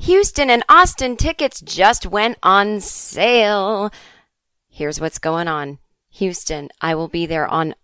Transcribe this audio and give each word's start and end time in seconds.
Houston 0.00 0.48
and 0.48 0.64
Austin 0.66 1.14
tickets 1.14 1.60
just 1.60 2.06
went 2.06 2.38
on 2.42 2.80
sale. 2.80 3.92
Here's 4.66 4.98
what's 4.98 5.18
going 5.18 5.46
on. 5.46 5.78
Houston, 6.12 6.70
I 6.80 6.94
will 6.94 7.06
be 7.08 7.26
there 7.26 7.46
on 7.46 7.74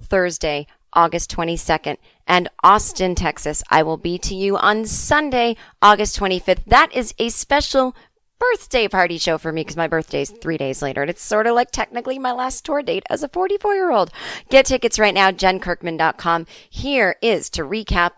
Thursday, 0.00 0.66
August 0.94 1.30
22nd. 1.30 1.98
And 2.26 2.48
Austin, 2.64 3.14
Texas, 3.14 3.62
I 3.68 3.82
will 3.82 3.98
be 3.98 4.16
to 4.20 4.34
you 4.34 4.56
on 4.56 4.86
Sunday, 4.86 5.56
August 5.82 6.18
25th. 6.18 6.64
That 6.66 6.90
is 6.94 7.12
a 7.18 7.28
special 7.28 7.94
birthday 8.38 8.88
party 8.88 9.18
show 9.18 9.36
for 9.36 9.52
me 9.52 9.60
because 9.60 9.76
my 9.76 9.88
birthday's 9.88 10.30
three 10.30 10.56
days 10.56 10.80
later. 10.80 11.02
And 11.02 11.10
it's 11.10 11.22
sort 11.22 11.46
of 11.46 11.54
like 11.54 11.70
technically 11.70 12.18
my 12.18 12.32
last 12.32 12.64
tour 12.64 12.80
date 12.80 13.04
as 13.10 13.22
a 13.22 13.28
44 13.28 13.74
year 13.74 13.92
old. 13.92 14.10
Get 14.48 14.64
tickets 14.64 14.98
right 14.98 15.12
now, 15.12 15.30
jenkirkman.com. 15.30 16.46
Here 16.70 17.16
is 17.20 17.50
to 17.50 17.62
recap 17.62 18.12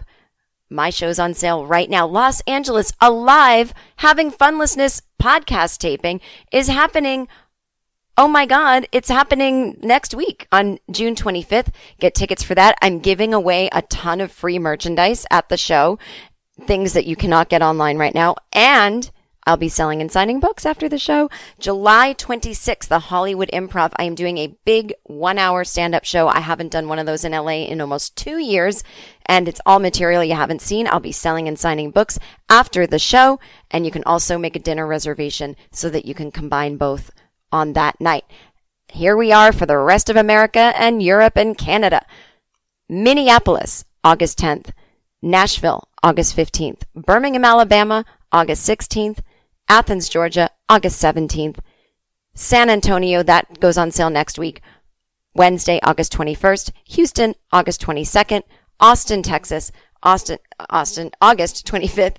my 0.71 0.91
show's 0.91 1.19
on 1.19 1.35
sale 1.35 1.67
right 1.67 1.89
now. 1.89 2.07
Los 2.07 2.41
Angeles 2.43 2.93
Alive 3.01 3.75
Having 3.97 4.33
Funlessness 4.33 5.03
podcast 5.21 5.79
taping 5.79 6.21
is 6.53 6.69
happening. 6.69 7.29
Oh 8.17 8.29
my 8.29 8.47
God, 8.47 8.87
it's 8.93 9.09
happening 9.09 9.79
next 9.83 10.15
week 10.15 10.47
on 10.53 10.79
June 10.91 11.15
25th. 11.15 11.73
Get 11.99 12.15
tickets 12.15 12.43
for 12.43 12.55
that. 12.55 12.77
I'm 12.81 13.01
giving 13.01 13.35
away 13.35 13.69
a 13.73 13.83
ton 13.83 14.21
of 14.21 14.31
free 14.31 14.59
merchandise 14.59 15.27
at 15.31 15.49
the 15.49 15.57
show, 15.57 15.99
things 16.63 16.93
that 16.93 17.07
you 17.07 17.17
cannot 17.17 17.49
get 17.49 17.63
online 17.63 17.99
right 17.99 18.15
now. 18.15 18.37
And 18.53 19.11
I'll 19.47 19.59
be 19.59 19.69
selling 19.69 20.01
and 20.01 20.11
signing 20.11 20.41
books 20.41 20.65
after 20.65 20.89
the 20.89 20.99
show. 20.99 21.29
July 21.59 22.15
26th, 22.15 22.89
the 22.89 22.99
Hollywood 22.99 23.51
Improv. 23.53 23.93
I 23.97 24.05
am 24.05 24.15
doing 24.15 24.39
a 24.39 24.57
big 24.65 24.95
one 25.03 25.39
hour 25.39 25.65
stand 25.65 25.95
up 25.95 26.05
show. 26.05 26.29
I 26.29 26.41
haven't 26.41 26.73
done 26.73 26.89
one 26.89 26.99
of 26.99 27.05
those 27.05 27.25
in 27.25 27.33
LA 27.33 27.65
in 27.65 27.81
almost 27.81 28.17
two 28.17 28.39
years 28.39 28.83
and 29.27 29.47
it's 29.47 29.61
all 29.67 29.79
material 29.79 30.25
you 30.25 30.35
haven't 30.35 30.63
seen. 30.63 30.87
I'll 30.87 31.01
be 31.01 31.13
selling 31.13 31.47
and 31.47 31.59
signing 31.59 31.91
books 31.91 32.19
after 32.49 32.87
the 32.87 32.99
show. 32.99 33.39
And 33.71 33.85
you 33.85 33.91
can 33.91 34.05
also 34.05 34.39
make 34.39 34.57
a 34.57 34.61
dinner 34.61 34.87
reservation 34.87 35.57
so 35.71 35.91
that 35.91 36.07
you 36.07 36.15
can 36.15 36.31
combine 36.31 36.77
both 36.77 37.11
on 37.53 37.75
that 37.75 38.01
night. 38.01 38.25
Here 38.89 39.17
we 39.17 39.33
are 39.33 39.53
for 39.53 39.67
the 39.67 39.79
rest 39.79 40.09
of 40.09 40.17
America 40.17 40.73
and 40.77 41.03
Europe 41.03 41.37
and 41.37 41.57
Canada. 41.57 42.07
Minneapolis, 42.89 43.85
August 44.03 44.39
10th. 44.39 44.71
Nashville, 45.21 45.89
August 46.03 46.37
15th. 46.37 46.83
Birmingham, 46.95 47.45
Alabama, 47.45 48.05
August 48.31 48.69
16th. 48.69 49.21
Athens, 49.69 50.09
Georgia, 50.09 50.51
August 50.69 51.03
17th. 51.03 51.59
San 52.35 52.69
Antonio, 52.69 53.23
that 53.23 53.61
goes 53.61 53.79
on 53.79 53.91
sale 53.91 54.11
next 54.11 54.39
week. 54.39 54.61
Wednesday, 55.35 55.81
August 55.83 56.13
21st. 56.13 56.71
Houston, 56.85 57.35
August 57.53 57.81
22nd. 57.83 58.43
Austin, 58.81 59.23
Texas, 59.23 59.73
Austin, 60.03 60.39
Austin, 60.71 61.11
August 61.21 61.67
25th. 61.67 62.17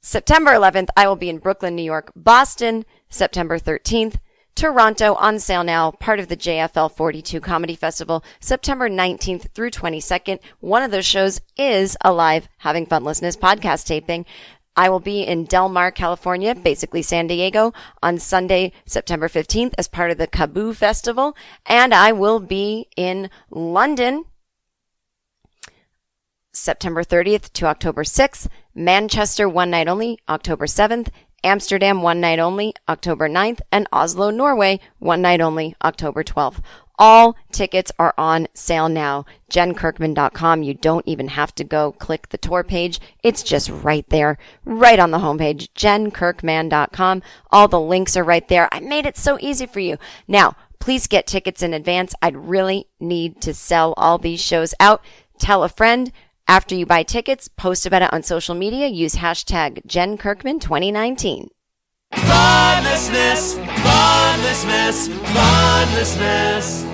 September 0.00 0.52
11th, 0.52 0.88
I 0.96 1.06
will 1.08 1.16
be 1.16 1.28
in 1.28 1.38
Brooklyn, 1.38 1.74
New 1.74 1.82
York. 1.82 2.12
Boston, 2.14 2.84
September 3.08 3.58
13th. 3.58 4.16
Toronto 4.58 5.14
on 5.14 5.38
sale 5.38 5.62
now, 5.62 5.92
part 5.92 6.18
of 6.18 6.26
the 6.26 6.36
JFL 6.36 6.90
42 6.90 7.40
Comedy 7.40 7.76
Festival, 7.76 8.24
September 8.40 8.90
19th 8.90 9.52
through 9.54 9.70
22nd. 9.70 10.40
One 10.58 10.82
of 10.82 10.90
those 10.90 11.06
shows 11.06 11.40
is 11.56 11.96
a 12.04 12.12
live 12.12 12.48
Having 12.58 12.86
Fun 12.86 13.04
podcast 13.04 13.86
taping. 13.86 14.26
I 14.78 14.88
will 14.88 15.00
be 15.00 15.22
in 15.22 15.44
Del 15.44 15.68
Mar, 15.68 15.90
California, 15.90 16.54
basically 16.54 17.02
San 17.02 17.26
Diego, 17.26 17.72
on 18.00 18.20
Sunday, 18.20 18.70
September 18.86 19.26
15th 19.28 19.74
as 19.76 19.88
part 19.88 20.12
of 20.12 20.18
the 20.18 20.28
KAABOO 20.28 20.72
Festival. 20.76 21.36
And 21.66 21.92
I 21.92 22.12
will 22.12 22.38
be 22.38 22.86
in 22.96 23.28
London, 23.50 24.24
September 26.52 27.02
30th 27.02 27.52
to 27.54 27.66
October 27.66 28.04
6th. 28.04 28.46
Manchester, 28.72 29.48
one 29.48 29.70
night 29.70 29.88
only, 29.88 30.20
October 30.28 30.66
7th. 30.66 31.08
Amsterdam, 31.42 32.00
one 32.00 32.20
night 32.20 32.38
only, 32.38 32.72
October 32.88 33.28
9th. 33.28 33.60
And 33.72 33.88
Oslo, 33.92 34.30
Norway, 34.30 34.78
one 35.00 35.20
night 35.20 35.40
only, 35.40 35.74
October 35.82 36.22
12th. 36.22 36.60
All 36.98 37.36
tickets 37.52 37.92
are 37.98 38.14
on 38.18 38.48
sale 38.54 38.88
now. 38.88 39.24
JenKirkman.com. 39.50 40.62
You 40.62 40.74
don't 40.74 41.06
even 41.06 41.28
have 41.28 41.54
to 41.54 41.64
go 41.64 41.92
click 41.92 42.28
the 42.28 42.38
tour 42.38 42.64
page. 42.64 43.00
It's 43.22 43.42
just 43.42 43.70
right 43.70 44.08
there, 44.08 44.36
right 44.64 44.98
on 44.98 45.12
the 45.12 45.18
homepage. 45.18 45.68
JenKirkman.com. 45.74 47.22
All 47.50 47.68
the 47.68 47.80
links 47.80 48.16
are 48.16 48.24
right 48.24 48.46
there. 48.48 48.68
I 48.72 48.80
made 48.80 49.06
it 49.06 49.16
so 49.16 49.38
easy 49.40 49.66
for 49.66 49.80
you. 49.80 49.96
Now, 50.26 50.56
please 50.80 51.06
get 51.06 51.26
tickets 51.26 51.62
in 51.62 51.72
advance. 51.72 52.14
I'd 52.20 52.36
really 52.36 52.88
need 52.98 53.40
to 53.42 53.54
sell 53.54 53.94
all 53.96 54.18
these 54.18 54.40
shows 54.40 54.74
out. 54.80 55.02
Tell 55.38 55.62
a 55.62 55.68
friend. 55.68 56.12
After 56.48 56.74
you 56.74 56.86
buy 56.86 57.02
tickets, 57.02 57.46
post 57.46 57.84
about 57.84 58.02
it 58.02 58.12
on 58.12 58.22
social 58.22 58.54
media. 58.54 58.86
Use 58.88 59.16
hashtag 59.16 59.86
JenKirkman2019. 59.86 61.48
Funlessness, 63.08 63.54
funlessness, 63.58 65.08
funlessness. 65.08 66.84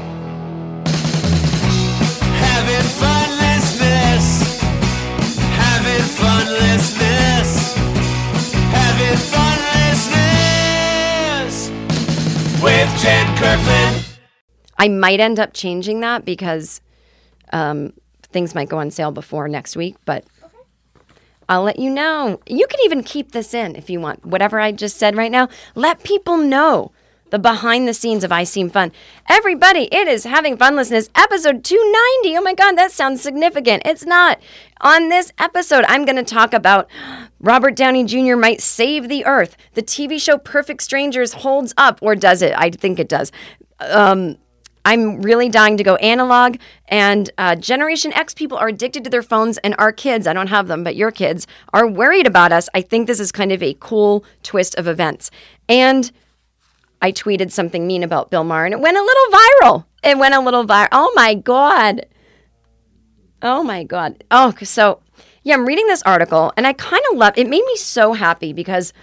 Having 2.45 2.87
funlessness, 3.01 4.61
having 5.55 6.05
funlessness, 6.19 7.75
having 8.71 9.17
funlessness 9.17 10.35
with 12.63 12.91
Jen 13.03 13.27
Kirkman. 13.37 14.05
I 14.79 14.89
might 14.89 15.21
end 15.21 15.39
up 15.39 15.53
changing 15.55 16.01
that 16.01 16.25
because 16.25 16.81
um, 17.53 17.93
things 18.23 18.55
might 18.55 18.69
go 18.69 18.79
on 18.79 18.91
sale 18.91 19.13
before 19.13 19.49
next 19.49 19.77
week, 19.77 19.97
but 20.05 20.25
I'll 21.49 21.63
let 21.63 21.79
you 21.79 21.91
know. 21.91 22.41
You 22.47 22.67
can 22.67 22.81
even 22.85 23.03
keep 23.03 23.33
this 23.33 23.55
in 23.55 23.77
if 23.77 23.91
you 23.91 24.01
want. 24.01 24.25
Whatever 24.25 24.61
I 24.61 24.73
just 24.73 24.97
said 24.97 25.17
right 25.17 25.33
now, 25.33 25.49
let 25.75 26.03
people 26.03 26.37
know 26.37 26.93
the 27.31 27.39
behind 27.39 27.89
the 27.89 27.95
scenes 27.95 28.23
of 28.23 28.31
I 28.31 28.45
Seem 28.45 28.71
Fun. 28.71 28.93
Everybody, 29.29 29.89
it 29.91 30.07
is 30.07 30.23
Having 30.23 30.57
Funlessness, 30.57 31.11
episode 31.17 31.65
290. 31.65 32.39
Oh 32.39 32.43
my 32.43 32.55
God, 32.55 32.77
that 32.79 32.93
sounds 32.93 33.23
significant. 33.23 33.83
It's 33.85 34.07
not. 34.07 34.41
On 34.83 35.09
this 35.09 35.33
episode, 35.39 35.85
I'm 35.89 36.05
going 36.05 36.17
to 36.17 36.23
talk 36.23 36.55
about 36.55 36.89
Robert 37.41 37.75
Downey 37.75 38.05
Jr. 38.05 38.37
might 38.37 38.61
save 38.61 39.09
the 39.09 39.25
earth. 39.27 39.57
The 39.73 39.83
TV 39.83 40.21
show 40.21 40.39
Perfect 40.39 40.83
Strangers 40.83 41.33
holds 41.33 41.75
up, 41.77 41.99
or 42.03 42.15
does 42.15 42.41
it? 42.41 42.53
I 42.57 42.71
think 42.71 43.01
it 43.01 43.09
does. 43.09 43.33
Um, 43.81 44.39
I'm 44.85 45.23
really 45.23 45.49
dying 45.49 45.77
to 45.77 45.83
go 45.83 45.97
analog. 45.97 46.57
And 46.89 47.31
uh, 47.39 47.57
Generation 47.57 48.13
X 48.13 48.35
people 48.35 48.59
are 48.59 48.69
addicted 48.69 49.05
to 49.05 49.11
their 49.11 49.23
phones, 49.23 49.59
and 49.59 49.75
our 49.79 49.93
kids, 49.93 50.27
I 50.27 50.33
don't 50.33 50.49
have 50.49 50.69
them, 50.69 50.85
but 50.85 50.97
your 50.97 51.11
kids 51.11 51.47
are 51.73 51.87
worried 51.87 52.27
about 52.27 52.53
us. 52.53 52.69
I 52.75 52.81
think 52.83 53.07
this 53.07 53.21
is 53.21 53.33
kind 53.33 53.53
of 53.53 53.63
a 53.63 53.77
cool 53.81 54.25
twist 54.43 54.75
of 54.77 54.87
events. 54.87 55.31
And 55.69 56.11
I 57.01 57.13
tweeted 57.13 57.51
something 57.51 57.87
mean 57.87 58.03
about 58.03 58.31
Bill 58.31 58.45
Maher, 58.45 58.65
and 58.65 58.75
it 58.75 58.81
went 58.81 58.97
a 58.97 59.03
little 59.03 59.39
viral. 59.39 59.85
It 60.03 60.19
went 60.19 60.35
a 60.35 60.41
little 60.41 60.67
viral. 60.67 60.89
Oh 60.93 61.13
my 61.15 61.35
God. 61.35 62.07
Oh 63.43 63.63
my 63.63 63.85
God. 63.85 64.25
Oh, 64.31 64.55
so 64.63 65.01
yeah, 65.43 65.55
I'm 65.55 65.67
reading 65.67 65.87
this 65.87 66.03
article, 66.03 66.53
and 66.57 66.67
I 66.67 66.73
kind 66.73 67.03
of 67.11 67.19
love 67.19 67.35
it. 67.37 67.47
Made 67.47 67.65
me 67.65 67.77
so 67.77 68.15
happy 68.15 68.53
because 68.55 68.95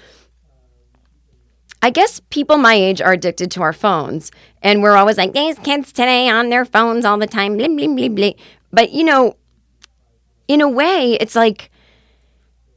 I 1.81 1.89
guess 1.89 2.21
people 2.29 2.57
my 2.57 2.75
age 2.75 3.01
are 3.01 3.13
addicted 3.13 3.49
to 3.51 3.61
our 3.61 3.73
phones, 3.73 4.31
and 4.61 4.83
we're 4.83 4.95
always 4.95 5.17
like, 5.17 5.33
these 5.33 5.57
kids 5.59 5.91
today 5.91 6.29
on 6.29 6.49
their 6.49 6.65
phones 6.65 7.05
all 7.05 7.17
the 7.17 7.27
time, 7.27 7.57
blah, 7.57 7.67
blah, 7.67 7.87
blah, 7.87 8.07
blah. 8.09 8.31
But, 8.71 8.91
you 8.91 9.03
know, 9.03 9.35
in 10.47 10.61
a 10.61 10.69
way, 10.69 11.17
it's 11.19 11.35
like 11.35 11.71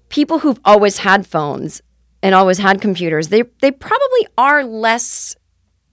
people 0.09 0.39
who've 0.39 0.61
always 0.65 0.99
had 0.99 1.27
phones 1.27 1.83
and 2.23 2.35
always 2.35 2.59
had 2.59 2.81
computers, 2.81 3.29
they, 3.29 3.43
they 3.61 3.71
probably 3.71 4.27
are 4.39 4.65
less 4.65 5.37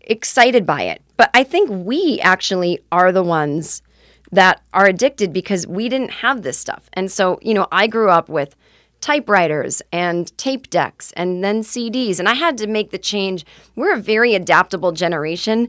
excited 0.01 0.65
by 0.65 0.83
it. 0.83 1.01
But 1.17 1.29
I 1.33 1.43
think 1.43 1.69
we 1.69 2.19
actually 2.21 2.79
are 2.91 3.11
the 3.11 3.23
ones 3.23 3.81
that 4.31 4.61
are 4.73 4.85
addicted 4.85 5.33
because 5.33 5.67
we 5.67 5.89
didn't 5.89 6.11
have 6.11 6.41
this 6.41 6.57
stuff. 6.57 6.89
And 6.93 7.11
so, 7.11 7.37
you 7.41 7.53
know, 7.53 7.67
I 7.71 7.87
grew 7.87 8.09
up 8.09 8.29
with 8.29 8.55
typewriters 9.01 9.81
and 9.91 10.35
tape 10.37 10.69
decks 10.69 11.11
and 11.13 11.43
then 11.43 11.61
CDs. 11.61 12.19
And 12.19 12.29
I 12.29 12.35
had 12.35 12.57
to 12.59 12.67
make 12.67 12.91
the 12.91 12.97
change. 12.97 13.45
We're 13.75 13.95
a 13.95 13.99
very 13.99 14.35
adaptable 14.35 14.91
generation. 14.91 15.67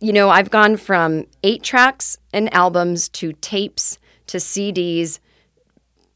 You 0.00 0.12
know, 0.12 0.28
I've 0.28 0.50
gone 0.50 0.76
from 0.76 1.26
eight 1.44 1.62
tracks 1.62 2.18
and 2.32 2.52
albums 2.52 3.08
to 3.10 3.32
tapes 3.34 3.98
to 4.26 4.38
CDs, 4.38 5.20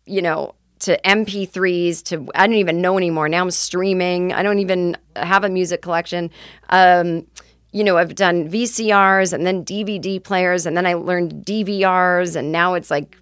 you 0.04 0.20
know, 0.20 0.54
to 0.80 1.00
MP3s 1.02 2.02
to 2.04 2.28
I 2.34 2.46
don't 2.46 2.56
even 2.56 2.80
know 2.80 2.98
anymore. 2.98 3.28
Now 3.28 3.42
I'm 3.42 3.50
streaming. 3.50 4.32
I 4.32 4.42
don't 4.42 4.58
even 4.58 4.96
have 5.14 5.44
a 5.44 5.48
music 5.48 5.82
collection. 5.82 6.30
Um, 6.68 7.26
you 7.72 7.84
know, 7.84 7.96
I've 7.96 8.14
done 8.14 8.48
VCRs 8.48 9.32
and 9.32 9.46
then 9.46 9.64
DVD 9.64 10.22
players, 10.22 10.66
and 10.66 10.76
then 10.76 10.86
I 10.86 10.94
learned 10.94 11.44
DVRs, 11.44 12.36
and 12.36 12.50
now 12.50 12.74
it's 12.74 12.90
like 12.90 13.16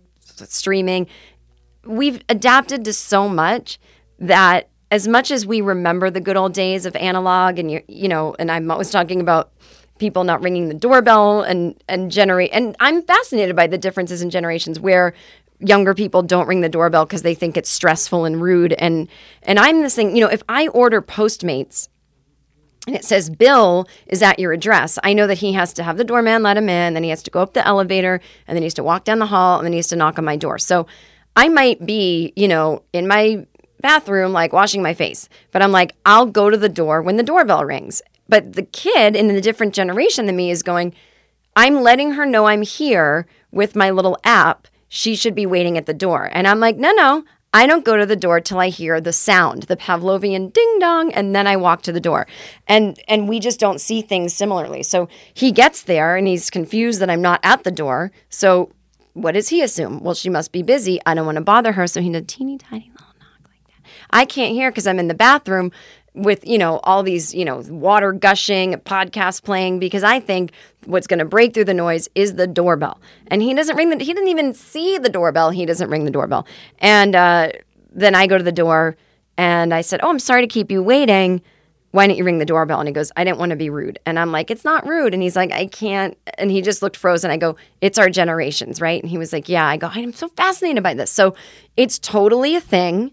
streaming 0.47 1.07
we've 1.87 2.23
adapted 2.29 2.85
to 2.85 2.93
so 2.93 3.29
much 3.29 3.79
that 4.19 4.69
as 4.91 5.09
much 5.09 5.31
as 5.31 5.47
we 5.47 5.61
remember 5.61 6.11
the 6.11 6.21
good 6.21 6.37
old 6.37 6.53
days 6.53 6.87
of 6.87 6.95
analog 6.97 7.59
and 7.59 7.71
you 7.71 7.83
you 7.89 8.09
know 8.09 8.35
and 8.39 8.51
I'm 8.51 8.71
always 8.71 8.91
talking 8.91 9.21
about 9.21 9.53
people 9.99 10.25
not 10.25 10.43
ringing 10.43 10.69
the 10.69 10.75
doorbell 10.75 11.43
and 11.43 11.83
and 11.89 12.11
generate 12.11 12.51
and 12.53 12.77
I'm 12.81 13.03
fascinated 13.03 13.57
by 13.57 13.67
the 13.67 13.79
differences 13.79 14.23
in 14.23 14.31
generations 14.31 14.79
where 14.79 15.15
younger 15.61 15.95
people 15.95 16.23
don't 16.23 16.47
ring 16.47 16.61
the 16.61 16.69
doorbell 16.69 17.07
because 17.07 17.23
they 17.23 17.35
think 17.35 17.57
it's 17.57 17.71
stressful 17.71 18.25
and 18.25 18.41
rude 18.41 18.73
and 18.75 19.09
and 19.43 19.59
I'm 19.59 19.83
this 19.83 19.95
thing 19.97 20.15
you 20.15 20.23
know 20.23 20.31
if 20.31 20.43
I 20.49 20.69
order 20.69 21.03
Postmates 21.03 21.89
and 22.87 22.95
it 22.95 23.05
says 23.05 23.31
Bill 23.31 23.89
is 24.07 24.23
at 24.23 24.39
your 24.39 24.53
address. 24.53 24.99
I 25.03 25.15
know 25.15 25.27
that 25.27 25.39
he 25.39 25.55
has 25.55 25.73
to 25.75 25.83
have 25.83 25.97
the 25.97 26.05
doorman 26.05 26.43
let 26.43 26.59
him 26.59 26.69
in, 26.69 26.93
then 26.93 27.03
he 27.03 27.09
has 27.09 27.23
to 27.23 27.31
go 27.31 27.41
up 27.41 27.55
the 27.55 27.67
elevator, 27.67 28.21
and 28.47 28.55
then 28.55 28.63
he 28.63 28.67
has 28.67 28.75
to 28.75 28.85
walk 28.85 29.05
down 29.05 29.21
the 29.21 29.27
hall, 29.27 29.59
and 29.59 29.65
then 29.65 29.73
he 29.73 29.79
has 29.79 29.89
to 29.89 29.97
knock 29.97 30.19
on 30.19 30.25
my 30.27 30.37
door. 30.37 30.59
So 30.59 30.87
I 31.37 31.49
might 31.49 31.85
be, 31.85 32.33
you 32.37 32.49
know, 32.49 32.83
in 32.93 33.09
my 33.09 33.47
bathroom, 33.81 34.33
like 34.33 34.53
washing 34.53 34.83
my 34.83 34.95
face, 34.95 35.29
but 35.53 35.63
I'm 35.63 35.73
like, 35.73 35.95
I'll 36.07 36.27
go 36.27 36.49
to 36.49 36.57
the 36.57 36.69
door 36.69 37.03
when 37.03 37.17
the 37.17 37.23
doorbell 37.23 37.65
rings. 37.65 38.01
But 38.29 38.55
the 38.55 38.63
kid 38.63 39.15
in 39.15 39.29
the 39.29 39.41
different 39.41 39.75
generation 39.75 40.27
than 40.27 40.37
me 40.37 40.51
is 40.51 40.63
going, 40.63 40.95
I'm 41.57 41.83
letting 41.83 42.13
her 42.13 42.25
know 42.25 42.47
I'm 42.47 42.63
here 42.63 43.27
with 43.53 43.77
my 43.77 43.91
little 43.91 44.19
app. 44.25 44.69
She 44.89 45.15
should 45.15 45.35
be 45.35 45.47
waiting 45.47 45.77
at 45.77 45.87
the 45.87 45.95
door. 45.95 46.31
And 46.33 46.49
I'm 46.49 46.61
like, 46.61 46.77
no, 46.77 46.93
no, 46.93 47.25
I 47.53 47.69
don't 47.69 47.85
go 47.85 47.97
to 47.97 48.07
the 48.07 48.17
door 48.17 48.41
till 48.41 48.59
I 48.59 48.69
hear 48.69 49.01
the 49.01 49.13
sound, 49.13 49.65
the 49.65 49.77
Pavlovian 49.77 50.53
ding 50.53 50.79
dong, 50.81 51.13
and 51.13 51.37
then 51.37 51.47
I 51.47 51.57
walk 51.57 51.83
to 51.83 51.93
the 51.93 52.01
door. 52.01 52.27
And 52.67 52.99
and 53.07 53.29
we 53.29 53.39
just 53.39 53.61
don't 53.61 53.81
see 53.81 54.03
things 54.03 54.33
similarly. 54.33 54.83
So 54.83 55.09
he 55.33 55.53
gets 55.53 55.83
there 55.83 56.17
and 56.17 56.27
he's 56.27 56.51
confused 56.51 57.01
that 57.01 57.11
I'm 57.11 57.23
not 57.23 57.39
at 57.45 57.63
the 57.63 57.71
door. 57.71 58.11
So 58.29 58.73
what 59.15 59.33
does 59.33 59.49
he 59.49 59.63
assume? 59.63 60.01
Well, 60.01 60.15
she 60.15 60.29
must 60.29 60.53
be 60.53 60.63
busy. 60.63 61.01
I 61.07 61.15
don't 61.15 61.25
want 61.25 61.37
to 61.37 61.45
bother 61.45 61.73
her. 61.73 61.87
So 61.87 62.01
he 62.01 62.11
did 62.11 62.25
a 62.25 62.27
teeny 62.27 62.59
tiny 62.59 62.91
little 62.93 63.07
knock 63.19 63.49
like 63.49 63.67
that. 63.69 63.91
I 64.11 64.25
can't 64.25 64.53
hear 64.53 64.71
because 64.71 64.87
I'm 64.87 64.99
in 64.99 65.09
the 65.09 65.15
bathroom 65.15 65.73
with, 66.15 66.47
you 66.47 66.59
know, 66.59 66.79
all 66.85 67.03
these, 67.03 67.35
you 67.35 67.45
know, 67.45 67.59
water 67.69 68.13
gushing, 68.13 68.75
podcast 68.75 69.43
playing, 69.43 69.79
because 69.79 70.05
I 70.05 70.21
think 70.21 70.53
what's 70.85 71.07
going 71.07 71.19
to 71.19 71.25
break 71.25 71.55
through 71.55 71.65
the 71.65 71.75
noise 71.75 72.09
is 72.15 72.35
the 72.35 72.47
doorbell. 72.47 73.01
And 73.29 73.41
he 73.41 73.55
doesn't 73.55 73.77
ring 73.77 73.91
the, 73.91 74.05
he 74.05 74.13
didn't 74.13 74.29
even 74.29 74.53
see 74.53 74.99
the 74.99 75.09
doorbell. 75.09 75.51
He 75.51 75.65
doesn't 75.65 75.91
ring 75.91 76.05
the 76.05 76.11
doorbell. 76.11 76.47
And 76.81 77.17
uh, 77.17 77.51
then 77.91 78.15
I 78.15 78.27
go 78.27 78.37
to 78.37 78.45
the 78.45 78.53
door 78.53 78.97
and 79.37 79.73
I 79.73 79.81
said, 79.81 80.01
Oh, 80.03 80.11
I'm 80.11 80.19
sorry 80.19 80.43
to 80.43 80.49
keep 80.49 80.71
you 80.71 80.83
waiting 80.83 81.41
why 81.95 82.09
didn't 82.09 82.19
you 82.19 82.25
ring 82.25 82.39
the 82.39 82.45
doorbell? 82.45 82.81
And 82.81 82.89
he 82.89 82.93
goes, 82.93 83.13
I 83.17 83.23
didn't 83.23 83.39
want 83.39 83.51
to 83.51 83.57
be 83.57 83.71
rude. 83.71 84.01
And 84.05 84.19
I'm 84.19 84.33
like, 84.33 84.51
it's 84.51 84.65
not 84.65 84.85
rude. 84.85 85.15
And 85.15 85.23
he's 85.23 85.37
like, 85.37 85.53
I 85.53 85.67
can't. 85.67 86.19
And 86.39 86.51
he 86.51 86.61
just 86.61 86.83
looked 86.83 86.97
frozen. 86.97 87.31
I 87.31 87.37
go, 87.37 87.55
it's 87.81 87.99
our 87.99 88.11
generations, 88.11 88.81
right? 88.81 89.01
And 89.01 89.09
he 89.09 89.17
was 89.17 89.33
like, 89.33 89.49
yeah. 89.49 89.65
I 89.65 89.77
go, 89.77 89.89
I'm 89.93 90.13
so 90.13 90.27
fascinated 90.27 90.83
by 90.83 90.95
this. 90.95 91.13
So 91.13 91.37
it's 91.77 92.01
totally 92.01 92.57
a 92.57 92.61
thing. 92.61 93.13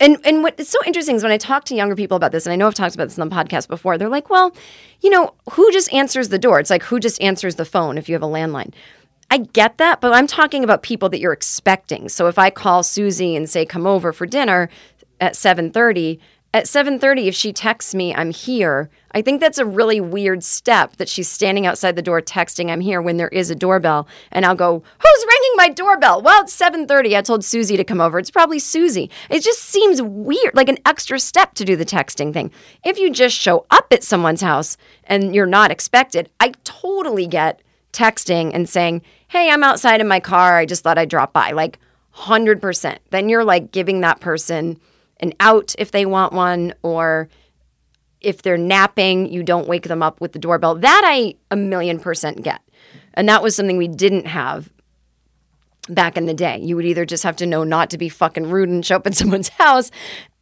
And 0.00 0.16
and 0.24 0.42
what's 0.42 0.70
so 0.70 0.78
interesting 0.86 1.16
is 1.16 1.22
when 1.22 1.32
I 1.32 1.36
talk 1.36 1.66
to 1.66 1.74
younger 1.74 1.94
people 1.94 2.16
about 2.16 2.32
this, 2.32 2.46
and 2.46 2.52
I 2.54 2.56
know 2.56 2.66
I've 2.66 2.74
talked 2.74 2.94
about 2.94 3.08
this 3.08 3.18
on 3.18 3.28
the 3.28 3.34
podcast 3.34 3.68
before, 3.68 3.98
they're 3.98 4.08
like, 4.08 4.30
well, 4.30 4.56
you 5.02 5.10
know, 5.10 5.34
who 5.52 5.70
just 5.70 5.92
answers 5.92 6.30
the 6.30 6.38
door? 6.38 6.58
It's 6.58 6.70
like 6.70 6.84
who 6.84 6.98
just 6.98 7.20
answers 7.20 7.56
the 7.56 7.66
phone 7.66 7.98
if 7.98 8.08
you 8.08 8.14
have 8.14 8.22
a 8.22 8.26
landline. 8.26 8.72
I 9.30 9.36
get 9.36 9.76
that, 9.76 10.00
but 10.00 10.14
I'm 10.14 10.26
talking 10.26 10.64
about 10.64 10.82
people 10.82 11.10
that 11.10 11.20
you're 11.20 11.34
expecting. 11.34 12.08
So 12.08 12.26
if 12.26 12.38
I 12.38 12.48
call 12.48 12.82
Susie 12.82 13.36
and 13.36 13.50
say, 13.50 13.66
come 13.66 13.86
over 13.86 14.14
for 14.14 14.24
dinner 14.24 14.70
at 15.20 15.36
730, 15.36 16.18
at 16.54 16.66
7:30 16.66 17.26
if 17.26 17.34
she 17.34 17.52
texts 17.52 17.96
me 17.96 18.14
I'm 18.14 18.30
here, 18.30 18.88
I 19.10 19.22
think 19.22 19.40
that's 19.40 19.58
a 19.58 19.66
really 19.66 20.00
weird 20.00 20.44
step 20.44 20.96
that 20.96 21.08
she's 21.08 21.28
standing 21.28 21.66
outside 21.66 21.96
the 21.96 22.02
door 22.02 22.22
texting 22.22 22.70
I'm 22.70 22.80
here 22.80 23.02
when 23.02 23.16
there 23.16 23.28
is 23.28 23.50
a 23.50 23.56
doorbell 23.56 24.06
and 24.30 24.46
I'll 24.46 24.54
go, 24.54 24.84
"Who's 24.98 25.26
ringing 25.26 25.56
my 25.56 25.68
doorbell?" 25.68 26.22
Well, 26.22 26.44
it's 26.44 26.54
7:30. 26.54 27.16
I 27.16 27.22
told 27.22 27.44
Susie 27.44 27.76
to 27.76 27.82
come 27.82 28.00
over. 28.00 28.20
It's 28.20 28.30
probably 28.30 28.60
Susie. 28.60 29.10
It 29.28 29.42
just 29.42 29.62
seems 29.62 30.00
weird, 30.00 30.54
like 30.54 30.68
an 30.68 30.78
extra 30.86 31.18
step 31.18 31.54
to 31.54 31.64
do 31.64 31.74
the 31.74 31.84
texting 31.84 32.32
thing. 32.32 32.52
If 32.84 32.98
you 32.98 33.10
just 33.10 33.36
show 33.36 33.66
up 33.72 33.88
at 33.90 34.04
someone's 34.04 34.42
house 34.42 34.76
and 35.02 35.34
you're 35.34 35.46
not 35.46 35.72
expected, 35.72 36.30
I 36.38 36.52
totally 36.62 37.26
get 37.26 37.62
texting 37.92 38.52
and 38.54 38.68
saying, 38.68 39.02
"Hey, 39.26 39.50
I'm 39.50 39.64
outside 39.64 40.00
in 40.00 40.06
my 40.06 40.20
car. 40.20 40.56
I 40.56 40.66
just 40.66 40.84
thought 40.84 40.98
I'd 40.98 41.08
drop 41.08 41.32
by." 41.32 41.50
Like 41.50 41.80
100%. 42.12 43.00
Then 43.10 43.28
you're 43.28 43.44
like 43.44 43.72
giving 43.72 44.02
that 44.02 44.20
person 44.20 44.78
an 45.20 45.32
out 45.40 45.74
if 45.78 45.90
they 45.90 46.06
want 46.06 46.32
one, 46.32 46.74
or 46.82 47.28
if 48.20 48.42
they're 48.42 48.56
napping, 48.56 49.32
you 49.32 49.42
don't 49.42 49.68
wake 49.68 49.88
them 49.88 50.02
up 50.02 50.20
with 50.20 50.32
the 50.32 50.38
doorbell. 50.38 50.74
That 50.74 51.02
I 51.04 51.34
a 51.50 51.56
million 51.56 51.98
percent 51.98 52.42
get. 52.42 52.60
And 53.14 53.28
that 53.28 53.42
was 53.42 53.54
something 53.54 53.76
we 53.76 53.88
didn't 53.88 54.26
have 54.26 54.70
back 55.88 56.16
in 56.16 56.26
the 56.26 56.34
day. 56.34 56.58
You 56.58 56.76
would 56.76 56.84
either 56.84 57.04
just 57.04 57.22
have 57.22 57.36
to 57.36 57.46
know 57.46 57.64
not 57.64 57.90
to 57.90 57.98
be 57.98 58.08
fucking 58.08 58.48
rude 58.48 58.68
and 58.68 58.84
show 58.84 58.96
up 58.96 59.06
at 59.06 59.14
someone's 59.14 59.48
house. 59.50 59.90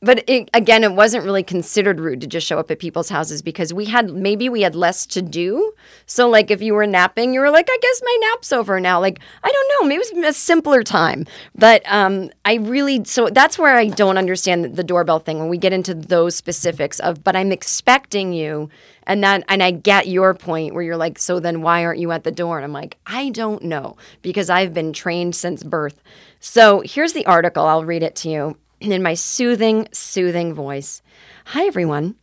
But 0.04 0.28
it, 0.28 0.50
again, 0.52 0.82
it 0.82 0.92
wasn't 0.92 1.24
really 1.24 1.44
considered 1.44 2.00
rude 2.00 2.20
to 2.22 2.26
just 2.26 2.46
show 2.46 2.58
up 2.58 2.70
at 2.72 2.80
people's 2.80 3.08
houses 3.08 3.40
because 3.40 3.72
we 3.72 3.84
had 3.84 4.10
maybe 4.10 4.48
we 4.48 4.62
had 4.62 4.74
less 4.74 5.06
to 5.06 5.22
do. 5.22 5.74
So, 6.06 6.28
like, 6.28 6.50
if 6.50 6.60
you 6.60 6.74
were 6.74 6.86
napping, 6.86 7.32
you 7.32 7.40
were 7.40 7.50
like, 7.50 7.68
I 7.70 7.78
guess 7.80 8.02
my 8.04 8.18
nap's 8.20 8.52
over 8.52 8.80
now. 8.80 9.00
Like, 9.00 9.20
I 9.44 9.50
don't 9.50 9.68
know, 9.68 9.88
maybe 9.88 10.02
it 10.02 10.16
was 10.16 10.36
a 10.36 10.38
simpler 10.38 10.82
time. 10.82 11.24
But 11.54 11.82
um, 11.86 12.30
I 12.44 12.54
really, 12.54 13.04
so 13.04 13.28
that's 13.28 13.58
where 13.58 13.76
I 13.76 13.86
don't 13.86 14.18
understand 14.18 14.76
the, 14.76 14.82
doorbell 14.82 15.20
thing 15.20 15.38
when 15.38 15.48
we 15.48 15.56
get 15.56 15.72
into 15.72 15.94
those 15.94 16.34
specifics 16.34 16.98
of, 16.98 17.22
but 17.22 17.36
I'm 17.36 17.52
expecting 17.52 18.32
you 18.32 18.68
and 19.06 19.22
that 19.22 19.44
and 19.48 19.62
I 19.62 19.70
get 19.70 20.08
your 20.08 20.34
point 20.34 20.74
where 20.74 20.82
you're 20.82 20.96
like, 20.96 21.18
so 21.18 21.38
then 21.38 21.62
why 21.62 21.84
aren't 21.84 22.00
you 22.00 22.10
at 22.10 22.24
the 22.24 22.32
door? 22.32 22.58
And 22.58 22.64
I'm 22.64 22.72
like, 22.72 22.98
I 23.06 23.30
don't 23.30 23.62
know 23.62 23.96
because 24.22 24.50
I've 24.50 24.74
been 24.74 24.92
trained 24.92 25.36
since 25.36 25.62
birth. 25.62 26.02
So 26.40 26.82
here's 26.84 27.12
the 27.12 27.24
article. 27.26 27.64
I'll 27.64 27.84
read 27.84 28.02
it 28.02 28.16
to 28.16 28.28
you 28.28 28.56
in 28.90 29.02
my 29.02 29.14
soothing, 29.14 29.88
soothing 29.92 30.54
voice. 30.54 31.02
Hi 31.46 31.66
everyone. 31.66 32.16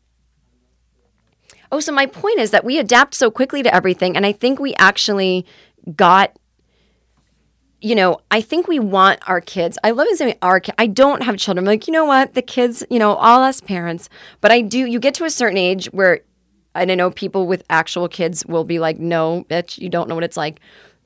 Oh, 1.72 1.80
so 1.80 1.92
my 1.92 2.08
point 2.08 2.40
is 2.40 2.52
that 2.52 2.66
we 2.66 2.80
adapt 2.80 3.14
so 3.14 3.30
quickly 3.30 3.62
to 3.64 3.74
everything, 3.74 4.18
and 4.18 4.26
I 4.26 4.32
think 4.32 4.60
we 4.60 4.74
actually 4.76 5.46
got 5.96 6.36
you 7.82 7.96
know, 7.96 8.20
I 8.30 8.42
think 8.42 8.68
we 8.68 8.78
want 8.78 9.22
our 9.26 9.40
kids. 9.40 9.78
I 9.86 9.92
love 9.92 10.08
saying 10.14 10.36
our. 10.42 10.62
I 10.78 10.86
don't 10.86 11.24
have 11.24 11.38
children. 11.38 11.64
I'm 11.64 11.66
like, 11.66 11.88
you 11.88 11.94
know 11.94 12.04
what, 12.04 12.34
the 12.34 12.42
kids, 12.42 12.84
you 12.90 13.00
know, 13.00 13.14
all 13.14 13.42
us 13.42 13.62
parents. 13.62 14.10
But 14.42 14.52
I 14.52 14.60
do. 14.60 14.80
You 14.80 15.00
get 15.00 15.14
to 15.14 15.24
a 15.24 15.30
certain 15.30 15.58
age 15.58 15.86
where 15.94 16.20
and 16.76 16.92
I 16.92 16.96
know 16.96 17.12
people 17.12 17.48
with 17.48 17.64
actual 17.70 18.08
kids 18.08 18.46
will 18.46 18.64
be 18.64 18.80
like, 18.80 19.00
no, 19.00 19.46
bitch, 19.50 19.78
you 19.78 19.90
don't 19.90 20.08
know 20.08 20.16
what 20.16 20.24
it's 20.24 20.38
like. 20.38 20.60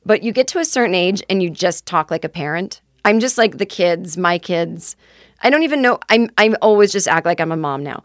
But 0.06 0.24
you 0.24 0.32
get 0.32 0.48
to 0.50 0.60
a 0.60 0.66
certain 0.66 0.96
age 0.96 1.24
and 1.30 1.42
you 1.42 1.50
just 1.50 1.86
talk 1.86 2.12
like 2.12 2.26
a 2.26 2.30
parent. 2.30 2.82
I'm 3.06 3.20
just 3.20 3.38
like 3.38 3.58
the 3.58 3.66
kids, 3.66 4.18
my 4.18 4.38
kids. 4.38 4.96
I 5.44 5.50
don't 5.50 5.64
even 5.64 5.82
know. 5.82 6.00
I'm 6.10 6.30
I'm 6.38 6.56
always 6.62 6.92
just 6.92 7.08
act 7.08 7.26
like 7.26 7.40
I'm 7.40 7.52
a 7.52 7.58
mom 7.58 7.84
now. 7.84 8.04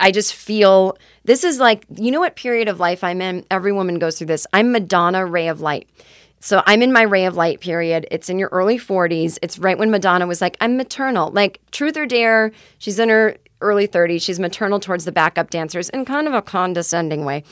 I 0.00 0.10
just 0.10 0.34
feel 0.34 0.98
this 1.24 1.44
is 1.44 1.60
like, 1.60 1.84
you 1.94 2.10
know 2.10 2.20
what 2.20 2.34
period 2.34 2.66
of 2.66 2.80
life 2.80 3.04
I'm 3.04 3.20
in? 3.20 3.44
Every 3.50 3.72
woman 3.72 3.98
goes 3.98 4.18
through 4.18 4.26
this. 4.26 4.46
I'm 4.52 4.72
Madonna 4.72 5.24
ray 5.24 5.48
of 5.48 5.60
light. 5.60 5.88
So 6.40 6.62
I'm 6.66 6.82
in 6.82 6.92
my 6.92 7.02
ray 7.02 7.26
of 7.26 7.36
light 7.36 7.60
period. 7.60 8.06
It's 8.10 8.28
in 8.28 8.38
your 8.38 8.48
early 8.50 8.78
40s. 8.78 9.38
It's 9.42 9.58
right 9.58 9.78
when 9.78 9.90
Madonna 9.90 10.26
was 10.26 10.40
like, 10.40 10.56
I'm 10.60 10.76
maternal. 10.76 11.30
Like, 11.30 11.60
truth 11.72 11.96
or 11.96 12.06
dare, 12.06 12.52
she's 12.78 12.98
in 12.98 13.08
her 13.08 13.36
early 13.60 13.88
30s. 13.88 14.22
She's 14.22 14.38
maternal 14.38 14.78
towards 14.78 15.04
the 15.04 15.12
backup 15.12 15.50
dancers 15.50 15.88
in 15.88 16.04
kind 16.04 16.28
of 16.28 16.34
a 16.34 16.42
condescending 16.42 17.24
way. 17.24 17.42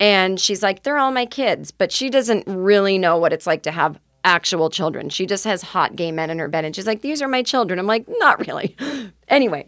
And 0.00 0.40
she's 0.40 0.62
like, 0.62 0.82
they're 0.82 0.98
all 0.98 1.12
my 1.12 1.26
kids. 1.26 1.70
But 1.70 1.92
she 1.92 2.10
doesn't 2.10 2.44
really 2.48 2.98
know 2.98 3.16
what 3.16 3.32
it's 3.32 3.46
like 3.46 3.62
to 3.62 3.70
have 3.70 3.98
actual 4.24 4.70
children. 4.70 5.08
She 5.08 5.26
just 5.26 5.44
has 5.44 5.62
hot 5.62 5.96
gay 5.96 6.12
men 6.12 6.30
in 6.30 6.38
her 6.38 6.48
bed. 6.48 6.64
And 6.64 6.74
she's 6.74 6.86
like, 6.86 7.02
these 7.02 7.20
are 7.22 7.28
my 7.28 7.42
children. 7.42 7.78
I'm 7.78 7.86
like, 7.86 8.06
not 8.08 8.46
really. 8.46 8.76
anyway. 9.28 9.66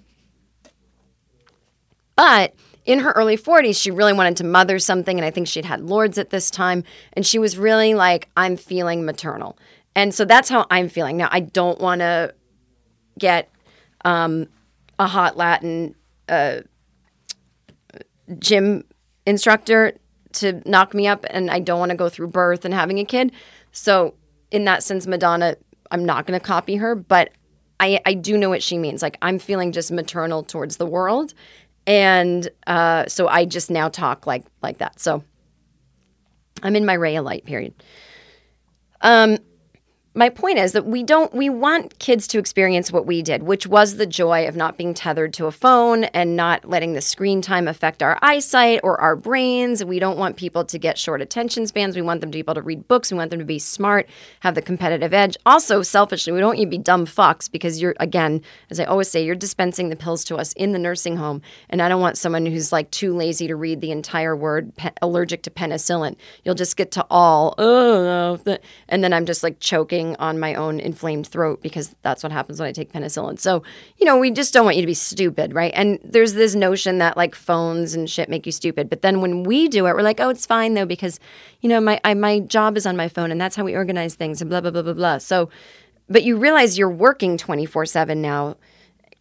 But 2.17 2.55
in 2.85 3.01
her 3.01 3.13
early 3.13 3.37
40s, 3.37 3.81
she 3.81 3.91
really 3.91 4.13
wanted 4.13 4.37
to 4.39 4.45
mother 4.45 4.79
something. 4.79 5.19
And 5.19 5.25
I 5.25 5.31
think 5.31 5.49
she'd 5.49 5.65
had 5.65 5.81
Lourdes 5.81 6.19
at 6.19 6.31
this 6.31 6.51
time. 6.51 6.85
And 7.15 7.27
she 7.27 7.39
was 7.39 7.59
really 7.59 7.95
like, 7.95 8.29
I'm 8.37 8.57
feeling 8.57 9.05
maternal. 9.05 9.59
And 9.97 10.15
so 10.15 10.25
that's 10.25 10.49
how 10.49 10.67
I'm 10.71 10.89
feeling. 10.89 11.17
Now, 11.17 11.29
I 11.31 11.41
don't 11.41 11.81
want 11.81 12.01
to 12.01 12.35
get 13.19 13.51
um, 14.05 14.49
a 14.99 15.07
hot 15.07 15.37
Latin 15.37 15.95
uh, 16.29 16.61
gym 18.39 18.85
instructor 19.27 19.97
to 20.35 20.61
knock 20.69 20.95
me 20.95 21.07
up. 21.07 21.25
And 21.31 21.51
I 21.51 21.61
don't 21.61 21.79
want 21.79 21.91
to 21.91 21.97
go 21.97 22.09
through 22.09 22.29
birth 22.29 22.65
and 22.65 22.75
having 22.75 22.99
a 22.99 23.05
kid. 23.05 23.33
So, 23.73 24.15
in 24.55 24.65
that 24.65 24.83
sense, 24.83 25.07
Madonna, 25.07 25.57
I'm 25.91 26.05
not 26.05 26.27
going 26.27 26.39
to 26.39 26.45
copy 26.45 26.77
her. 26.77 26.95
But 26.95 27.31
I, 27.81 28.01
I 28.07 28.15
do 28.15 28.39
know 28.39 28.49
what 28.49 28.63
she 28.63 28.79
means. 28.79 29.03
Like, 29.03 29.19
I'm 29.21 29.39
feeling 29.39 29.73
just 29.73 29.91
maternal 29.93 30.43
towards 30.43 30.77
the 30.77 30.87
world 30.87 31.35
and 31.87 32.49
uh, 32.67 33.07
so 33.07 33.29
I 33.29 33.45
just 33.45 33.71
now 33.71 33.89
talk 33.89 34.27
like 34.27 34.45
like 34.63 34.79
that. 34.79 35.01
So 35.01 35.23
I'm 36.63 36.77
in 36.77 36.87
my 36.87 36.95
ray 36.95 37.17
of 37.17 37.25
light 37.25 37.45
period. 37.45 37.75
Um, 39.03 39.39
my 40.17 40.29
point 40.29 40.59
is 40.59 40.73
that 40.73 40.87
we 40.87 41.03
don't 41.03 41.35
we 41.35 41.49
want 41.49 41.99
kids 41.99 42.29
to 42.29 42.39
experience 42.39 42.93
what 42.93 43.05
we 43.05 43.21
did 43.21 43.43
which 43.43 43.67
was 43.67 43.97
the 43.97 44.07
joy 44.07 44.47
of 44.47 44.55
not 44.55 44.79
being 44.79 44.95
tethered 44.95 45.33
to 45.33 45.47
a 45.47 45.51
phone 45.51 46.05
and 46.05 46.37
not 46.37 46.69
letting 46.69 46.93
the 46.93 47.01
screen 47.01 47.43
time 47.43 47.67
affect 47.67 48.03
our 48.03 48.19
eyesight 48.23 48.81
or 48.85 49.01
our 49.01 49.17
brains. 49.17 49.85
We 49.85 49.99
don't 49.99 50.17
want 50.17 50.37
people 50.37 50.65
to 50.67 50.79
get 50.79 50.99
short 50.99 51.21
attention 51.21 51.67
spans. 51.67 51.97
We 51.97 52.03
want 52.03 52.21
them 52.21 52.31
to 52.31 52.37
be 52.37 52.41
able 52.41 52.55
to 52.55 52.63
read 52.63 52.87
books. 52.87 53.11
We 53.11 53.19
want 53.19 53.31
them 53.31 53.41
to 53.41 53.45
be 53.45 53.59
smart 53.59 54.09
have 54.41 54.55
the 54.55 54.63
competitive 54.63 55.13
edge. 55.13 55.37
Also 55.45 55.83
selfishly 55.83 56.33
we 56.33 56.39
don't 56.39 56.51
want 56.51 56.59
you 56.61 56.67
to 56.67 56.71
be 56.71 56.79
dumb 56.79 57.07
fucks 57.07 57.51
because 57.51 57.83
you're 57.83 57.95
again 57.99 58.41
as 58.71 58.79
i 58.79 58.85
always 58.85 59.09
say 59.09 59.25
you're 59.25 59.35
dispensing 59.35 59.89
the 59.89 59.97
pills 59.97 60.25
to 60.25 60.37
us 60.37 60.53
in 60.53 60.73
the 60.73 60.79
nursing 60.79 61.17
home. 61.17 61.43
And 61.69 61.83
i 61.83 61.89
don't 61.89 62.01
want 62.01 62.19
someone 62.19 62.47
who's 62.47 62.71
like 62.71 62.91
too 62.93 63.15
lazy 63.15 63.49
to 63.49 63.57
read 63.57 63.81
the 63.81 63.91
entire 63.91 64.37
word 64.37 64.75
pe- 64.77 64.93
allergic 65.03 65.43
to 65.43 65.51
penicillin. 65.51 66.15
You'll 66.45 66.55
just 66.55 66.77
get 66.77 66.93
to 66.93 67.07
all 67.11 67.55
oh 67.59 68.39
and 68.89 69.03
then 69.03 69.13
i'm 69.13 69.27
just 69.27 69.43
like 69.43 69.59
choking 69.59 70.04
on 70.17 70.39
my 70.39 70.55
own 70.55 70.79
inflamed 70.79 71.27
throat 71.27 71.63
because 71.63 71.95
that's 72.03 72.23
what 72.23 72.33
happens 72.33 72.61
when 72.61 72.69
I 72.69 72.73
take 72.73 72.93
penicillin. 72.93 73.39
So, 73.39 73.63
you 73.99 74.07
know, 74.07 74.19
we 74.19 74.31
just 74.31 74.53
don't 74.53 74.65
want 74.65 74.77
you 74.77 74.83
to 74.83 74.87
be 74.87 74.95
stupid, 74.95 75.55
right? 75.55 75.73
And 75.75 75.99
there's 76.05 76.35
this 76.35 76.55
notion 76.55 76.99
that 76.99 77.17
like 77.17 77.35
phones 77.35 77.95
and 77.95 78.09
shit 78.09 78.29
make 78.29 78.47
you 78.47 78.53
stupid. 78.53 78.91
But 78.91 79.03
then 79.03 79.21
when 79.21 79.43
we 79.43 79.69
do 79.69 79.87
it, 79.87 79.95
we're 79.95 80.03
like, 80.03 80.21
oh, 80.21 80.29
it's 80.29 80.47
fine 80.47 80.75
though, 80.75 80.87
because, 80.87 81.19
you 81.61 81.69
know, 81.69 81.81
my, 81.81 82.01
I, 82.05 82.15
my 82.15 82.41
job 82.41 82.77
is 82.77 82.87
on 82.87 82.97
my 82.97 83.09
phone 83.09 83.31
and 83.31 83.41
that's 83.41 83.57
how 83.57 83.65
we 83.65 83.75
organize 83.75 84.15
things 84.15 84.41
and 84.41 84.51
blah, 84.51 84.61
blah, 84.61 84.71
blah, 84.71 84.83
blah, 84.83 84.93
blah. 84.93 85.19
So, 85.19 85.49
but 86.09 86.23
you 86.23 86.37
realize 86.37 86.79
you're 86.79 86.91
working 86.91 87.37
24 87.39 87.87
7 87.87 88.21
now 88.21 88.57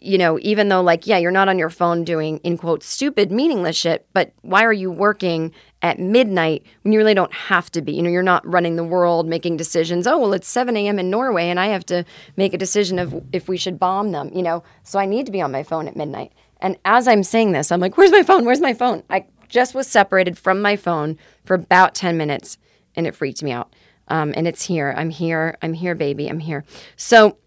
you 0.04 0.18
know, 0.18 0.38
even 0.42 0.68
though, 0.68 0.82
like, 0.82 1.08
yeah, 1.08 1.18
you're 1.18 1.32
not 1.32 1.48
on 1.48 1.58
your 1.58 1.70
phone 1.70 2.04
doing, 2.04 2.40
in 2.40 2.58
quote, 2.58 2.84
stupid, 2.84 3.32
meaningless 3.32 3.78
shit, 3.78 4.06
but 4.12 4.34
why 4.42 4.64
are 4.66 4.74
you 4.74 4.92
working 4.92 5.54
at 5.84 6.00
midnight 6.00 6.66
when 6.82 6.94
you 6.94 6.98
really 6.98 7.14
don't 7.14 7.34
have 7.34 7.70
to 7.72 7.82
be? 7.82 7.94
You 7.94 8.02
know, 8.02 8.10
you're 8.10 8.24
not 8.24 8.48
running 8.48 8.76
the 8.76 8.84
world 8.84 9.28
making 9.28 9.58
decisions. 9.58 10.08
Oh, 10.08 10.18
well, 10.18 10.34
it's 10.34 10.48
7 10.48 10.76
a.m. 10.76 10.98
in 10.98 11.10
Norway 11.10 11.50
and 11.50 11.60
I 11.60 11.68
have 11.68 11.86
to 11.88 12.06
make 12.38 12.54
a 12.54 12.58
decision 12.58 12.98
of 12.98 13.24
if 13.32 13.48
we 13.48 13.58
should 13.58 13.78
bomb 13.78 14.12
them, 14.12 14.32
you 14.34 14.42
know, 14.42 14.64
so 14.84 14.98
I 14.98 15.06
need 15.06 15.26
to 15.28 15.32
be 15.32 15.42
on 15.42 15.52
my 15.52 15.62
phone 15.62 15.88
at 15.88 15.96
midnight. 15.96 16.32
And 16.60 16.78
as 16.86 17.08
I'm 17.08 17.24
saying 17.24 17.52
this, 17.52 17.72
I'm 17.72 17.82
like, 17.82 17.98
where's 17.98 18.12
my 18.12 18.24
phone? 18.24 18.46
Where's 18.46 18.62
my 18.62 18.74
phone? 18.74 19.04
I 19.10 19.26
just 19.50 19.76
was 19.76 19.86
separated 19.86 20.38
from 20.38 20.62
my 20.62 20.76
phone 20.76 21.20
for 21.46 21.54
about 21.54 21.94
10 21.94 22.18
minutes 22.18 22.58
and 22.96 23.06
it 23.06 23.14
freaked 23.14 23.44
me 23.44 23.52
out. 23.52 23.76
Um, 24.08 24.34
and 24.36 24.48
it's 24.48 24.66
here. 24.66 24.94
I'm 24.98 25.10
here. 25.10 25.58
I'm 25.62 25.74
here, 25.74 25.96
baby. 25.96 26.28
I'm 26.28 26.40
here. 26.40 26.64
So, 26.96 27.38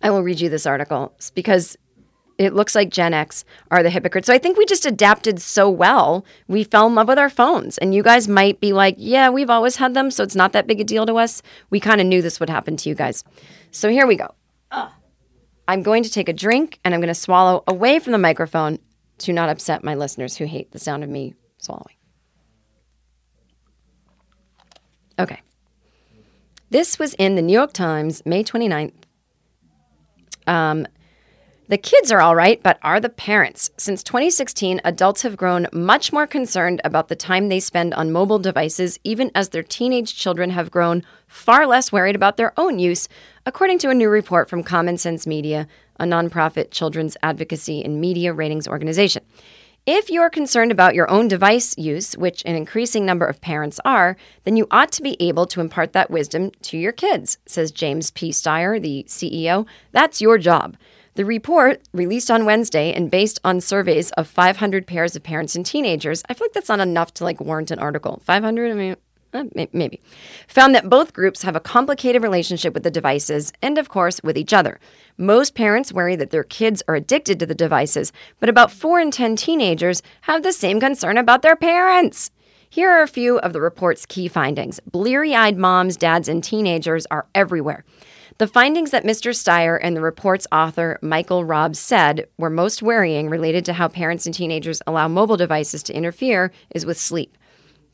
I 0.00 0.10
will 0.10 0.22
read 0.22 0.40
you 0.40 0.48
this 0.48 0.66
article 0.66 1.14
because 1.34 1.76
it 2.38 2.54
looks 2.54 2.74
like 2.74 2.90
Gen 2.90 3.12
X 3.12 3.44
are 3.70 3.82
the 3.82 3.90
hypocrites. 3.90 4.26
So 4.26 4.32
I 4.32 4.38
think 4.38 4.56
we 4.56 4.64
just 4.64 4.86
adapted 4.86 5.40
so 5.40 5.68
well. 5.68 6.24
We 6.46 6.62
fell 6.62 6.86
in 6.86 6.94
love 6.94 7.08
with 7.08 7.18
our 7.18 7.28
phones. 7.28 7.78
And 7.78 7.94
you 7.94 8.02
guys 8.02 8.28
might 8.28 8.60
be 8.60 8.72
like, 8.72 8.94
yeah, 8.96 9.28
we've 9.28 9.50
always 9.50 9.76
had 9.76 9.94
them, 9.94 10.10
so 10.10 10.22
it's 10.22 10.36
not 10.36 10.52
that 10.52 10.66
big 10.66 10.80
a 10.80 10.84
deal 10.84 11.04
to 11.04 11.16
us. 11.16 11.42
We 11.70 11.80
kind 11.80 12.00
of 12.00 12.06
knew 12.06 12.22
this 12.22 12.38
would 12.38 12.48
happen 12.48 12.76
to 12.76 12.88
you 12.88 12.94
guys. 12.94 13.24
So 13.72 13.90
here 13.90 14.06
we 14.06 14.16
go. 14.16 14.34
I'm 15.68 15.82
going 15.82 16.02
to 16.02 16.10
take 16.10 16.30
a 16.30 16.32
drink 16.32 16.78
and 16.82 16.94
I'm 16.94 17.00
going 17.00 17.08
to 17.08 17.14
swallow 17.14 17.62
away 17.66 17.98
from 17.98 18.12
the 18.12 18.18
microphone 18.18 18.78
to 19.18 19.32
not 19.32 19.50
upset 19.50 19.84
my 19.84 19.94
listeners 19.94 20.36
who 20.36 20.46
hate 20.46 20.70
the 20.72 20.78
sound 20.78 21.04
of 21.04 21.10
me 21.10 21.34
swallowing. 21.58 21.96
Okay. 25.18 25.42
This 26.70 26.98
was 26.98 27.14
in 27.14 27.34
the 27.34 27.42
New 27.42 27.52
York 27.52 27.72
Times, 27.72 28.22
May 28.24 28.44
29th, 28.44 28.92
um, 30.46 30.86
the 31.68 31.76
kids 31.76 32.10
are 32.10 32.22
all 32.22 32.34
right, 32.34 32.62
but 32.62 32.78
are 32.82 32.98
the 32.98 33.10
parents? 33.10 33.70
Since 33.76 34.02
2016, 34.02 34.80
adults 34.84 35.20
have 35.20 35.36
grown 35.36 35.66
much 35.70 36.14
more 36.14 36.26
concerned 36.26 36.80
about 36.82 37.08
the 37.08 37.16
time 37.16 37.48
they 37.48 37.60
spend 37.60 37.92
on 37.92 38.10
mobile 38.10 38.38
devices, 38.38 38.98
even 39.04 39.30
as 39.34 39.50
their 39.50 39.62
teenage 39.62 40.16
children 40.16 40.48
have 40.50 40.70
grown 40.70 41.04
far 41.26 41.66
less 41.66 41.92
worried 41.92 42.16
about 42.16 42.38
their 42.38 42.58
own 42.58 42.78
use, 42.78 43.06
according 43.44 43.78
to 43.80 43.90
a 43.90 43.94
new 43.94 44.08
report 44.08 44.48
from 44.48 44.62
Common 44.62 44.96
Sense 44.96 45.26
Media, 45.26 45.68
a 46.00 46.04
nonprofit 46.04 46.70
children's 46.70 47.18
advocacy 47.22 47.84
and 47.84 48.00
media 48.00 48.32
ratings 48.32 48.66
organization. 48.66 49.22
If 49.84 50.10
you're 50.10 50.30
concerned 50.30 50.72
about 50.72 50.94
your 50.94 51.10
own 51.10 51.28
device 51.28 51.76
use, 51.76 52.16
which 52.16 52.42
an 52.46 52.54
increasing 52.54 53.04
number 53.04 53.26
of 53.26 53.42
parents 53.42 53.78
are, 53.84 54.16
then 54.44 54.56
you 54.56 54.66
ought 54.70 54.92
to 54.92 55.02
be 55.02 55.18
able 55.20 55.44
to 55.46 55.60
impart 55.60 55.92
that 55.92 56.10
wisdom 56.10 56.50
to 56.62 56.78
your 56.78 56.92
kids, 56.92 57.36
says 57.44 57.72
James 57.72 58.10
P. 58.10 58.30
Steyer, 58.30 58.80
the 58.80 59.04
CEO. 59.06 59.66
That's 59.92 60.22
your 60.22 60.38
job. 60.38 60.78
The 61.18 61.24
report, 61.24 61.82
released 61.92 62.30
on 62.30 62.44
Wednesday 62.44 62.92
and 62.92 63.10
based 63.10 63.40
on 63.42 63.60
surveys 63.60 64.12
of 64.12 64.28
500 64.28 64.86
pairs 64.86 65.16
of 65.16 65.24
parents 65.24 65.56
and 65.56 65.66
teenagers, 65.66 66.22
I 66.28 66.34
feel 66.34 66.44
like 66.44 66.52
that's 66.52 66.68
not 66.68 66.78
enough 66.78 67.12
to 67.14 67.24
like 67.24 67.40
warrant 67.40 67.72
an 67.72 67.80
article. 67.80 68.22
500, 68.24 68.70
I 68.70 68.74
mean, 68.74 68.96
uh, 69.34 69.66
maybe, 69.72 70.00
found 70.46 70.76
that 70.76 70.88
both 70.88 71.12
groups 71.12 71.42
have 71.42 71.56
a 71.56 71.60
complicated 71.60 72.22
relationship 72.22 72.72
with 72.72 72.84
the 72.84 72.90
devices 72.92 73.52
and, 73.60 73.78
of 73.78 73.88
course, 73.88 74.22
with 74.22 74.38
each 74.38 74.52
other. 74.52 74.78
Most 75.16 75.56
parents 75.56 75.92
worry 75.92 76.14
that 76.14 76.30
their 76.30 76.44
kids 76.44 76.84
are 76.86 76.94
addicted 76.94 77.40
to 77.40 77.46
the 77.46 77.52
devices, 77.52 78.12
but 78.38 78.48
about 78.48 78.70
4 78.70 79.00
in 79.00 79.10
10 79.10 79.34
teenagers 79.34 80.04
have 80.20 80.44
the 80.44 80.52
same 80.52 80.78
concern 80.78 81.18
about 81.18 81.42
their 81.42 81.56
parents. 81.56 82.30
Here 82.70 82.92
are 82.92 83.02
a 83.02 83.08
few 83.08 83.40
of 83.40 83.52
the 83.52 83.60
report's 83.60 84.06
key 84.06 84.28
findings. 84.28 84.78
Bleary 84.88 85.34
eyed 85.34 85.58
moms, 85.58 85.96
dads, 85.96 86.28
and 86.28 86.44
teenagers 86.44 87.06
are 87.06 87.26
everywhere. 87.34 87.84
The 88.38 88.46
findings 88.46 88.92
that 88.92 89.02
Mr. 89.02 89.32
Steyer 89.32 89.80
and 89.82 89.96
the 89.96 90.00
report's 90.00 90.46
author, 90.52 91.00
Michael 91.02 91.44
Robbs, 91.44 91.80
said 91.80 92.28
were 92.38 92.50
most 92.50 92.82
worrying 92.82 93.28
related 93.28 93.64
to 93.64 93.72
how 93.72 93.88
parents 93.88 94.26
and 94.26 94.34
teenagers 94.34 94.80
allow 94.86 95.08
mobile 95.08 95.36
devices 95.36 95.82
to 95.84 95.92
interfere 95.92 96.52
is 96.72 96.86
with 96.86 97.00
sleep. 97.00 97.36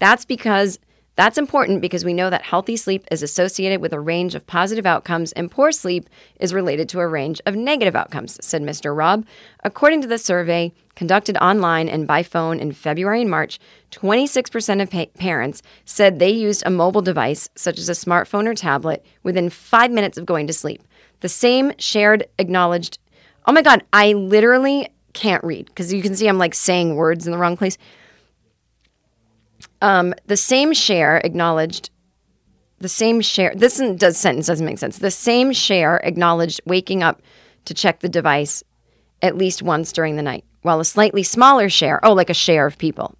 That's 0.00 0.26
because 0.26 0.78
that's 1.16 1.38
important 1.38 1.80
because 1.80 2.04
we 2.04 2.12
know 2.12 2.28
that 2.28 2.42
healthy 2.42 2.76
sleep 2.76 3.04
is 3.10 3.22
associated 3.22 3.80
with 3.80 3.92
a 3.92 4.00
range 4.00 4.34
of 4.34 4.46
positive 4.46 4.84
outcomes 4.84 5.30
and 5.32 5.50
poor 5.50 5.70
sleep 5.70 6.08
is 6.40 6.52
related 6.52 6.88
to 6.88 7.00
a 7.00 7.06
range 7.06 7.40
of 7.46 7.54
negative 7.54 7.94
outcomes, 7.94 8.38
said 8.44 8.62
Mr. 8.62 8.96
Robb. 8.96 9.24
According 9.62 10.02
to 10.02 10.08
the 10.08 10.18
survey 10.18 10.72
conducted 10.96 11.36
online 11.36 11.88
and 11.88 12.06
by 12.06 12.22
phone 12.24 12.58
in 12.58 12.72
February 12.72 13.20
and 13.20 13.30
March, 13.30 13.60
26% 13.92 14.82
of 14.82 14.90
pa- 14.90 15.06
parents 15.16 15.62
said 15.84 16.18
they 16.18 16.30
used 16.30 16.64
a 16.66 16.70
mobile 16.70 17.02
device, 17.02 17.48
such 17.54 17.78
as 17.78 17.88
a 17.88 17.92
smartphone 17.92 18.46
or 18.46 18.54
tablet, 18.54 19.04
within 19.22 19.50
five 19.50 19.92
minutes 19.92 20.18
of 20.18 20.26
going 20.26 20.48
to 20.48 20.52
sleep. 20.52 20.82
The 21.20 21.28
same 21.28 21.72
shared 21.78 22.26
acknowledged, 22.38 22.98
oh 23.46 23.52
my 23.52 23.62
God, 23.62 23.84
I 23.92 24.14
literally 24.14 24.88
can't 25.12 25.44
read 25.44 25.66
because 25.66 25.92
you 25.92 26.02
can 26.02 26.16
see 26.16 26.26
I'm 26.26 26.38
like 26.38 26.54
saying 26.54 26.96
words 26.96 27.24
in 27.24 27.32
the 27.32 27.38
wrong 27.38 27.56
place. 27.56 27.78
Um, 29.80 30.14
the 30.26 30.36
same 30.36 30.72
share 30.72 31.18
acknowledged 31.18 31.90
the 32.78 32.88
same 32.88 33.20
share. 33.20 33.54
This 33.54 33.78
does 33.96 34.16
sentence 34.18 34.46
doesn't 34.46 34.66
make 34.66 34.78
sense. 34.78 34.98
The 34.98 35.10
same 35.10 35.52
share 35.52 35.96
acknowledged 36.04 36.60
waking 36.64 37.02
up 37.02 37.22
to 37.64 37.74
check 37.74 38.00
the 38.00 38.08
device 38.08 38.62
at 39.22 39.36
least 39.36 39.62
once 39.62 39.92
during 39.92 40.16
the 40.16 40.22
night, 40.22 40.44
while 40.62 40.80
a 40.80 40.84
slightly 40.84 41.22
smaller 41.22 41.68
share, 41.68 42.04
oh, 42.04 42.12
like 42.12 42.30
a 42.30 42.34
share 42.34 42.66
of 42.66 42.76
people. 42.76 43.16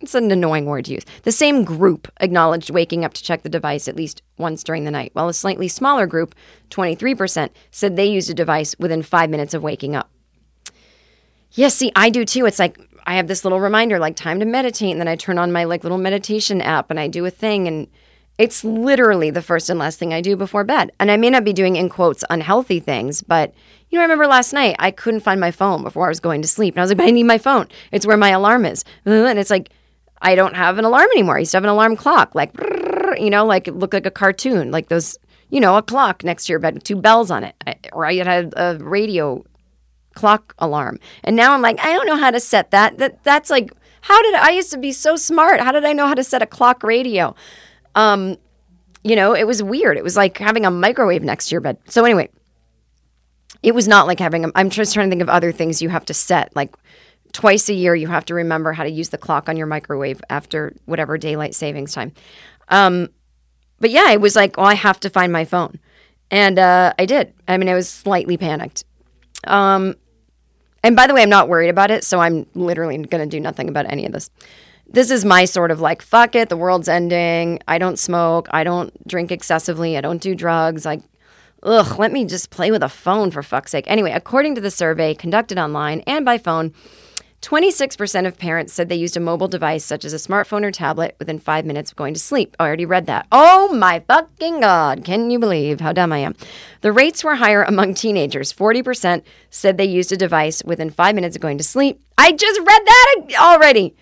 It's 0.00 0.14
an 0.14 0.30
annoying 0.30 0.66
word 0.66 0.86
to 0.86 0.92
use. 0.92 1.04
The 1.22 1.32
same 1.32 1.64
group 1.64 2.10
acknowledged 2.20 2.70
waking 2.70 3.04
up 3.04 3.14
to 3.14 3.22
check 3.22 3.42
the 3.42 3.48
device 3.48 3.88
at 3.88 3.96
least 3.96 4.22
once 4.36 4.62
during 4.62 4.84
the 4.84 4.90
night, 4.90 5.10
while 5.14 5.28
a 5.28 5.34
slightly 5.34 5.68
smaller 5.68 6.06
group, 6.06 6.34
23%, 6.70 7.50
said 7.70 7.96
they 7.96 8.06
used 8.06 8.28
a 8.28 8.34
device 8.34 8.74
within 8.78 9.02
five 9.02 9.30
minutes 9.30 9.54
of 9.54 9.62
waking 9.62 9.96
up. 9.96 10.10
Yeah, 11.56 11.68
see, 11.68 11.90
I 11.96 12.10
do 12.10 12.26
too. 12.26 12.44
It's 12.44 12.58
like 12.58 12.78
I 13.06 13.14
have 13.14 13.28
this 13.28 13.44
little 13.44 13.60
reminder, 13.60 13.98
like 13.98 14.14
time 14.14 14.40
to 14.40 14.46
meditate, 14.46 14.90
and 14.90 15.00
then 15.00 15.08
I 15.08 15.16
turn 15.16 15.38
on 15.38 15.52
my 15.52 15.64
like 15.64 15.84
little 15.84 15.98
meditation 15.98 16.60
app 16.60 16.90
and 16.90 17.00
I 17.00 17.08
do 17.08 17.24
a 17.24 17.30
thing, 17.30 17.66
and 17.66 17.88
it's 18.36 18.62
literally 18.62 19.30
the 19.30 19.40
first 19.40 19.70
and 19.70 19.78
last 19.78 19.98
thing 19.98 20.12
I 20.12 20.20
do 20.20 20.36
before 20.36 20.64
bed. 20.64 20.92
And 21.00 21.10
I 21.10 21.16
may 21.16 21.30
not 21.30 21.44
be 21.44 21.54
doing 21.54 21.76
in 21.76 21.88
quotes 21.88 22.24
unhealthy 22.28 22.78
things, 22.78 23.22
but 23.22 23.54
you 23.88 23.96
know, 23.96 24.02
I 24.02 24.04
remember 24.04 24.26
last 24.26 24.52
night 24.52 24.76
I 24.78 24.90
couldn't 24.90 25.20
find 25.20 25.40
my 25.40 25.50
phone 25.50 25.82
before 25.82 26.04
I 26.04 26.10
was 26.10 26.20
going 26.20 26.42
to 26.42 26.48
sleep, 26.48 26.74
and 26.74 26.80
I 26.80 26.82
was 26.82 26.90
like, 26.90 26.98
but 26.98 27.06
I 27.06 27.10
need 27.10 27.22
my 27.22 27.38
phone. 27.38 27.68
It's 27.90 28.06
where 28.06 28.18
my 28.18 28.30
alarm 28.30 28.66
is, 28.66 28.84
and 29.06 29.38
it's 29.38 29.50
like 29.50 29.70
I 30.20 30.34
don't 30.34 30.56
have 30.56 30.76
an 30.76 30.84
alarm 30.84 31.08
anymore. 31.12 31.36
I 31.36 31.40
used 31.40 31.52
to 31.52 31.56
have 31.56 31.64
an 31.64 31.70
alarm 31.70 31.96
clock, 31.96 32.34
like 32.34 32.52
you 33.18 33.30
know, 33.30 33.46
like 33.46 33.66
it 33.66 33.76
looked 33.76 33.94
like 33.94 34.04
a 34.04 34.10
cartoon, 34.10 34.70
like 34.70 34.88
those, 34.88 35.16
you 35.48 35.60
know, 35.60 35.78
a 35.78 35.82
clock 35.82 36.22
next 36.22 36.44
to 36.46 36.52
your 36.52 36.58
bed 36.58 36.84
two 36.84 36.96
bells 36.96 37.30
on 37.30 37.44
it, 37.44 37.54
or 37.94 38.04
I 38.04 38.16
had 38.16 38.52
a 38.58 38.76
radio 38.78 39.42
clock 40.16 40.54
alarm. 40.58 40.98
And 41.22 41.36
now 41.36 41.54
I'm 41.54 41.62
like, 41.62 41.78
I 41.84 41.92
don't 41.92 42.06
know 42.06 42.16
how 42.16 42.32
to 42.32 42.40
set 42.40 42.72
that. 42.72 42.98
That 42.98 43.22
that's 43.22 43.50
like 43.50 43.70
how 44.00 44.20
did 44.22 44.34
I 44.34 44.50
used 44.50 44.70
to 44.72 44.78
be 44.78 44.92
so 44.92 45.16
smart? 45.16 45.60
How 45.60 45.72
did 45.72 45.84
I 45.84 45.92
know 45.92 46.06
how 46.06 46.14
to 46.14 46.24
set 46.24 46.42
a 46.42 46.46
clock 46.46 46.82
radio? 46.82 47.34
Um, 47.94 48.36
you 49.02 49.16
know, 49.16 49.34
it 49.34 49.46
was 49.46 49.62
weird. 49.62 49.96
It 49.96 50.04
was 50.04 50.16
like 50.16 50.38
having 50.38 50.64
a 50.64 50.70
microwave 50.70 51.22
next 51.22 51.48
to 51.48 51.54
your 51.54 51.60
bed. 51.60 51.78
So 51.86 52.04
anyway, 52.04 52.28
it 53.62 53.74
was 53.74 53.88
not 53.88 54.06
like 54.06 54.20
having 54.20 54.44
a, 54.44 54.52
I'm 54.54 54.70
just 54.70 54.94
trying 54.94 55.08
to 55.08 55.10
think 55.10 55.22
of 55.22 55.28
other 55.28 55.52
things 55.52 55.82
you 55.82 55.88
have 55.88 56.04
to 56.04 56.14
set. 56.14 56.54
Like 56.54 56.74
twice 57.32 57.68
a 57.68 57.74
year 57.74 57.94
you 57.94 58.06
have 58.06 58.24
to 58.26 58.34
remember 58.34 58.72
how 58.72 58.84
to 58.84 58.90
use 58.90 59.08
the 59.08 59.18
clock 59.18 59.48
on 59.48 59.56
your 59.56 59.66
microwave 59.66 60.22
after 60.30 60.72
whatever 60.84 61.18
daylight 61.18 61.54
savings 61.54 61.92
time. 61.92 62.12
Um, 62.68 63.08
but 63.80 63.90
yeah, 63.90 64.12
it 64.12 64.20
was 64.20 64.36
like, 64.36 64.56
well, 64.56 64.66
I 64.66 64.74
have 64.74 65.00
to 65.00 65.10
find 65.10 65.32
my 65.32 65.44
phone. 65.44 65.80
And 66.30 66.58
uh, 66.58 66.94
I 66.98 67.06
did. 67.06 67.34
I 67.46 67.56
mean, 67.56 67.68
I 67.68 67.74
was 67.74 67.88
slightly 67.88 68.36
panicked. 68.36 68.84
Um, 69.48 69.96
and 70.86 70.94
by 70.94 71.08
the 71.08 71.14
way, 71.14 71.22
I'm 71.22 71.28
not 71.28 71.48
worried 71.48 71.68
about 71.68 71.90
it, 71.90 72.04
so 72.04 72.20
I'm 72.20 72.46
literally 72.54 72.96
going 72.98 73.28
to 73.28 73.36
do 73.36 73.40
nothing 73.40 73.68
about 73.68 73.90
any 73.90 74.06
of 74.06 74.12
this. 74.12 74.30
This 74.88 75.10
is 75.10 75.24
my 75.24 75.44
sort 75.44 75.72
of 75.72 75.80
like, 75.80 76.00
fuck 76.00 76.36
it, 76.36 76.48
the 76.48 76.56
world's 76.56 76.88
ending. 76.88 77.58
I 77.66 77.78
don't 77.78 77.98
smoke. 77.98 78.46
I 78.52 78.62
don't 78.62 78.92
drink 79.08 79.32
excessively. 79.32 79.98
I 79.98 80.00
don't 80.00 80.22
do 80.22 80.36
drugs. 80.36 80.84
Like, 80.84 81.02
ugh, 81.64 81.98
let 81.98 82.12
me 82.12 82.24
just 82.24 82.50
play 82.50 82.70
with 82.70 82.84
a 82.84 82.88
phone 82.88 83.32
for 83.32 83.42
fuck's 83.42 83.72
sake. 83.72 83.84
Anyway, 83.88 84.12
according 84.12 84.54
to 84.54 84.60
the 84.60 84.70
survey 84.70 85.12
conducted 85.12 85.58
online 85.58 86.02
and 86.06 86.24
by 86.24 86.38
phone, 86.38 86.72
26% 87.46 88.26
of 88.26 88.36
parents 88.36 88.72
said 88.72 88.88
they 88.88 88.96
used 88.96 89.16
a 89.16 89.20
mobile 89.20 89.46
device 89.46 89.84
such 89.84 90.04
as 90.04 90.12
a 90.12 90.16
smartphone 90.16 90.64
or 90.64 90.72
tablet 90.72 91.14
within 91.20 91.38
five 91.38 91.64
minutes 91.64 91.92
of 91.92 91.96
going 91.96 92.12
to 92.12 92.18
sleep. 92.18 92.56
I 92.58 92.66
already 92.66 92.84
read 92.84 93.06
that. 93.06 93.28
Oh 93.30 93.72
my 93.72 94.00
fucking 94.00 94.58
God. 94.58 95.04
Can 95.04 95.30
you 95.30 95.38
believe 95.38 95.78
how 95.78 95.92
dumb 95.92 96.12
I 96.12 96.18
am? 96.18 96.34
The 96.80 96.90
rates 96.90 97.22
were 97.22 97.36
higher 97.36 97.62
among 97.62 97.94
teenagers. 97.94 98.52
40% 98.52 99.22
said 99.48 99.78
they 99.78 99.84
used 99.84 100.10
a 100.10 100.16
device 100.16 100.60
within 100.64 100.90
five 100.90 101.14
minutes 101.14 101.36
of 101.36 101.42
going 101.42 101.56
to 101.58 101.62
sleep. 101.62 102.02
I 102.18 102.32
just 102.32 102.58
read 102.58 102.82
that 102.84 103.16
already. 103.38 103.94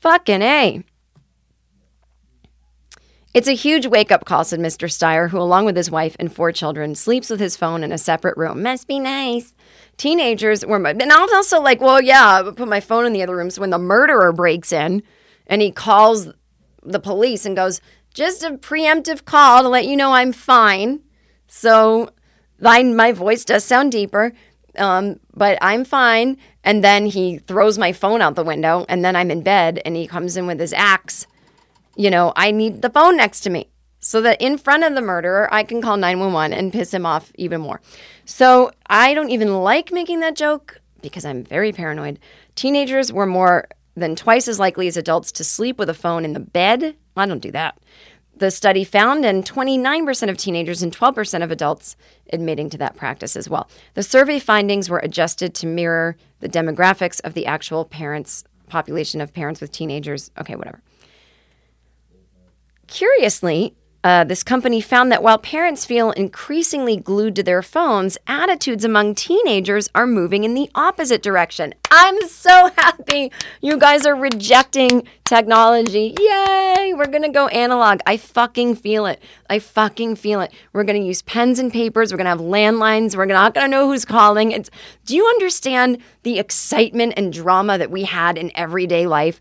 Fucking 0.00 0.42
A. 0.42 0.84
It's 3.34 3.48
a 3.48 3.52
huge 3.52 3.86
wake 3.86 4.12
up 4.12 4.26
call, 4.26 4.44
said 4.44 4.60
Mr. 4.60 4.88
Steyer, 4.88 5.30
who, 5.30 5.40
along 5.40 5.64
with 5.64 5.76
his 5.76 5.90
wife 5.90 6.14
and 6.20 6.32
four 6.32 6.52
children, 6.52 6.94
sleeps 6.94 7.30
with 7.30 7.40
his 7.40 7.56
phone 7.56 7.82
in 7.82 7.90
a 7.90 7.98
separate 7.98 8.36
room. 8.36 8.62
Must 8.62 8.86
be 8.86 9.00
nice. 9.00 9.51
Teenagers 10.02 10.66
were, 10.66 10.84
and 10.84 11.12
I 11.12 11.20
was 11.20 11.32
also 11.32 11.60
like, 11.60 11.80
well, 11.80 12.00
yeah, 12.00 12.42
I 12.44 12.50
put 12.50 12.68
my 12.68 12.80
phone 12.80 13.06
in 13.06 13.12
the 13.12 13.22
other 13.22 13.36
room. 13.36 13.50
So 13.50 13.60
when 13.60 13.70
the 13.70 13.78
murderer 13.78 14.32
breaks 14.32 14.72
in 14.72 15.02
and 15.46 15.62
he 15.62 15.70
calls 15.70 16.28
the 16.82 16.98
police 16.98 17.46
and 17.46 17.54
goes, 17.54 17.80
just 18.12 18.42
a 18.42 18.52
preemptive 18.52 19.24
call 19.24 19.62
to 19.62 19.68
let 19.68 19.86
you 19.86 19.96
know 19.96 20.12
I'm 20.12 20.32
fine. 20.32 21.02
So 21.46 22.10
my, 22.60 22.82
my 22.82 23.12
voice 23.12 23.44
does 23.44 23.64
sound 23.64 23.92
deeper, 23.92 24.32
um, 24.76 25.20
but 25.34 25.56
I'm 25.62 25.84
fine. 25.84 26.36
And 26.64 26.82
then 26.82 27.06
he 27.06 27.38
throws 27.38 27.78
my 27.78 27.92
phone 27.92 28.20
out 28.20 28.34
the 28.34 28.44
window, 28.44 28.84
and 28.88 29.04
then 29.04 29.14
I'm 29.14 29.30
in 29.30 29.42
bed, 29.42 29.80
and 29.84 29.96
he 29.96 30.06
comes 30.06 30.36
in 30.36 30.46
with 30.46 30.58
his 30.58 30.72
axe 30.72 31.26
you 31.96 32.10
know, 32.10 32.32
I 32.36 32.50
need 32.50 32.82
the 32.82 32.90
phone 32.90 33.16
next 33.16 33.40
to 33.40 33.50
me 33.50 33.68
so 34.00 34.20
that 34.22 34.40
in 34.40 34.58
front 34.58 34.84
of 34.84 34.94
the 34.94 35.00
murderer, 35.00 35.52
I 35.52 35.62
can 35.62 35.80
call 35.80 35.96
911 35.96 36.56
and 36.56 36.72
piss 36.72 36.92
him 36.92 37.06
off 37.06 37.30
even 37.36 37.60
more. 37.60 37.80
So 38.32 38.70
I 38.86 39.12
don't 39.12 39.28
even 39.28 39.60
like 39.60 39.92
making 39.92 40.20
that 40.20 40.36
joke 40.36 40.80
because 41.02 41.26
I'm 41.26 41.44
very 41.44 41.70
paranoid. 41.70 42.18
Teenagers 42.54 43.12
were 43.12 43.26
more 43.26 43.68
than 43.94 44.16
twice 44.16 44.48
as 44.48 44.58
likely 44.58 44.88
as 44.88 44.96
adults 44.96 45.32
to 45.32 45.44
sleep 45.44 45.78
with 45.78 45.90
a 45.90 45.94
phone 45.94 46.24
in 46.24 46.32
the 46.32 46.40
bed. 46.40 46.96
I 47.14 47.26
don't 47.26 47.42
do 47.42 47.50
that. 47.50 47.78
The 48.34 48.50
study 48.50 48.84
found, 48.84 49.26
and 49.26 49.44
29% 49.44 50.30
of 50.30 50.38
teenagers 50.38 50.82
and 50.82 50.96
12% 50.96 51.44
of 51.44 51.50
adults 51.50 51.94
admitting 52.32 52.70
to 52.70 52.78
that 52.78 52.96
practice 52.96 53.36
as 53.36 53.50
well. 53.50 53.68
The 53.92 54.02
survey 54.02 54.38
findings 54.38 54.88
were 54.88 55.00
adjusted 55.00 55.54
to 55.56 55.66
mirror 55.66 56.16
the 56.40 56.48
demographics 56.48 57.20
of 57.24 57.34
the 57.34 57.44
actual 57.44 57.84
parents, 57.84 58.44
population 58.66 59.20
of 59.20 59.34
parents 59.34 59.60
with 59.60 59.72
teenagers. 59.72 60.30
Okay, 60.40 60.56
whatever. 60.56 60.80
Curiously, 62.86 63.74
uh, 64.04 64.24
this 64.24 64.42
company 64.42 64.80
found 64.80 65.12
that 65.12 65.22
while 65.22 65.38
parents 65.38 65.84
feel 65.84 66.10
increasingly 66.12 66.96
glued 66.96 67.36
to 67.36 67.42
their 67.42 67.62
phones, 67.62 68.18
attitudes 68.26 68.84
among 68.84 69.14
teenagers 69.14 69.88
are 69.94 70.06
moving 70.08 70.42
in 70.42 70.54
the 70.54 70.68
opposite 70.74 71.22
direction. 71.22 71.72
I'm 71.90 72.20
so 72.28 72.70
happy 72.76 73.30
you 73.60 73.78
guys 73.78 74.04
are 74.04 74.16
rejecting 74.16 75.06
technology. 75.24 76.14
Yay! 76.18 76.92
We're 76.96 77.06
gonna 77.06 77.30
go 77.30 77.46
analog. 77.48 78.00
I 78.04 78.16
fucking 78.16 78.74
feel 78.76 79.06
it. 79.06 79.22
I 79.48 79.60
fucking 79.60 80.16
feel 80.16 80.40
it. 80.40 80.52
We're 80.72 80.84
gonna 80.84 80.98
use 80.98 81.22
pens 81.22 81.60
and 81.60 81.72
papers. 81.72 82.12
We're 82.12 82.18
gonna 82.18 82.30
have 82.30 82.40
landlines. 82.40 83.16
We're 83.16 83.26
not 83.26 83.54
gonna 83.54 83.68
know 83.68 83.86
who's 83.86 84.04
calling. 84.04 84.50
It's. 84.50 84.70
Do 85.04 85.14
you 85.14 85.26
understand 85.26 85.98
the 86.24 86.40
excitement 86.40 87.14
and 87.16 87.32
drama 87.32 87.78
that 87.78 87.90
we 87.90 88.02
had 88.02 88.36
in 88.36 88.50
everyday 88.56 89.06
life? 89.06 89.40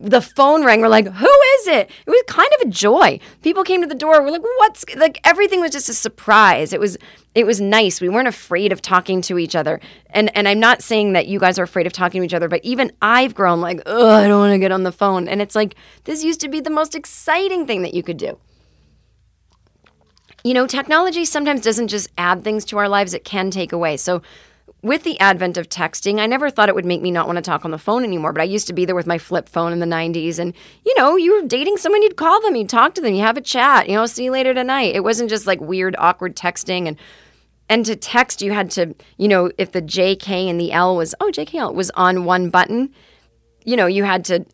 The 0.00 0.22
phone 0.22 0.64
rang. 0.64 0.80
We're 0.80 0.88
like, 0.88 1.06
who 1.06 1.26
is 1.26 1.66
it? 1.66 1.90
It 2.06 2.10
was 2.10 2.22
kind 2.26 2.48
of 2.58 2.68
a 2.68 2.70
joy. 2.70 3.20
People 3.42 3.64
came 3.64 3.82
to 3.82 3.86
the 3.86 3.94
door. 3.94 4.22
We're 4.22 4.30
like, 4.30 4.42
what's 4.42 4.84
like 4.96 5.20
everything 5.24 5.60
was 5.60 5.70
just 5.70 5.88
a 5.88 5.94
surprise. 5.94 6.72
It 6.72 6.80
was 6.80 6.96
it 7.34 7.46
was 7.46 7.60
nice. 7.60 8.00
We 8.00 8.08
weren't 8.08 8.28
afraid 8.28 8.72
of 8.72 8.80
talking 8.80 9.20
to 9.22 9.38
each 9.38 9.54
other. 9.54 9.78
And 10.10 10.34
and 10.36 10.48
I'm 10.48 10.58
not 10.58 10.82
saying 10.82 11.12
that 11.12 11.26
you 11.26 11.38
guys 11.38 11.58
are 11.58 11.62
afraid 11.62 11.86
of 11.86 11.92
talking 11.92 12.22
to 12.22 12.24
each 12.24 12.34
other, 12.34 12.48
but 12.48 12.64
even 12.64 12.92
I've 13.02 13.34
grown 13.34 13.60
like, 13.60 13.82
oh, 13.84 14.10
I 14.10 14.26
don't 14.26 14.40
want 14.40 14.52
to 14.52 14.58
get 14.58 14.72
on 14.72 14.84
the 14.84 14.92
phone. 14.92 15.28
And 15.28 15.42
it's 15.42 15.54
like 15.54 15.74
this 16.04 16.24
used 16.24 16.40
to 16.40 16.48
be 16.48 16.60
the 16.60 16.70
most 16.70 16.94
exciting 16.94 17.66
thing 17.66 17.82
that 17.82 17.92
you 17.92 18.02
could 18.02 18.16
do. 18.16 18.38
You 20.42 20.54
know, 20.54 20.66
technology 20.66 21.26
sometimes 21.26 21.60
doesn't 21.60 21.88
just 21.88 22.08
add 22.16 22.42
things 22.42 22.64
to 22.66 22.78
our 22.78 22.88
lives, 22.88 23.12
it 23.12 23.24
can 23.24 23.50
take 23.50 23.72
away. 23.72 23.98
So 23.98 24.22
with 24.82 25.02
the 25.02 25.18
advent 25.20 25.58
of 25.58 25.68
texting, 25.68 26.20
I 26.20 26.26
never 26.26 26.48
thought 26.48 26.68
it 26.68 26.74
would 26.74 26.86
make 26.86 27.02
me 27.02 27.10
not 27.10 27.26
want 27.26 27.36
to 27.36 27.42
talk 27.42 27.64
on 27.64 27.70
the 27.70 27.78
phone 27.78 28.02
anymore. 28.02 28.32
But 28.32 28.40
I 28.40 28.44
used 28.44 28.66
to 28.68 28.72
be 28.72 28.84
there 28.84 28.94
with 28.94 29.06
my 29.06 29.18
flip 29.18 29.48
phone 29.48 29.72
in 29.72 29.78
the 29.78 29.86
90s. 29.86 30.38
And, 30.38 30.54
you 30.84 30.94
know, 30.96 31.16
you 31.16 31.34
were 31.34 31.46
dating 31.46 31.76
someone, 31.76 32.02
you'd 32.02 32.16
call 32.16 32.40
them, 32.40 32.56
you'd 32.56 32.68
talk 32.68 32.94
to 32.94 33.00
them, 33.00 33.14
you 33.14 33.20
have 33.20 33.36
a 33.36 33.42
chat, 33.42 33.88
you 33.88 33.94
know, 33.94 34.06
see 34.06 34.24
you 34.24 34.30
later 34.30 34.54
tonight. 34.54 34.94
It 34.94 35.04
wasn't 35.04 35.30
just 35.30 35.46
like 35.46 35.60
weird, 35.60 35.96
awkward 35.98 36.34
texting. 36.34 36.88
And, 36.88 36.96
and 37.68 37.84
to 37.86 37.94
text, 37.94 38.40
you 38.40 38.52
had 38.52 38.70
to, 38.72 38.94
you 39.18 39.28
know, 39.28 39.50
if 39.58 39.72
the 39.72 39.82
JK 39.82 40.48
and 40.48 40.58
the 40.58 40.72
L 40.72 40.96
was, 40.96 41.14
oh, 41.20 41.30
JKL 41.30 41.74
was 41.74 41.90
on 41.90 42.24
one 42.24 42.48
button, 42.48 42.90
you 43.64 43.76
know, 43.76 43.86
you 43.86 44.04
had 44.04 44.24
to 44.26 44.46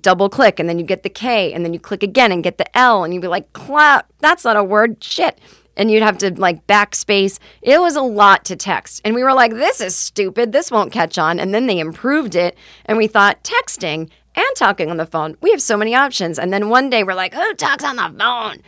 double 0.00 0.28
click 0.28 0.58
and 0.58 0.68
then 0.68 0.78
you 0.78 0.84
get 0.84 1.02
the 1.02 1.10
K 1.10 1.52
and 1.52 1.64
then 1.64 1.72
you 1.72 1.80
click 1.80 2.02
again 2.02 2.32
and 2.32 2.42
get 2.42 2.58
the 2.58 2.76
L 2.76 3.04
and 3.04 3.12
you'd 3.12 3.20
be 3.20 3.28
like, 3.28 3.52
clap, 3.52 4.10
that's 4.20 4.44
not 4.44 4.56
a 4.56 4.64
word, 4.64 5.02
shit 5.02 5.38
and 5.78 5.90
you'd 5.90 6.02
have 6.02 6.18
to 6.18 6.34
like 6.38 6.66
backspace. 6.66 7.38
It 7.62 7.80
was 7.80 7.96
a 7.96 8.02
lot 8.02 8.44
to 8.46 8.56
text. 8.56 9.00
And 9.04 9.14
we 9.14 9.22
were 9.22 9.32
like, 9.32 9.52
this 9.52 9.80
is 9.80 9.94
stupid. 9.96 10.52
This 10.52 10.70
won't 10.70 10.92
catch 10.92 11.16
on. 11.16 11.38
And 11.38 11.54
then 11.54 11.66
they 11.66 11.78
improved 11.78 12.34
it. 12.34 12.58
And 12.84 12.98
we 12.98 13.06
thought 13.06 13.44
texting 13.44 14.10
and 14.34 14.56
talking 14.56 14.90
on 14.90 14.98
the 14.98 15.06
phone, 15.06 15.36
we 15.40 15.50
have 15.52 15.62
so 15.62 15.76
many 15.76 15.94
options. 15.94 16.38
And 16.38 16.52
then 16.52 16.68
one 16.68 16.90
day 16.90 17.04
we're 17.04 17.14
like, 17.14 17.32
who 17.32 17.54
talks 17.54 17.84
on 17.84 17.96
the 17.96 18.14
phone? 18.18 18.58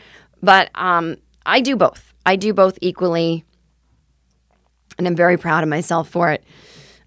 But 0.43 0.71
um, 0.75 1.17
I 1.45 1.61
do 1.61 1.77
both. 1.77 2.15
I 2.25 2.37
do 2.37 2.55
both 2.55 2.79
equally. 2.81 3.45
And 4.97 5.07
I'm 5.07 5.17
very 5.17 5.37
proud 5.37 5.63
of 5.63 5.69
myself 5.69 6.09
for 6.09 6.31
it. 6.31 6.45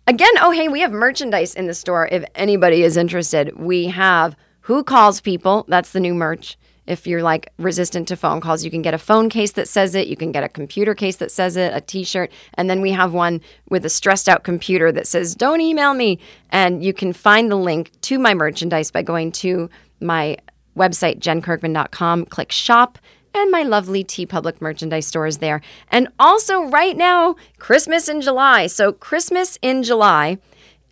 Again, 0.06 0.34
oh, 0.42 0.52
hey, 0.52 0.68
we 0.68 0.82
have 0.82 0.92
merchandise 0.92 1.56
in 1.56 1.68
the 1.68 1.74
store 1.74 2.10
if 2.12 2.26
anybody 2.36 2.84
is 2.84 2.98
interested. 2.98 3.58
We 3.58 3.88
have 3.88 4.36
Who 4.62 4.84
Calls 4.84 5.22
People. 5.22 5.66
That's 5.70 5.92
the 5.92 6.02
new 6.02 6.14
merch. 6.14 6.58
If 6.86 7.08
you're 7.08 7.24
like 7.24 7.52
resistant 7.58 8.08
to 8.10 8.16
phone 8.16 8.42
calls, 8.42 8.66
you 8.66 8.72
can 8.72 8.82
get 8.82 8.94
a 8.94 8.98
phone 8.98 9.30
case 9.30 9.54
that 9.54 9.68
says 9.68 9.96
it. 9.96 10.08
You 10.08 10.18
can 10.18 10.32
get 10.32 10.44
a 10.44 10.50
computer 10.50 10.94
case 10.94 11.16
that 11.18 11.32
says 11.32 11.56
it, 11.56 11.74
a 11.74 11.82
t 11.82 12.04
shirt. 12.04 12.32
And 12.56 12.70
then 12.70 12.82
we 12.82 12.92
have 12.92 13.14
one 13.14 13.42
with 13.70 13.86
a 13.86 13.90
stressed 13.90 14.28
out 14.28 14.44
computer 14.44 14.92
that 14.92 15.08
says, 15.08 15.36
Don't 15.36 15.62
email 15.62 15.94
me. 15.94 16.20
And 16.50 16.84
you 16.84 16.94
can 16.94 17.14
find 17.14 17.50
the 17.50 17.56
link 17.56 17.92
to 18.02 18.20
my 18.20 18.34
merchandise 18.34 18.92
by 18.92 19.02
going 19.02 19.32
to 19.34 19.70
my 20.02 20.38
website, 20.78 21.20
jenkirkman.com, 21.20 22.26
click 22.26 22.52
shop, 22.52 22.98
and 23.34 23.50
my 23.50 23.64
lovely 23.64 24.04
TeePublic 24.04 24.62
merchandise 24.62 25.08
store 25.08 25.26
is 25.26 25.40
there. 25.40 25.62
And 25.90 26.08
also, 26.20 26.64
right 26.66 26.96
now, 26.96 27.36
Christmas 27.58 28.08
in 28.08 28.22
July. 28.22 28.68
So, 28.68 28.92
Christmas 28.92 29.58
in 29.62 29.84
July, 29.84 30.38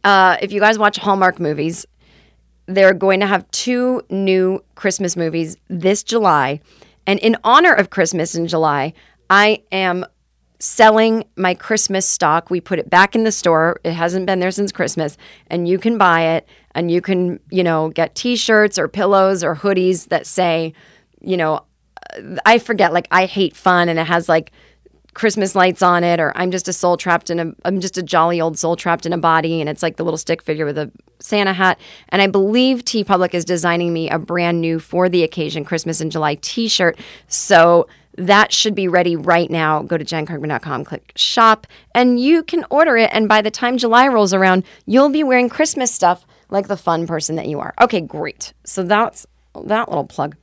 uh, 0.03 0.37
if 0.41 0.51
you 0.51 0.59
guys 0.59 0.79
watch 0.79 0.97
Hallmark 0.97 1.39
movies, 1.39 1.85
they're 2.75 2.93
going 2.93 3.19
to 3.19 3.27
have 3.27 3.49
two 3.51 4.01
new 4.09 4.63
Christmas 4.75 5.15
movies 5.15 5.57
this 5.67 6.03
July. 6.03 6.59
And 7.07 7.19
in 7.19 7.37
honor 7.43 7.73
of 7.73 7.89
Christmas 7.89 8.35
in 8.35 8.47
July, 8.47 8.93
I 9.29 9.63
am 9.71 10.05
selling 10.59 11.25
my 11.35 11.53
Christmas 11.55 12.07
stock. 12.07 12.49
We 12.49 12.61
put 12.61 12.79
it 12.79 12.89
back 12.89 13.15
in 13.15 13.23
the 13.23 13.31
store. 13.31 13.79
It 13.83 13.93
hasn't 13.93 14.27
been 14.27 14.39
there 14.39 14.51
since 14.51 14.71
Christmas, 14.71 15.17
and 15.47 15.67
you 15.67 15.79
can 15.79 15.97
buy 15.97 16.21
it 16.35 16.47
and 16.73 16.91
you 16.91 17.01
can, 17.01 17.39
you 17.49 17.63
know, 17.63 17.89
get 17.89 18.15
t-shirts 18.15 18.77
or 18.77 18.87
pillows 18.87 19.43
or 19.43 19.55
hoodies 19.55 20.09
that 20.09 20.27
say, 20.27 20.73
you 21.19 21.35
know, 21.35 21.65
I 22.45 22.59
forget 22.59 22.93
like 22.93 23.07
I 23.11 23.25
hate 23.25 23.55
fun 23.55 23.89
and 23.89 23.99
it 23.99 24.07
has 24.07 24.29
like 24.29 24.51
Christmas 25.13 25.55
lights 25.55 25.81
on 25.81 26.03
it, 26.03 26.19
or 26.19 26.31
I'm 26.35 26.51
just 26.51 26.67
a 26.67 26.73
soul 26.73 26.95
trapped 26.95 27.29
in 27.29 27.39
a, 27.39 27.53
I'm 27.65 27.81
just 27.81 27.97
a 27.97 28.03
jolly 28.03 28.39
old 28.39 28.57
soul 28.57 28.75
trapped 28.75 29.05
in 29.05 29.13
a 29.13 29.17
body, 29.17 29.59
and 29.59 29.69
it's 29.69 29.83
like 29.83 29.97
the 29.97 30.03
little 30.03 30.17
stick 30.17 30.41
figure 30.41 30.65
with 30.65 30.77
a 30.77 30.91
Santa 31.19 31.53
hat. 31.53 31.79
And 32.09 32.21
I 32.21 32.27
believe 32.27 32.85
TeePublic 32.85 33.33
is 33.33 33.43
designing 33.43 33.93
me 33.93 34.09
a 34.09 34.17
brand 34.17 34.61
new 34.61 34.79
for 34.79 35.09
the 35.09 35.23
occasion 35.23 35.65
Christmas 35.65 35.99
in 35.99 36.09
July 36.09 36.35
T-shirt. 36.35 36.97
So 37.27 37.87
that 38.17 38.51
should 38.53 38.75
be 38.75 38.87
ready 38.87 39.15
right 39.15 39.49
now. 39.49 39.81
Go 39.81 39.97
to 39.97 40.05
jenkirkman.com, 40.05 40.85
click 40.85 41.11
shop, 41.15 41.67
and 41.93 42.19
you 42.19 42.43
can 42.43 42.65
order 42.69 42.97
it. 42.97 43.09
And 43.13 43.27
by 43.27 43.41
the 43.41 43.51
time 43.51 43.77
July 43.77 44.07
rolls 44.07 44.33
around, 44.33 44.63
you'll 44.85 45.09
be 45.09 45.23
wearing 45.23 45.49
Christmas 45.49 45.93
stuff 45.93 46.25
like 46.49 46.67
the 46.67 46.77
fun 46.77 47.07
person 47.07 47.35
that 47.35 47.47
you 47.47 47.59
are. 47.59 47.73
Okay, 47.81 48.01
great. 48.01 48.53
So 48.65 48.83
that's 48.83 49.25
that 49.55 49.89
little 49.89 50.05
plug. 50.05 50.35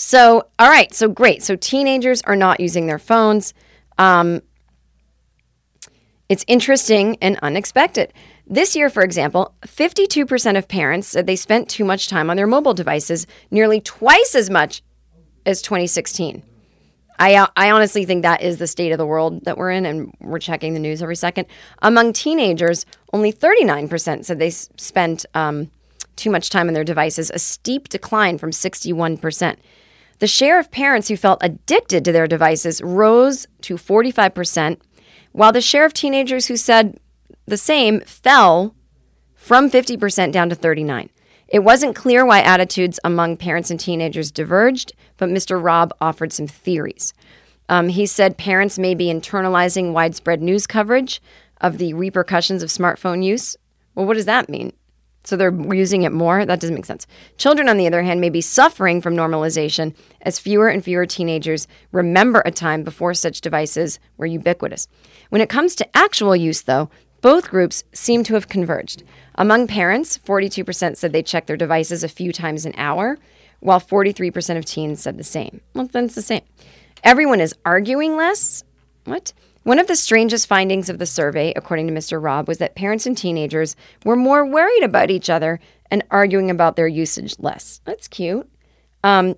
So, 0.00 0.46
all 0.60 0.70
right, 0.70 0.94
so 0.94 1.08
great. 1.08 1.42
So 1.42 1.56
teenagers 1.56 2.22
are 2.22 2.36
not 2.36 2.60
using 2.60 2.86
their 2.86 3.00
phones. 3.00 3.52
Um, 3.98 4.42
it's 6.28 6.44
interesting 6.46 7.18
and 7.20 7.36
unexpected. 7.42 8.12
This 8.46 8.76
year, 8.76 8.90
for 8.90 9.02
example, 9.02 9.56
52% 9.62 10.56
of 10.56 10.68
parents 10.68 11.08
said 11.08 11.26
they 11.26 11.34
spent 11.34 11.68
too 11.68 11.84
much 11.84 12.06
time 12.06 12.30
on 12.30 12.36
their 12.36 12.46
mobile 12.46 12.74
devices, 12.74 13.26
nearly 13.50 13.80
twice 13.80 14.36
as 14.36 14.48
much 14.48 14.84
as 15.44 15.60
2016. 15.62 16.44
I, 17.18 17.34
uh, 17.34 17.48
I 17.56 17.72
honestly 17.72 18.04
think 18.04 18.22
that 18.22 18.40
is 18.40 18.58
the 18.58 18.68
state 18.68 18.92
of 18.92 18.98
the 18.98 19.06
world 19.06 19.46
that 19.46 19.58
we're 19.58 19.72
in, 19.72 19.84
and 19.84 20.14
we're 20.20 20.38
checking 20.38 20.74
the 20.74 20.80
news 20.80 21.02
every 21.02 21.16
second. 21.16 21.48
Among 21.82 22.12
teenagers, 22.12 22.86
only 23.12 23.32
39% 23.32 24.24
said 24.24 24.38
they 24.38 24.50
spent 24.50 25.26
um, 25.34 25.72
too 26.14 26.30
much 26.30 26.50
time 26.50 26.68
on 26.68 26.74
their 26.74 26.84
devices, 26.84 27.32
a 27.34 27.40
steep 27.40 27.88
decline 27.88 28.38
from 28.38 28.52
61%. 28.52 29.56
The 30.18 30.26
share 30.26 30.58
of 30.58 30.70
parents 30.70 31.08
who 31.08 31.16
felt 31.16 31.38
addicted 31.42 32.04
to 32.04 32.12
their 32.12 32.26
devices 32.26 32.82
rose 32.82 33.46
to 33.62 33.76
45%, 33.76 34.80
while 35.32 35.52
the 35.52 35.60
share 35.60 35.84
of 35.84 35.94
teenagers 35.94 36.46
who 36.46 36.56
said 36.56 36.98
the 37.46 37.56
same 37.56 38.00
fell 38.00 38.74
from 39.34 39.70
50% 39.70 40.32
down 40.32 40.48
to 40.48 40.54
39. 40.54 41.10
It 41.48 41.60
wasn't 41.60 41.96
clear 41.96 42.26
why 42.26 42.40
attitudes 42.40 43.00
among 43.04 43.36
parents 43.38 43.70
and 43.70 43.80
teenagers 43.80 44.30
diverged, 44.30 44.92
but 45.16 45.30
Mr. 45.30 45.62
Robb 45.62 45.94
offered 46.00 46.32
some 46.32 46.46
theories. 46.46 47.14
Um, 47.68 47.88
he 47.88 48.04
said 48.04 48.36
parents 48.36 48.78
may 48.78 48.94
be 48.94 49.06
internalizing 49.06 49.92
widespread 49.92 50.42
news 50.42 50.66
coverage 50.66 51.22
of 51.60 51.78
the 51.78 51.94
repercussions 51.94 52.62
of 52.62 52.70
smartphone 52.70 53.24
use. 53.24 53.56
Well, 53.94 54.06
what 54.06 54.14
does 54.14 54.26
that 54.26 54.48
mean? 54.48 54.72
So 55.24 55.36
they're 55.36 55.54
using 55.74 56.02
it 56.02 56.12
more? 56.12 56.46
That 56.46 56.60
doesn't 56.60 56.74
make 56.74 56.86
sense. 56.86 57.06
Children, 57.36 57.68
on 57.68 57.76
the 57.76 57.86
other 57.86 58.02
hand, 58.02 58.20
may 58.20 58.30
be 58.30 58.40
suffering 58.40 59.02
from 59.02 59.14
normalization 59.14 59.94
as 60.22 60.38
fewer 60.38 60.68
and 60.68 60.82
fewer 60.82 61.06
teenagers 61.06 61.68
remember 61.92 62.42
a 62.46 62.50
time 62.50 62.82
before 62.82 63.12
such 63.14 63.40
devices 63.40 63.98
were 64.16 64.26
ubiquitous. 64.26 64.88
When 65.28 65.42
it 65.42 65.50
comes 65.50 65.74
to 65.76 65.96
actual 65.96 66.34
use, 66.34 66.62
though, 66.62 66.88
both 67.20 67.50
groups 67.50 67.84
seem 67.92 68.24
to 68.24 68.34
have 68.34 68.48
converged. 68.48 69.02
Among 69.34 69.66
parents, 69.66 70.16
42% 70.18 70.96
said 70.96 71.12
they 71.12 71.22
check 71.22 71.46
their 71.46 71.56
devices 71.56 72.04
a 72.04 72.08
few 72.08 72.32
times 72.32 72.64
an 72.64 72.74
hour, 72.76 73.18
while 73.60 73.80
43% 73.80 74.56
of 74.56 74.64
teens 74.64 75.02
said 75.02 75.18
the 75.18 75.24
same. 75.24 75.60
Well, 75.74 75.86
then 75.86 76.06
it's 76.06 76.14
the 76.14 76.22
same. 76.22 76.42
Everyone 77.02 77.40
is 77.40 77.54
arguing 77.64 78.16
less. 78.16 78.64
What? 79.04 79.32
One 79.68 79.78
of 79.78 79.86
the 79.86 79.96
strangest 79.96 80.46
findings 80.46 80.88
of 80.88 80.98
the 80.98 81.04
survey, 81.04 81.52
according 81.54 81.88
to 81.88 81.92
Mr. 81.92 82.24
Robb, 82.24 82.48
was 82.48 82.56
that 82.56 82.74
parents 82.74 83.04
and 83.04 83.14
teenagers 83.14 83.76
were 84.02 84.16
more 84.16 84.46
worried 84.46 84.82
about 84.82 85.10
each 85.10 85.28
other 85.28 85.60
and 85.90 86.02
arguing 86.10 86.50
about 86.50 86.76
their 86.76 86.88
usage 86.88 87.34
less. 87.38 87.82
That's 87.84 88.08
cute. 88.08 88.50
Um, 89.04 89.34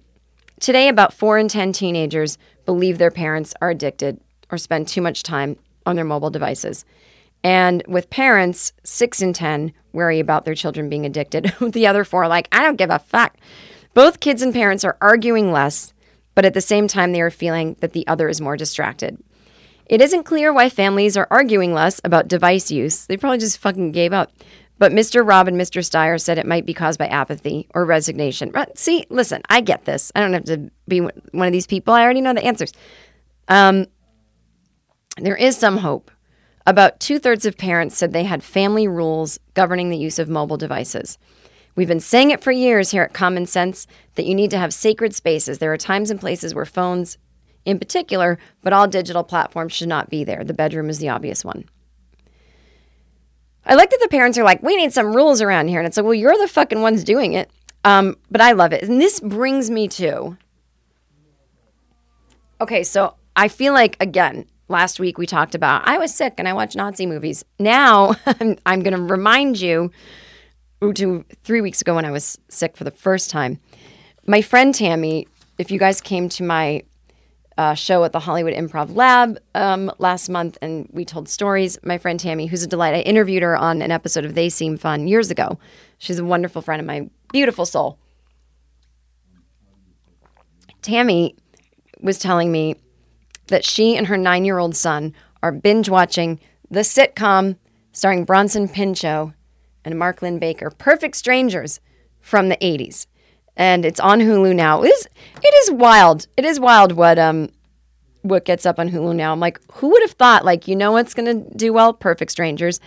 today, 0.61 0.87
about 0.87 1.13
four 1.13 1.37
in 1.37 1.49
10 1.49 1.73
teenagers 1.73 2.39
believe 2.65 2.99
their 2.99 3.11
parents 3.11 3.55
are 3.61 3.71
addicted 3.71 4.21
or 4.53 4.57
spend 4.57 4.87
too 4.87 5.03
much 5.03 5.25
time 5.25 5.57
on 5.85 5.97
their 5.97 6.05
mobile 6.05 6.31
devices. 6.31 6.85
And 7.43 7.83
with 7.89 8.09
parents, 8.09 8.73
six 8.85 9.21
in 9.21 9.33
10 9.33 9.73
worry 9.93 10.21
about 10.21 10.45
their 10.45 10.55
children 10.55 10.89
being 10.89 11.07
addicted. 11.07 11.53
the 11.61 11.89
other 11.89 12.05
four 12.05 12.23
are 12.23 12.29
like, 12.29 12.47
I 12.53 12.63
don't 12.63 12.77
give 12.77 12.91
a 12.91 13.01
fuck. 13.01 13.37
Both 13.95 14.21
kids 14.21 14.43
and 14.43 14.55
parents 14.55 14.85
are 14.85 14.97
arguing 15.01 15.51
less, 15.51 15.93
but 16.37 16.45
at 16.45 16.55
the 16.55 16.61
same 16.61 16.87
time, 16.87 17.11
they 17.11 17.21
are 17.21 17.31
feeling 17.31 17.75
that 17.81 17.95
the 17.95 18.07
other 18.07 18.29
is 18.29 18.41
more 18.41 18.57
distracted. 18.57 19.21
It 19.91 20.01
isn't 20.01 20.23
clear 20.23 20.53
why 20.53 20.69
families 20.69 21.17
are 21.17 21.27
arguing 21.33 21.75
less 21.75 22.01
about 22.05 22.29
device 22.29 22.71
use. 22.71 23.07
They 23.07 23.17
probably 23.17 23.39
just 23.39 23.59
fucking 23.59 23.91
gave 23.91 24.13
up. 24.13 24.33
But 24.79 24.93
Mr. 24.93 25.27
Robb 25.27 25.49
and 25.49 25.61
Mr. 25.61 25.83
Steyer 25.83 26.19
said 26.21 26.39
it 26.39 26.47
might 26.47 26.65
be 26.65 26.73
caused 26.73 26.97
by 26.97 27.09
apathy 27.09 27.67
or 27.75 27.85
resignation. 27.85 28.53
But 28.53 28.79
see, 28.79 29.05
listen, 29.11 29.43
I 29.51 29.61
get 29.61 29.87
this. 29.87 30.13
I 30.15 30.21
don't 30.21 30.33
have 30.33 30.45
to 30.45 30.71
be 30.87 31.01
one 31.01 31.47
of 31.49 31.53
these 31.53 31.67
people. 31.67 31.93
I 31.93 32.05
already 32.05 32.21
know 32.21 32.33
the 32.33 32.45
answers. 32.45 32.73
Um, 33.49 33.87
there 35.17 35.37
is 35.37 35.57
some 35.57 35.79
hope. 35.79 36.13
About 36.67 37.01
two 37.01 37.19
thirds 37.19 37.45
of 37.45 37.59
parents 37.59 37.99
said 37.99 38.13
they 38.13 38.23
had 38.23 38.45
family 38.45 38.87
rules 38.87 39.41
governing 39.55 39.91
the 39.91 39.99
use 39.99 40.21
of 40.21 40.29
mobile 40.29 40.57
devices. 40.57 41.19
We've 41.75 41.89
been 41.89 41.99
saying 41.99 42.31
it 42.31 42.45
for 42.45 42.53
years 42.53 42.93
here 42.93 43.03
at 43.03 43.13
Common 43.13 43.45
Sense 43.45 43.89
that 44.15 44.25
you 44.25 44.37
need 44.37 44.53
to 44.53 44.59
have 44.59 44.73
sacred 44.73 45.17
spaces. 45.17 45.59
There 45.59 45.73
are 45.73 45.77
times 45.77 46.13
and 46.13 46.21
places 46.21 46.55
where 46.55 46.65
phones, 46.65 47.19
in 47.65 47.79
particular, 47.79 48.39
but 48.63 48.73
all 48.73 48.89
digital 48.89 49.25
platforms 49.25 49.73
should 49.73 49.89
not 49.89 50.11
be 50.11 50.25
there. 50.25 50.45
The 50.45 50.55
bedroom 50.55 50.89
is 50.89 50.99
the 50.99 51.09
obvious 51.09 51.45
one. 51.45 51.65
I 53.67 53.75
like 53.75 53.91
that 53.91 54.01
the 54.01 54.09
parents 54.09 54.39
are 54.39 54.45
like, 54.45 54.63
we 54.63 54.77
need 54.77 54.93
some 54.93 55.15
rules 55.15 55.43
around 55.43 55.69
here. 55.69 55.79
And 55.79 55.87
it's 55.87 55.97
like, 55.97 56.05
well, 56.05 56.15
you're 56.15 56.37
the 56.39 56.49
fucking 56.49 56.81
ones 56.81 57.05
doing 57.05 57.35
it. 57.35 57.51
Um, 57.85 58.17
but 58.31 58.41
I 58.41 58.53
love 58.53 58.73
it. 58.73 58.83
And 58.83 59.01
this 59.01 59.21
brings 59.21 59.71
me 59.71 59.89
to. 59.89 60.37
Okay, 62.61 62.83
so 62.83 63.15
I 63.37 63.49
feel 63.49 63.73
like, 63.73 63.97
again, 64.01 64.47
last 64.69 65.01
week 65.01 65.19
we 65.19 65.27
talked 65.27 65.55
about 65.55 65.87
I 65.87 65.99
was 65.99 66.15
sick 66.15 66.35
and 66.39 66.49
I 66.49 66.53
watched 66.53 66.77
Nazi 66.77 67.07
movies. 67.07 67.45
Now 67.59 68.15
I'm, 68.27 68.57
I'm 68.67 68.83
going 68.83 68.95
to 68.95 69.03
remind 69.03 69.61
you 69.61 69.91
to 70.95 71.25
three 71.45 71.61
weeks 71.61 71.81
ago 71.81 71.95
when 71.95 72.05
I 72.05 72.11
was 72.11 72.39
sick 72.49 72.77
for 72.77 72.85
the 72.85 72.91
first 72.91 73.29
time. 73.29 73.61
My 74.27 74.41
friend 74.41 74.75
Tammy, 74.75 75.29
if 75.59 75.71
you 75.71 75.79
guys 75.79 76.01
came 76.01 76.29
to 76.31 76.43
my 76.43 76.83
show 77.75 78.05
at 78.05 78.13
the 78.13 78.21
Hollywood 78.21 78.55
Improv 78.55 78.95
Lab 78.95 79.39
um, 79.55 79.91
last 79.99 80.29
month 80.29 80.57
and 80.63 80.89
we 80.93 81.05
told 81.05 81.29
stories, 81.29 81.79
my 81.83 81.99
friend 81.99 82.19
Tammy, 82.19 82.47
who's 82.47 82.63
a 82.63 82.67
delight, 82.67 82.95
I 82.95 83.01
interviewed 83.01 83.43
her 83.43 83.57
on 83.57 83.83
an 83.83 83.91
episode 83.91 84.25
of 84.25 84.35
They 84.35 84.49
Seem 84.49 84.77
Fun 84.77 85.09
years 85.09 85.31
ago. 85.31 85.59
She's 85.99 86.19
a 86.19 86.25
wonderful 86.25 86.63
friend 86.63 86.81
of 86.81 86.87
my 86.87 87.09
beautiful 87.33 87.67
soul. 87.67 87.99
Tammy 90.83 91.37
was 92.01 92.19
telling 92.19 92.51
me 92.51 92.77
that 93.49 93.65
she 93.65 93.97
and 93.97 94.07
her 94.07 94.17
nine 94.17 94.45
year 94.45 94.59
old 94.59 94.75
son 94.75 95.15
are 95.43 95.53
binge 95.53 95.89
watching 95.89 96.41
the 96.71 96.81
sitcom 96.81 97.57
starring 97.93 98.25
Bronson 98.25 98.69
Pinchot 98.69 99.33
and 99.85 99.99
Mark 99.99 100.23
Linn-Baker, 100.23 100.71
Perfect 100.71 101.17
Strangers 101.17 101.81
from 102.21 102.49
the 102.49 102.57
80s. 102.57 103.07
And 103.57 103.85
it's 103.85 104.01
on 104.01 104.21
Hulu 104.21 104.55
now. 104.55 104.83
It 104.83 104.89
is, 104.89 105.09
it 105.43 105.55
is 105.63 105.71
wild. 105.73 106.27
It 106.37 106.45
is 106.45 106.59
wild 106.59 106.93
what 106.93 107.19
um 107.19 107.51
what 108.23 108.45
gets 108.45 108.67
up 108.67 108.79
on 108.79 108.91
Hulu 108.91 109.15
now. 109.15 109.33
I'm 109.33 109.41
like, 109.41 109.61
who 109.73 109.89
would 109.89 110.03
have 110.03 110.13
thought, 110.13 110.45
like, 110.45 110.69
you 110.69 110.77
know 110.77 110.93
what's 110.93 111.15
gonna 111.15 111.35
do 111.35 111.73
well? 111.73 111.93
Perfect 111.93 112.31
Strangers. 112.31 112.81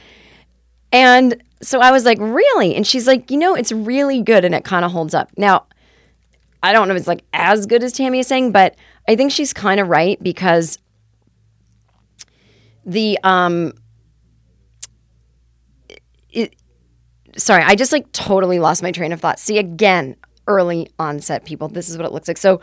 And 0.91 1.41
so 1.61 1.79
I 1.79 1.91
was 1.91 2.05
like, 2.05 2.19
really? 2.19 2.75
And 2.75 2.85
she's 2.85 3.07
like, 3.07 3.31
you 3.31 3.37
know, 3.37 3.55
it's 3.55 3.71
really 3.71 4.21
good 4.21 4.45
and 4.45 4.53
it 4.53 4.63
kind 4.63 4.85
of 4.85 4.91
holds 4.91 5.13
up. 5.13 5.31
Now, 5.37 5.65
I 6.61 6.71
don't 6.71 6.87
know 6.87 6.93
if 6.93 6.99
it's 6.99 7.07
like 7.07 7.23
as 7.33 7.65
good 7.65 7.83
as 7.83 7.93
Tammy 7.93 8.19
is 8.19 8.27
saying, 8.27 8.51
but 8.51 8.75
I 9.07 9.15
think 9.15 9.31
she's 9.31 9.53
kind 9.53 9.79
of 9.79 9.89
right 9.89 10.21
because 10.21 10.77
the 12.85 13.17
um 13.23 13.73
it, 16.29 16.55
sorry, 17.37 17.63
I 17.63 17.75
just 17.75 17.91
like 17.91 18.11
totally 18.11 18.59
lost 18.59 18.81
my 18.83 18.91
train 18.91 19.11
of 19.11 19.19
thought. 19.19 19.39
See 19.39 19.57
again, 19.57 20.15
early 20.47 20.89
onset 20.99 21.45
people. 21.45 21.67
This 21.67 21.89
is 21.89 21.97
what 21.97 22.05
it 22.05 22.11
looks 22.11 22.27
like. 22.27 22.37
So 22.37 22.61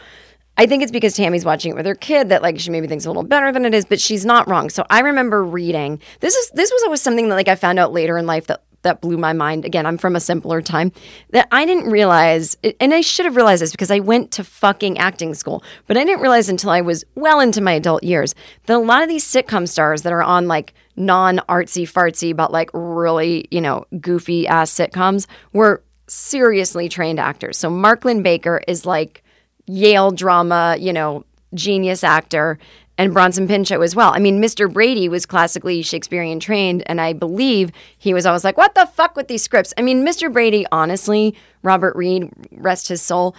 I 0.57 0.67
think 0.67 0.83
it's 0.83 0.93
because 0.93 1.15
Tammy's 1.15 1.45
watching 1.45 1.73
it 1.73 1.75
with 1.75 1.87
her 1.87 1.95
kid 1.95 2.29
that 2.29 2.43
like 2.43 2.59
she 2.59 2.71
maybe 2.71 2.87
thinks 2.87 3.07
a 3.07 3.09
little 3.09 3.23
better 3.23 3.51
than 3.53 3.65
it 3.65 3.75
is, 3.75 3.85
but 3.85 4.01
she's 4.01 4.27
not 4.27 4.49
wrong. 4.49 4.69
So 4.69 4.85
I 4.91 5.01
remember 5.01 5.45
reading 5.45 6.01
this 6.21 6.35
is 6.35 6.51
this 6.51 6.71
was 6.71 6.83
always 6.85 7.01
something 7.01 7.29
that 7.29 7.35
like 7.35 7.49
I 7.49 7.55
found 7.55 7.79
out 7.79 7.93
later 7.93 8.19
in 8.19 8.27
life 8.27 8.47
that 8.49 8.63
that 8.83 9.01
blew 9.01 9.17
my 9.17 9.33
mind. 9.33 9.65
Again, 9.65 9.87
I'm 9.87 9.99
from 9.99 10.17
a 10.17 10.21
simpler 10.21 10.63
time 10.63 10.93
that 11.31 11.49
I 11.53 11.67
didn't 11.67 11.91
realize, 11.91 12.57
and 12.79 12.95
I 12.95 13.01
should 13.01 13.27
have 13.27 13.37
realized 13.37 13.63
this 13.63 13.73
because 13.73 13.91
I 13.91 14.01
went 14.01 14.31
to 14.33 14.45
fucking 14.45 14.99
acting 14.99 15.35
school, 15.35 15.63
but 15.87 15.97
I 15.97 16.05
didn't 16.05 16.23
realize 16.23 16.49
until 16.49 16.71
I 16.71 16.81
was 16.81 17.05
well 17.15 17.41
into 17.41 17.61
my 17.61 17.73
adult 17.73 18.03
years 18.03 18.35
that 18.67 18.77
a 18.77 18.79
lot 18.79 19.03
of 19.03 19.09
these 19.09 19.25
sitcom 19.25 19.69
stars 19.69 20.03
that 20.03 20.13
are 20.13 20.23
on 20.23 20.49
like 20.49 20.75
non 20.97 21.39
artsy 21.49 21.91
fartsy, 21.91 22.35
but 22.35 22.53
like 22.53 22.71
really, 22.73 23.47
you 23.51 23.61
know, 23.61 23.85
goofy 24.01 24.47
ass 24.47 24.71
sitcoms 24.71 25.27
were 25.53 25.83
seriously 26.11 26.89
trained 26.89 27.21
actors. 27.21 27.57
So 27.57 27.71
Mark 27.71 28.05
Linn-Baker 28.05 28.63
is 28.67 28.85
like 28.85 29.23
Yale 29.67 30.11
drama, 30.11 30.77
you 30.79 30.93
know, 30.93 31.25
genius 31.55 32.03
actor. 32.05 32.59
and 32.99 33.15
Bronson 33.15 33.49
Pinchot 33.49 33.81
as 33.83 33.97
well. 33.97 34.13
I 34.13 34.19
mean, 34.19 34.43
Mr. 34.43 34.71
Brady 34.71 35.09
was 35.09 35.25
classically 35.25 35.81
Shakespearean 35.81 36.39
trained, 36.39 36.83
and 36.85 37.01
I 37.01 37.15
believe 37.15 37.73
he 37.97 38.13
was 38.13 38.27
always 38.27 38.45
like, 38.45 38.59
"What 38.59 38.75
the 38.75 38.85
fuck 38.85 39.17
with 39.17 39.27
these 39.27 39.43
scripts?" 39.43 39.73
I 39.79 39.83
mean, 39.83 40.05
Mr. 40.05 40.31
Brady, 40.31 40.67
honestly, 40.71 41.35
Robert 41.63 41.97
Reed, 41.97 42.29
rest 42.53 42.89
his 42.89 43.01
soul. 43.01 43.35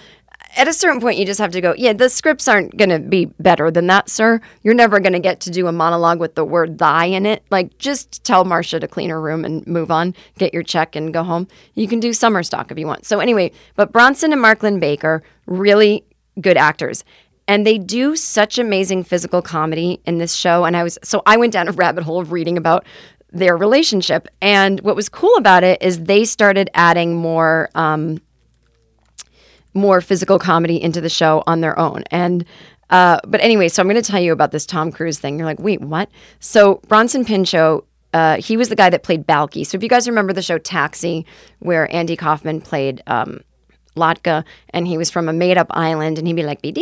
At 0.57 0.67
a 0.67 0.73
certain 0.73 0.99
point, 0.99 1.17
you 1.17 1.25
just 1.25 1.39
have 1.39 1.51
to 1.51 1.61
go, 1.61 1.73
yeah, 1.77 1.93
the 1.93 2.09
scripts 2.09 2.47
aren't 2.47 2.75
going 2.75 2.89
to 2.89 2.99
be 2.99 3.25
better 3.39 3.71
than 3.71 3.87
that, 3.87 4.09
sir. 4.09 4.41
You're 4.63 4.73
never 4.73 4.99
going 4.99 5.13
to 5.13 5.19
get 5.19 5.39
to 5.41 5.49
do 5.49 5.67
a 5.67 5.71
monologue 5.71 6.19
with 6.19 6.35
the 6.35 6.43
word 6.43 6.77
thy 6.77 7.05
in 7.05 7.25
it. 7.25 7.43
Like, 7.49 7.77
just 7.77 8.23
tell 8.23 8.43
Marcia 8.43 8.79
to 8.79 8.87
clean 8.87 9.09
her 9.09 9.21
room 9.21 9.45
and 9.45 9.65
move 9.65 9.91
on, 9.91 10.13
get 10.37 10.53
your 10.53 10.63
check 10.63 10.95
and 10.95 11.13
go 11.13 11.23
home. 11.23 11.47
You 11.75 11.87
can 11.87 11.99
do 11.99 12.11
summer 12.11 12.43
stock 12.43 12.69
if 12.69 12.77
you 12.77 12.85
want. 12.85 13.05
So, 13.05 13.19
anyway, 13.19 13.51
but 13.75 13.93
Bronson 13.93 14.33
and 14.33 14.41
Mark 14.41 14.61
Linn-Baker, 14.61 15.23
really 15.45 16.03
good 16.39 16.57
actors 16.57 17.03
and 17.47 17.67
they 17.67 17.77
do 17.77 18.15
such 18.15 18.57
amazing 18.57 19.03
physical 19.03 19.41
comedy 19.41 19.99
in 20.05 20.17
this 20.17 20.33
show 20.33 20.63
and 20.63 20.77
i 20.77 20.83
was 20.83 20.97
so 21.03 21.21
i 21.25 21.35
went 21.35 21.51
down 21.51 21.67
a 21.67 21.71
rabbit 21.73 22.03
hole 22.03 22.21
of 22.21 22.31
reading 22.31 22.57
about 22.57 22.85
their 23.31 23.57
relationship 23.57 24.27
and 24.41 24.79
what 24.81 24.95
was 24.95 25.09
cool 25.09 25.35
about 25.37 25.63
it 25.63 25.81
is 25.81 26.03
they 26.03 26.23
started 26.23 26.69
adding 26.73 27.15
more 27.15 27.69
um, 27.75 28.21
more 29.73 30.01
physical 30.01 30.39
comedy 30.39 30.81
into 30.81 31.01
the 31.01 31.09
show 31.09 31.43
on 31.47 31.61
their 31.61 31.77
own 31.79 32.03
and 32.11 32.45
uh, 32.89 33.19
but 33.25 33.39
anyway 33.41 33.67
so 33.67 33.81
i'm 33.81 33.87
going 33.87 34.01
to 34.01 34.11
tell 34.11 34.21
you 34.21 34.31
about 34.31 34.51
this 34.51 34.65
tom 34.65 34.91
cruise 34.91 35.19
thing 35.19 35.37
you're 35.37 35.45
like 35.45 35.59
wait 35.59 35.81
what 35.81 36.09
so 36.39 36.75
bronson 36.87 37.23
pinchot 37.25 37.83
uh, 38.13 38.37
he 38.41 38.57
was 38.57 38.69
the 38.69 38.75
guy 38.75 38.89
that 38.89 39.03
played 39.03 39.25
Balki. 39.25 39.65
So 39.65 39.77
if 39.77 39.83
you 39.83 39.89
guys 39.89 40.07
remember 40.07 40.33
the 40.33 40.41
show 40.41 40.57
Taxi, 40.57 41.25
where 41.59 41.93
Andy 41.93 42.15
Kaufman 42.17 42.61
played 42.61 43.01
um, 43.07 43.41
Latka, 43.95 44.43
and 44.71 44.87
he 44.87 44.97
was 44.97 45.09
from 45.09 45.29
a 45.29 45.33
made 45.33 45.57
up 45.57 45.67
island, 45.71 46.17
and 46.17 46.27
he'd 46.27 46.35
be 46.35 46.43
like, 46.43 46.61
well, 46.61 46.73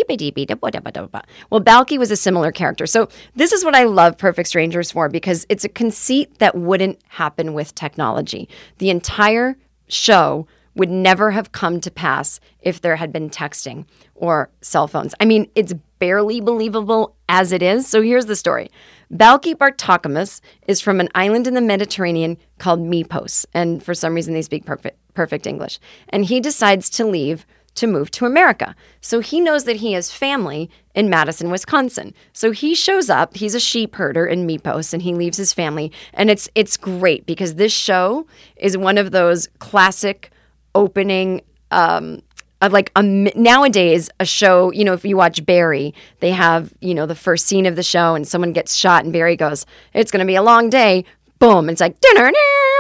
Balki 1.62 1.98
was 1.98 2.12
a 2.12 2.16
similar 2.16 2.52
character. 2.52 2.86
So, 2.86 3.10
this 3.36 3.52
is 3.52 3.64
what 3.64 3.76
I 3.76 3.84
love 3.84 4.18
Perfect 4.18 4.50
Strangers 4.50 4.92
for 4.92 5.10
because 5.10 5.46
it's 5.50 5.64
a 5.64 5.70
conceit 5.70 6.40
that 6.40 6.56
wouldn't 6.56 7.00
happen 7.08 7.54
with 7.54 7.76
technology. 7.76 8.50
The 8.78 8.90
entire 8.90 9.58
show 9.88 10.48
would 10.76 10.90
never 10.90 11.32
have 11.32 11.52
come 11.52 11.80
to 11.82 11.92
pass 11.92 12.40
if 12.62 12.82
there 12.82 12.96
had 12.96 13.12
been 13.12 13.30
texting 13.30 13.86
or 14.16 14.50
cell 14.62 14.88
phones. 14.88 15.14
I 15.20 15.26
mean, 15.26 15.50
it's 15.56 15.74
barely 16.00 16.42
believable 16.42 17.16
as 17.28 17.52
it 17.52 17.62
is. 17.62 17.88
So, 17.88 18.02
here's 18.02 18.28
the 18.28 18.36
story. 18.36 18.70
Balki 19.12 19.56
Bartokomous 19.56 20.40
is 20.68 20.82
from 20.82 21.00
an 21.00 21.10
island 21.16 21.48
in 21.48 21.56
the 21.56 21.62
Mediterranean 21.62 22.38
called 22.60 22.80
Mypos, 22.80 23.46
and 23.54 23.84
for 23.84 23.94
some 23.94 24.14
reason 24.14 24.34
they 24.34 24.42
speak 24.42 24.66
perfect, 24.66 24.98
perfect 25.14 25.48
English. 25.48 25.80
And 26.10 26.26
he 26.26 26.40
decides 26.40 26.90
to 26.92 27.06
leave 27.06 27.46
to 27.76 27.88
move 27.88 28.12
to 28.12 28.26
America. 28.26 28.76
So 29.02 29.20
he 29.20 29.40
knows 29.40 29.64
that 29.64 29.78
he 29.78 29.94
has 29.94 30.12
family 30.12 30.70
in 30.94 31.10
Madison, 31.10 31.50
Wisconsin. 31.50 32.14
So 32.34 32.52
he 32.52 32.76
shows 32.76 33.10
up, 33.10 33.38
he's 33.38 33.56
a 33.56 33.60
sheep 33.60 33.96
herder 33.96 34.26
in 34.26 34.46
Mypos 34.46 34.94
and 34.94 35.02
he 35.02 35.14
leaves 35.14 35.38
his 35.38 35.54
family 35.54 35.92
and 36.14 36.30
it's 36.30 36.50
it's 36.56 36.78
great 36.78 37.26
because 37.26 37.56
this 37.56 37.72
show 37.72 38.28
is 38.58 38.78
one 38.78 38.98
of 38.98 39.12
those 39.12 39.48
classic 39.60 40.32
opening 40.76 41.42
um 41.72 42.22
of 42.62 42.74
like 42.74 42.92
a, 42.96 43.02
nowadays 43.02 44.10
a 44.20 44.26
show 44.26 44.72
you 44.72 44.84
know 44.84 44.94
if 44.94 45.06
you 45.06 45.16
watch 45.16 45.46
barry 45.46 45.94
they 46.20 46.32
have 46.32 46.74
you 46.82 46.94
know 46.94 47.06
the 47.06 47.16
first 47.16 47.46
scene 47.46 47.66
of 47.66 47.76
the 47.76 47.84
show 47.84 48.16
and 48.16 48.28
someone 48.28 48.54
gets 48.54 48.76
shot 48.76 49.04
and 49.04 49.14
barry 49.14 49.36
goes 49.36 49.66
it's 49.94 50.12
going 50.12 50.26
to 50.26 50.28
be 50.28 50.36
a 50.36 50.44
long 50.44 50.70
day. 50.70 51.06
Boom. 51.40 51.70
It's 51.70 51.80
like 51.80 52.00
dinner 52.02 52.32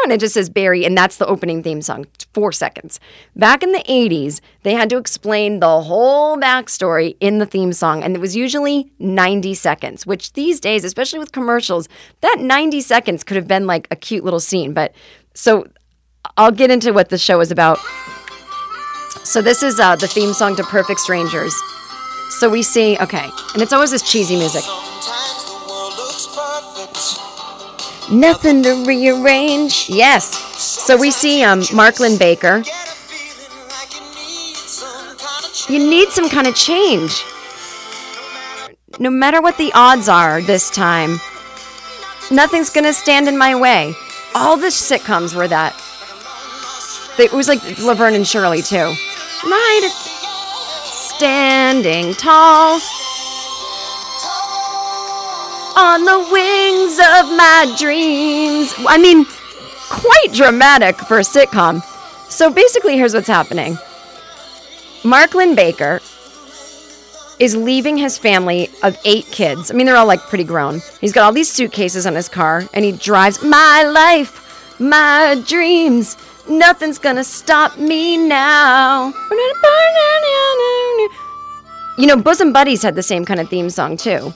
and 0.03 0.11
it 0.11 0.19
just 0.19 0.33
says 0.33 0.49
barry 0.49 0.83
and 0.83 0.97
that's 0.97 1.15
the 1.15 1.25
opening 1.27 1.63
theme 1.63 1.81
song 1.81 2.05
four 2.33 2.51
seconds. 2.51 2.99
Back 3.35 3.63
in 3.63 3.71
the 3.71 3.83
80s 3.83 4.41
they 4.63 4.73
had 4.73 4.89
to 4.89 4.97
explain 4.97 5.59
the 5.59 5.81
whole 5.81 6.37
backstory 6.37 7.15
in 7.21 7.37
the 7.37 7.45
theme 7.45 7.71
song 7.71 8.03
and 8.03 8.15
it 8.15 8.19
was 8.19 8.35
usually 8.35 8.91
90 8.99 9.53
seconds 9.53 10.05
which 10.05 10.33
these 10.33 10.59
days 10.59 10.83
especially 10.83 11.19
with 11.19 11.31
commercials 11.31 11.87
that 12.19 12.37
90 12.39 12.81
seconds 12.81 13.23
could 13.23 13.37
have 13.37 13.47
been 13.47 13.65
like 13.65 13.87
a 13.91 13.95
cute 13.95 14.25
little 14.25 14.41
scene 14.41 14.73
but 14.73 14.93
so 15.33 15.65
i'll 16.37 16.51
get 16.51 16.71
into 16.71 16.91
what 16.91 17.09
the 17.09 17.17
show 17.17 17.39
is 17.39 17.51
about 17.51 17.79
so 19.29 19.43
this 19.43 19.61
is 19.61 19.79
uh, 19.79 19.95
the 19.95 20.07
theme 20.07 20.33
song 20.33 20.55
to 20.55 20.63
Perfect 20.63 20.99
Strangers. 20.99 21.53
So 22.29 22.49
we 22.49 22.63
see, 22.63 22.97
okay, 22.97 23.29
and 23.53 23.61
it's 23.61 23.71
always 23.71 23.91
this 23.91 24.01
cheesy 24.01 24.35
music. 24.35 24.63
Nothing 28.11 28.63
to 28.63 28.83
rearrange. 28.87 29.87
Yes. 29.87 30.25
So 30.57 30.97
we 30.97 31.11
see 31.11 31.43
um, 31.43 31.61
Mark 31.75 31.99
Linn-Baker. 31.99 32.63
You 35.67 35.77
need 35.77 36.09
some 36.09 36.27
kind 36.27 36.47
of 36.47 36.55
change. 36.55 37.23
No 38.99 39.11
matter 39.11 39.43
what 39.43 39.57
the 39.57 39.71
odds 39.75 40.09
are 40.09 40.41
this 40.41 40.71
time, 40.71 41.19
nothing's 42.31 42.71
gonna 42.71 42.93
stand 42.93 43.27
in 43.27 43.37
my 43.37 43.53
way. 43.53 43.93
All 44.33 44.57
the 44.57 44.67
sitcoms 44.67 45.35
were 45.35 45.47
that. 45.47 45.79
It 47.19 47.33
was 47.33 47.47
like 47.47 47.61
Laverne 47.79 48.15
and 48.15 48.27
Shirley 48.27 48.61
too. 48.61 48.95
Night 49.45 49.89
standing 50.85 52.13
tall 52.13 52.79
on 55.75 56.05
the 56.05 56.19
wings 56.31 56.97
of 56.97 57.29
my 57.35 57.75
dreams. 57.77 58.73
I 58.87 58.97
mean, 58.97 59.25
quite 59.89 60.33
dramatic 60.33 60.97
for 60.97 61.17
a 61.17 61.23
sitcom. 61.23 61.83
So 62.29 62.51
basically, 62.51 62.95
here's 62.95 63.13
what's 63.13 63.27
happening 63.27 63.77
Mark 65.03 65.33
Linn-Baker 65.33 65.99
is 67.39 67.55
leaving 67.55 67.97
his 67.97 68.17
family 68.17 68.69
of 68.83 68.97
eight 69.05 69.25
kids. 69.27 69.71
I 69.71 69.73
mean, 69.73 69.85
they're 69.85 69.95
all 69.95 70.05
like 70.05 70.21
pretty 70.21 70.43
grown. 70.43 70.81
He's 70.99 71.13
got 71.13 71.23
all 71.23 71.31
these 71.31 71.49
suitcases 71.49 72.05
on 72.05 72.15
his 72.15 72.27
car, 72.27 72.63
and 72.73 72.83
he 72.83 72.91
drives 72.91 73.43
my 73.43 73.83
life, 73.83 74.79
my 74.79 75.41
dreams. 75.47 76.17
Nothing's 76.49 76.97
gonna 76.97 77.23
stop 77.23 77.77
me 77.77 78.17
now. 78.17 79.13
You 81.97 82.07
know, 82.07 82.17
Bosom 82.17 82.51
Buddies 82.51 82.81
had 82.81 82.95
the 82.95 83.03
same 83.03 83.23
kind 83.23 83.39
of 83.39 83.49
theme 83.49 83.69
song 83.69 83.97
too. 83.97 84.33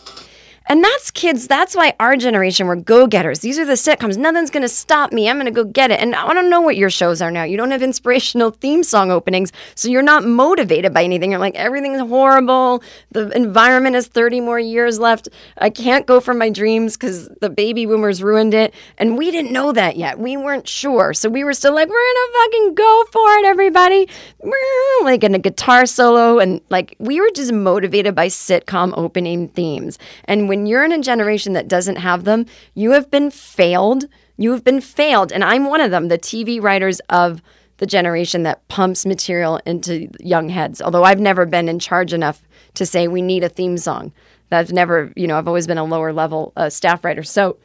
And 0.67 0.83
that's 0.83 1.11
kids, 1.11 1.47
that's 1.47 1.75
why 1.75 1.93
our 1.99 2.15
generation 2.15 2.67
were 2.67 2.75
go 2.75 3.05
getters. 3.05 3.39
These 3.39 3.59
are 3.59 3.65
the 3.65 3.73
sitcoms. 3.73 4.17
Nothing's 4.17 4.49
going 4.49 4.61
to 4.61 4.69
stop 4.69 5.11
me. 5.11 5.29
I'm 5.29 5.35
going 5.35 5.45
to 5.45 5.51
go 5.51 5.65
get 5.65 5.91
it. 5.91 5.99
And 5.99 6.15
I 6.15 6.33
don't 6.33 6.49
know 6.49 6.61
what 6.61 6.77
your 6.77 6.89
shows 6.89 7.21
are 7.21 7.31
now. 7.31 7.43
You 7.43 7.57
don't 7.57 7.71
have 7.71 7.83
inspirational 7.83 8.51
theme 8.61 8.83
song 8.83 9.11
openings. 9.11 9.51
So 9.75 9.89
you're 9.89 10.01
not 10.01 10.23
motivated 10.23 10.93
by 10.93 11.03
anything. 11.03 11.31
You're 11.31 11.39
like, 11.39 11.55
everything's 11.55 11.99
horrible. 11.99 12.81
The 13.11 13.29
environment 13.31 13.95
has 13.95 14.07
30 14.07 14.39
more 14.39 14.59
years 14.59 14.99
left. 14.99 15.27
I 15.57 15.69
can't 15.69 16.05
go 16.05 16.21
for 16.21 16.33
my 16.33 16.49
dreams 16.49 16.95
because 16.95 17.27
the 17.41 17.49
baby 17.49 17.85
boomers 17.85 18.23
ruined 18.23 18.53
it. 18.53 18.73
And 18.97 19.17
we 19.17 19.31
didn't 19.31 19.51
know 19.51 19.73
that 19.73 19.97
yet. 19.97 20.17
We 20.17 20.37
weren't 20.37 20.67
sure. 20.67 21.13
So 21.13 21.29
we 21.29 21.43
were 21.43 21.53
still 21.53 21.73
like, 21.73 21.89
we're 21.89 21.95
going 21.95 22.15
to 22.15 22.33
fucking 22.39 22.75
go 22.75 23.05
for 23.11 23.29
it, 23.37 23.45
everybody. 23.45 24.07
Like 25.03 25.23
in 25.23 25.35
a 25.35 25.39
guitar 25.39 25.85
solo. 25.85 26.39
And 26.39 26.61
like, 26.69 26.95
we 26.99 27.19
were 27.19 27.31
just 27.35 27.51
motivated 27.51 28.15
by 28.15 28.27
sitcom 28.27 28.93
opening 28.95 29.49
themes. 29.49 29.99
And 30.25 30.47
when 30.53 30.67
you're 30.67 30.83
in 30.83 30.91
a 30.91 31.01
generation 31.01 31.53
that 31.53 31.67
doesn't 31.67 31.95
have 31.95 32.25
them, 32.25 32.45
you 32.75 32.91
have 32.91 33.09
been 33.09 33.31
failed. 33.31 34.05
You 34.37 34.51
have 34.51 34.63
been 34.63 34.81
failed. 34.81 35.31
And 35.31 35.43
I'm 35.43 35.65
one 35.65 35.81
of 35.81 35.89
them, 35.89 36.09
the 36.09 36.17
TV 36.19 36.61
writers 36.61 36.99
of 37.09 37.41
the 37.77 37.87
generation 37.87 38.43
that 38.43 38.67
pumps 38.67 39.03
material 39.03 39.59
into 39.65 40.09
young 40.19 40.49
heads. 40.49 40.79
Although 40.79 41.05
I've 41.05 41.19
never 41.19 41.47
been 41.47 41.67
in 41.67 41.79
charge 41.79 42.13
enough 42.13 42.43
to 42.75 42.85
say 42.85 43.07
we 43.07 43.19
need 43.19 43.43
a 43.43 43.49
theme 43.49 43.79
song. 43.79 44.13
That's 44.49 44.71
never, 44.71 45.11
you 45.15 45.25
know, 45.25 45.39
I've 45.39 45.47
always 45.47 45.65
been 45.65 45.79
a 45.79 45.83
lower 45.83 46.13
level 46.13 46.53
uh, 46.55 46.69
staff 46.69 47.03
writer. 47.03 47.23
So 47.23 47.57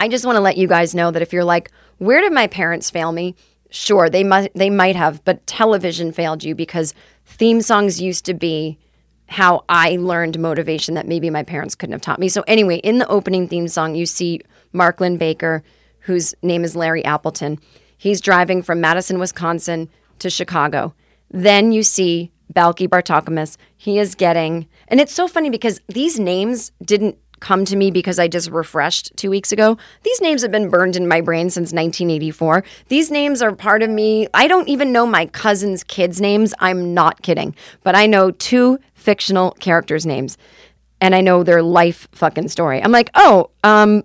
I 0.00 0.08
just 0.08 0.26
want 0.26 0.34
to 0.34 0.40
let 0.40 0.56
you 0.56 0.66
guys 0.66 0.92
know 0.92 1.12
that 1.12 1.22
if 1.22 1.32
you're 1.32 1.44
like, 1.44 1.70
where 1.98 2.20
did 2.20 2.32
my 2.32 2.48
parents 2.48 2.90
fail 2.90 3.12
me? 3.12 3.36
Sure, 3.70 4.10
they 4.10 4.24
might 4.24 4.52
they 4.54 4.70
might 4.70 4.96
have, 4.96 5.24
but 5.24 5.46
television 5.46 6.10
failed 6.10 6.42
you 6.42 6.56
because 6.56 6.94
theme 7.26 7.62
songs 7.62 8.00
used 8.00 8.24
to 8.24 8.34
be 8.34 8.76
how 9.26 9.64
I 9.68 9.96
learned 9.96 10.38
motivation 10.38 10.94
that 10.94 11.08
maybe 11.08 11.30
my 11.30 11.42
parents 11.42 11.74
couldn't 11.74 11.92
have 11.92 12.00
taught 12.00 12.20
me. 12.20 12.28
So 12.28 12.42
anyway, 12.46 12.76
in 12.76 12.98
the 12.98 13.08
opening 13.08 13.48
theme 13.48 13.68
song, 13.68 13.94
you 13.94 14.06
see 14.06 14.40
Mark 14.72 15.00
Linn-Baker, 15.00 15.62
whose 16.00 16.34
name 16.42 16.64
is 16.64 16.76
Larry 16.76 17.04
Appleton. 17.04 17.58
He's 17.98 18.20
driving 18.20 18.62
from 18.62 18.80
Madison, 18.80 19.18
Wisconsin 19.18 19.88
to 20.20 20.30
Chicago. 20.30 20.94
Then 21.30 21.72
you 21.72 21.82
see 21.82 22.30
Balki 22.52 22.88
Bartokomous. 22.88 23.56
He 23.76 23.98
is 23.98 24.14
getting, 24.14 24.68
and 24.88 25.00
it's 25.00 25.12
so 25.12 25.26
funny 25.26 25.50
because 25.50 25.80
these 25.88 26.18
names 26.18 26.72
didn't 26.84 27.18
come 27.40 27.64
to 27.66 27.76
me 27.76 27.90
because 27.90 28.18
I 28.18 28.28
just 28.28 28.50
refreshed 28.50 29.14
two 29.16 29.30
weeks 29.30 29.52
ago. 29.52 29.76
These 30.02 30.20
names 30.20 30.42
have 30.42 30.50
been 30.50 30.70
burned 30.70 30.96
in 30.96 31.06
my 31.06 31.20
brain 31.20 31.50
since 31.50 31.72
1984. 31.72 32.64
These 32.88 33.10
names 33.10 33.42
are 33.42 33.54
part 33.54 33.82
of 33.82 33.90
me. 33.90 34.26
I 34.32 34.48
don't 34.48 34.68
even 34.68 34.92
know 34.92 35.06
my 35.06 35.26
cousin's 35.26 35.84
kids' 35.84 36.20
names. 36.20 36.54
I'm 36.60 36.94
not 36.94 37.22
kidding. 37.22 37.54
But 37.82 37.94
I 37.94 38.06
know 38.06 38.30
two 38.30 38.78
fictional 39.06 39.52
characters' 39.52 40.04
names 40.04 40.36
and 41.00 41.14
I 41.14 41.20
know 41.20 41.42
their 41.42 41.62
life 41.62 42.08
fucking 42.12 42.48
story. 42.48 42.82
I'm 42.82 42.92
like, 42.92 43.10
oh, 43.14 43.50
um, 43.64 44.04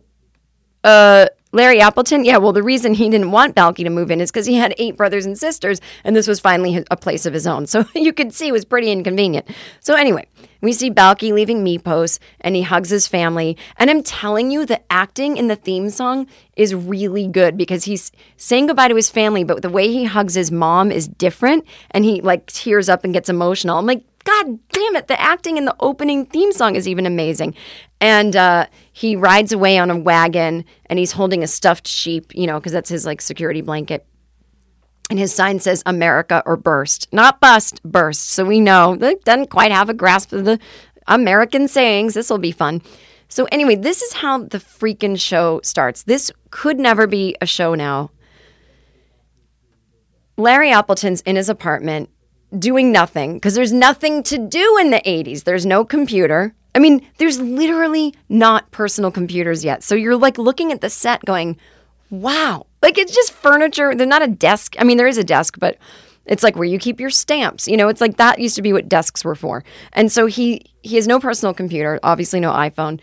uh, 0.83 1.27
Larry 1.53 1.81
Appleton, 1.81 2.23
yeah, 2.23 2.37
well, 2.37 2.53
the 2.53 2.63
reason 2.63 2.93
he 2.93 3.09
didn't 3.09 3.31
want 3.31 3.55
Balki 3.55 3.83
to 3.83 3.89
move 3.89 4.09
in 4.09 4.21
is 4.21 4.31
because 4.31 4.45
he 4.45 4.55
had 4.55 4.73
eight 4.77 4.95
brothers 4.95 5.25
and 5.25 5.37
sisters, 5.37 5.81
and 6.05 6.15
this 6.15 6.27
was 6.27 6.39
finally 6.39 6.83
a 6.89 6.95
place 6.95 7.25
of 7.25 7.33
his 7.33 7.45
own. 7.45 7.65
So 7.71 7.85
you 7.93 8.13
could 8.13 8.33
see 8.33 8.47
it 8.47 8.53
was 8.53 8.65
pretty 8.65 8.91
inconvenient. 8.91 9.47
So, 9.79 9.95
anyway, 9.95 10.27
we 10.61 10.71
see 10.71 10.89
Balki 10.89 11.33
leaving 11.33 11.63
Mypos, 11.63 12.19
and 12.39 12.55
he 12.55 12.61
hugs 12.61 12.89
his 12.89 13.07
family. 13.07 13.57
And 13.77 13.89
I'm 13.89 14.03
telling 14.03 14.49
you, 14.49 14.65
the 14.65 14.81
acting 14.91 15.35
in 15.37 15.47
the 15.47 15.55
theme 15.55 15.89
song 15.89 16.27
is 16.55 16.73
really 16.73 17.27
good 17.27 17.57
because 17.57 17.83
he's 17.83 18.11
saying 18.37 18.67
goodbye 18.67 18.87
to 18.87 18.95
his 18.95 19.09
family, 19.09 19.43
but 19.43 19.61
the 19.61 19.69
way 19.69 19.89
he 19.89 20.05
hugs 20.05 20.35
his 20.35 20.51
mom 20.51 20.91
is 20.91 21.07
different, 21.07 21.65
and 21.91 22.05
he 22.05 22.21
like 22.21 22.45
tears 22.47 22.87
up 22.87 23.03
and 23.03 23.13
gets 23.13 23.29
emotional. 23.29 23.77
I'm 23.77 23.85
like, 23.85 24.03
God 24.23 24.59
damn 24.69 24.95
it, 24.95 25.07
the 25.07 25.19
acting 25.19 25.57
in 25.57 25.65
the 25.65 25.75
opening 25.79 26.25
theme 26.25 26.51
song 26.51 26.75
is 26.75 26.87
even 26.87 27.05
amazing. 27.05 27.55
And 27.99 28.35
uh, 28.35 28.67
he 28.91 29.15
rides 29.15 29.51
away 29.51 29.77
on 29.77 29.89
a 29.89 29.97
wagon 29.97 30.65
and 30.87 30.99
he's 30.99 31.11
holding 31.11 31.43
a 31.43 31.47
stuffed 31.47 31.87
sheep, 31.87 32.33
you 32.35 32.47
know, 32.47 32.59
because 32.59 32.71
that's 32.71 32.89
his 32.89 33.05
like 33.05 33.21
security 33.21 33.61
blanket. 33.61 34.05
And 35.09 35.19
his 35.19 35.33
sign 35.33 35.59
says 35.59 35.83
America 35.85 36.41
or 36.45 36.55
burst, 36.55 37.11
not 37.11 37.41
bust, 37.41 37.83
burst. 37.83 38.29
So 38.29 38.45
we 38.45 38.61
know 38.61 38.95
that 38.95 39.23
doesn't 39.23 39.49
quite 39.49 39.71
have 39.71 39.89
a 39.89 39.93
grasp 39.93 40.31
of 40.31 40.45
the 40.45 40.57
American 41.07 41.67
sayings. 41.67 42.13
This 42.13 42.29
will 42.29 42.37
be 42.37 42.51
fun. 42.51 42.81
So, 43.27 43.47
anyway, 43.51 43.75
this 43.75 44.01
is 44.01 44.13
how 44.13 44.39
the 44.39 44.57
freaking 44.57 45.17
show 45.17 45.61
starts. 45.63 46.03
This 46.03 46.31
could 46.49 46.77
never 46.77 47.07
be 47.07 47.35
a 47.39 47.45
show 47.45 47.75
now. 47.75 48.11
Larry 50.37 50.69
Appleton's 50.69 51.21
in 51.21 51.37
his 51.37 51.47
apartment 51.47 52.09
doing 52.57 52.91
nothing 52.91 53.35
because 53.35 53.55
there's 53.55 53.73
nothing 53.73 54.23
to 54.23 54.37
do 54.37 54.77
in 54.79 54.91
the 54.91 55.01
80s. 55.05 55.43
There's 55.43 55.65
no 55.65 55.85
computer. 55.85 56.53
I 56.73 56.79
mean, 56.79 57.05
there's 57.17 57.39
literally 57.39 58.13
not 58.29 58.69
personal 58.71 59.11
computers 59.11 59.63
yet. 59.63 59.83
So 59.83 59.95
you're 59.95 60.15
like 60.15 60.37
looking 60.37 60.71
at 60.71 60.81
the 60.81 60.89
set 60.89 61.23
going, 61.25 61.57
wow. 62.09 62.65
Like 62.81 62.97
it's 62.97 63.13
just 63.13 63.33
furniture. 63.33 63.95
They're 63.95 64.07
not 64.07 64.23
a 64.23 64.27
desk. 64.27 64.75
I 64.79 64.83
mean, 64.83 64.97
there 64.97 65.07
is 65.07 65.17
a 65.17 65.23
desk, 65.23 65.57
but 65.59 65.77
it's 66.25 66.43
like 66.43 66.55
where 66.55 66.65
you 66.65 66.79
keep 66.79 66.99
your 66.99 67.09
stamps. 67.09 67.67
You 67.67 67.77
know, 67.77 67.87
it's 67.87 68.01
like 68.01 68.17
that 68.17 68.39
used 68.39 68.55
to 68.55 68.61
be 68.61 68.73
what 68.73 68.89
desks 68.89 69.25
were 69.25 69.35
for. 69.35 69.63
And 69.93 70.11
so 70.11 70.25
he 70.27 70.61
he 70.81 70.95
has 70.95 71.07
no 71.07 71.19
personal 71.19 71.53
computer, 71.53 71.99
obviously 72.03 72.39
no 72.39 72.51
iPhone. 72.51 72.99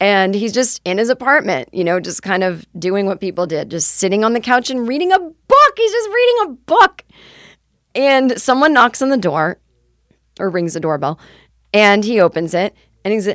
And 0.00 0.34
he's 0.34 0.52
just 0.52 0.80
in 0.86 0.96
his 0.96 1.10
apartment, 1.10 1.68
you 1.72 1.84
know, 1.84 2.00
just 2.00 2.22
kind 2.22 2.42
of 2.42 2.64
doing 2.78 3.04
what 3.04 3.20
people 3.20 3.46
did, 3.46 3.70
just 3.70 3.96
sitting 3.96 4.24
on 4.24 4.32
the 4.32 4.40
couch 4.40 4.70
and 4.70 4.88
reading 4.88 5.12
a 5.12 5.18
book. 5.18 5.72
He's 5.76 5.92
just 5.92 6.08
reading 6.08 6.36
a 6.44 6.48
book. 6.48 7.04
And 7.94 8.40
someone 8.40 8.72
knocks 8.72 9.02
on 9.02 9.08
the 9.08 9.16
door 9.16 9.58
or 10.38 10.48
rings 10.48 10.74
the 10.74 10.80
doorbell 10.80 11.18
and 11.72 12.04
he 12.04 12.20
opens 12.20 12.54
it 12.54 12.74
and 13.04 13.12
he's 13.12 13.28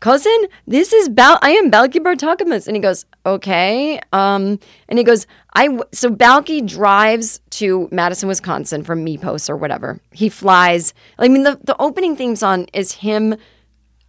cousin 0.00 0.46
this 0.66 0.92
is 0.92 1.08
Bal 1.08 1.38
I 1.42 1.50
am 1.50 1.70
Balki 1.70 2.00
Bartokomous. 2.00 2.66
And 2.66 2.76
he 2.76 2.82
goes 2.82 3.04
okay 3.24 4.00
um 4.12 4.58
and 4.88 4.98
he 4.98 5.04
goes 5.04 5.26
I 5.54 5.66
w-" 5.66 5.84
so 5.92 6.10
Balki 6.10 6.66
drives 6.66 7.40
to 7.50 7.88
Madison 7.92 8.28
Wisconsin 8.28 8.82
from 8.82 9.04
Mypos 9.04 9.48
or 9.48 9.56
whatever. 9.56 10.00
He 10.12 10.28
flies 10.28 10.94
I 11.18 11.28
mean 11.28 11.42
the 11.42 11.58
the 11.62 11.80
opening 11.80 12.16
theme 12.16 12.36
song 12.36 12.66
is 12.72 12.92
him 12.92 13.36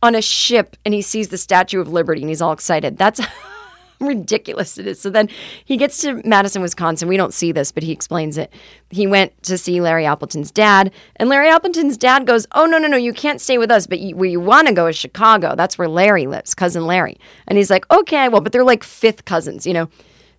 on 0.02 0.16
a 0.16 0.22
ship 0.22 0.76
and 0.84 0.94
he 0.94 1.02
sees 1.02 1.30
the 1.30 1.38
Statue 1.38 1.80
of 1.80 1.88
Liberty 1.88 2.22
and 2.22 2.30
he's 2.30 2.42
all 2.42 2.54
excited. 2.54 2.98
That's 2.98 3.22
ridiculous 4.00 4.78
it 4.78 4.88
is. 4.88 5.00
So 5.00 5.10
then 5.10 5.30
he 5.64 5.78
gets 5.78 5.98
to 6.00 6.22
Madison, 6.26 6.62
Wisconsin. 6.62 7.08
We 7.08 7.18
don't 7.18 7.34
see 7.34 7.52
this, 7.52 7.72
but 7.72 7.84
he 7.84 7.92
explains 7.92 8.38
it. 8.38 8.52
He 8.90 9.08
went 9.08 9.42
to 9.44 9.58
see 9.58 9.82
Larry 9.82 10.06
Appleton's 10.06 10.52
dad, 10.52 10.92
and 11.16 11.30
Larry 11.30 11.50
Appleton's 11.50 11.98
dad 11.98 12.26
goes, 12.28 12.48
"Oh 12.54 12.66
no, 12.66 12.78
no, 12.78 12.88
no, 12.88 12.98
you 12.98 13.14
can't 13.14 13.42
stay 13.42 13.58
with 13.58 13.72
us, 13.72 13.88
but 13.88 14.00
you, 14.00 14.16
where 14.16 14.30
you 14.30 14.40
want 14.40 14.68
to 14.68 14.74
go 14.74 14.88
is 14.88 14.96
Chicago. 14.96 15.56
That's 15.56 15.78
where 15.78 15.88
Larry 15.88 16.28
lives, 16.28 16.54
cousin 16.54 16.86
Larry." 16.86 17.18
And 17.48 17.58
he's 17.58 17.70
like, 17.70 17.90
"Okay, 17.92 18.30
well, 18.30 18.42
but 18.42 18.52
they're 18.52 18.64
like 18.64 18.84
fifth 18.84 19.26
cousins, 19.26 19.66
you 19.66 19.74
know." 19.74 19.90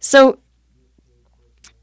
So 0.01 0.39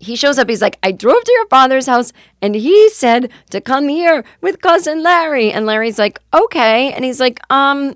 he 0.02 0.16
shows 0.16 0.40
up. 0.40 0.50
He's 0.50 0.62
like, 0.62 0.80
I 0.82 0.92
drove 0.92 1.24
to 1.24 1.32
your 1.32 1.48
father's 1.48 1.86
house 1.86 2.12
and 2.42 2.56
he 2.56 2.90
said 2.90 3.32
to 3.52 3.62
come 3.62 3.88
here 3.88 4.24
with 4.42 4.62
cousin 4.62 5.04
Larry. 5.04 5.52
And 5.52 5.66
Larry's 5.66 6.00
like, 6.00 6.20
okay. 6.34 6.92
And 6.92 7.06
he's 7.06 7.20
like, 7.20 7.40
um, 7.52 7.96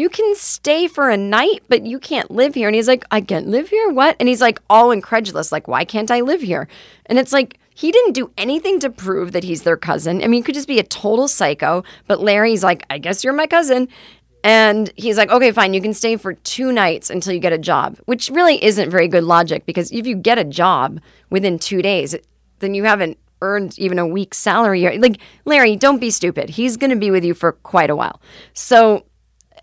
you 0.00 0.08
can 0.08 0.34
stay 0.34 0.88
for 0.88 1.10
a 1.10 1.16
night, 1.16 1.62
but 1.68 1.84
you 1.84 1.98
can't 1.98 2.30
live 2.30 2.54
here. 2.54 2.66
And 2.68 2.74
he's 2.74 2.88
like, 2.88 3.04
I 3.10 3.20
can't 3.20 3.48
live 3.48 3.68
here? 3.68 3.90
What? 3.90 4.16
And 4.18 4.30
he's 4.30 4.40
like, 4.40 4.58
all 4.70 4.90
incredulous, 4.90 5.52
like, 5.52 5.68
why 5.68 5.84
can't 5.84 6.10
I 6.10 6.22
live 6.22 6.40
here? 6.40 6.68
And 7.04 7.18
it's 7.18 7.34
like, 7.34 7.58
he 7.74 7.92
didn't 7.92 8.14
do 8.14 8.30
anything 8.38 8.80
to 8.80 8.88
prove 8.88 9.32
that 9.32 9.44
he's 9.44 9.62
their 9.62 9.76
cousin. 9.76 10.22
I 10.22 10.26
mean, 10.26 10.40
he 10.40 10.42
could 10.42 10.54
just 10.54 10.68
be 10.68 10.78
a 10.78 10.84
total 10.84 11.28
psycho, 11.28 11.84
but 12.06 12.20
Larry's 12.20 12.64
like, 12.64 12.86
I 12.88 12.96
guess 12.96 13.22
you're 13.22 13.34
my 13.34 13.46
cousin. 13.46 13.88
And 14.42 14.90
he's 14.96 15.18
like, 15.18 15.30
okay, 15.30 15.52
fine, 15.52 15.74
you 15.74 15.82
can 15.82 15.92
stay 15.92 16.16
for 16.16 16.32
two 16.32 16.72
nights 16.72 17.10
until 17.10 17.34
you 17.34 17.38
get 17.38 17.52
a 17.52 17.58
job, 17.58 17.98
which 18.06 18.30
really 18.30 18.62
isn't 18.64 18.88
very 18.88 19.06
good 19.06 19.24
logic 19.24 19.66
because 19.66 19.92
if 19.92 20.06
you 20.06 20.16
get 20.16 20.38
a 20.38 20.44
job 20.44 20.98
within 21.28 21.58
two 21.58 21.82
days, 21.82 22.16
then 22.60 22.72
you 22.72 22.84
haven't 22.84 23.18
earned 23.42 23.78
even 23.78 23.98
a 23.98 24.06
week's 24.06 24.38
salary. 24.38 24.98
Like, 24.98 25.18
Larry, 25.44 25.76
don't 25.76 25.98
be 25.98 26.10
stupid. 26.10 26.48
He's 26.48 26.78
going 26.78 26.90
to 26.90 26.96
be 26.96 27.10
with 27.10 27.24
you 27.24 27.34
for 27.34 27.52
quite 27.52 27.90
a 27.90 27.96
while. 27.96 28.20
So, 28.54 29.04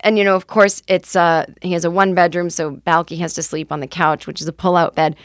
and 0.00 0.18
you 0.18 0.24
know, 0.24 0.36
of 0.36 0.46
course, 0.46 0.82
it's 0.88 1.16
uh, 1.16 1.46
he 1.62 1.72
has 1.72 1.84
a 1.84 1.90
one 1.90 2.14
bedroom, 2.14 2.50
so 2.50 2.76
Balki 2.76 3.18
has 3.18 3.34
to 3.34 3.42
sleep 3.42 3.72
on 3.72 3.80
the 3.80 3.86
couch, 3.86 4.26
which 4.26 4.40
is 4.40 4.48
a 4.48 4.52
pull 4.52 4.76
out 4.76 4.94
bed. 4.94 5.16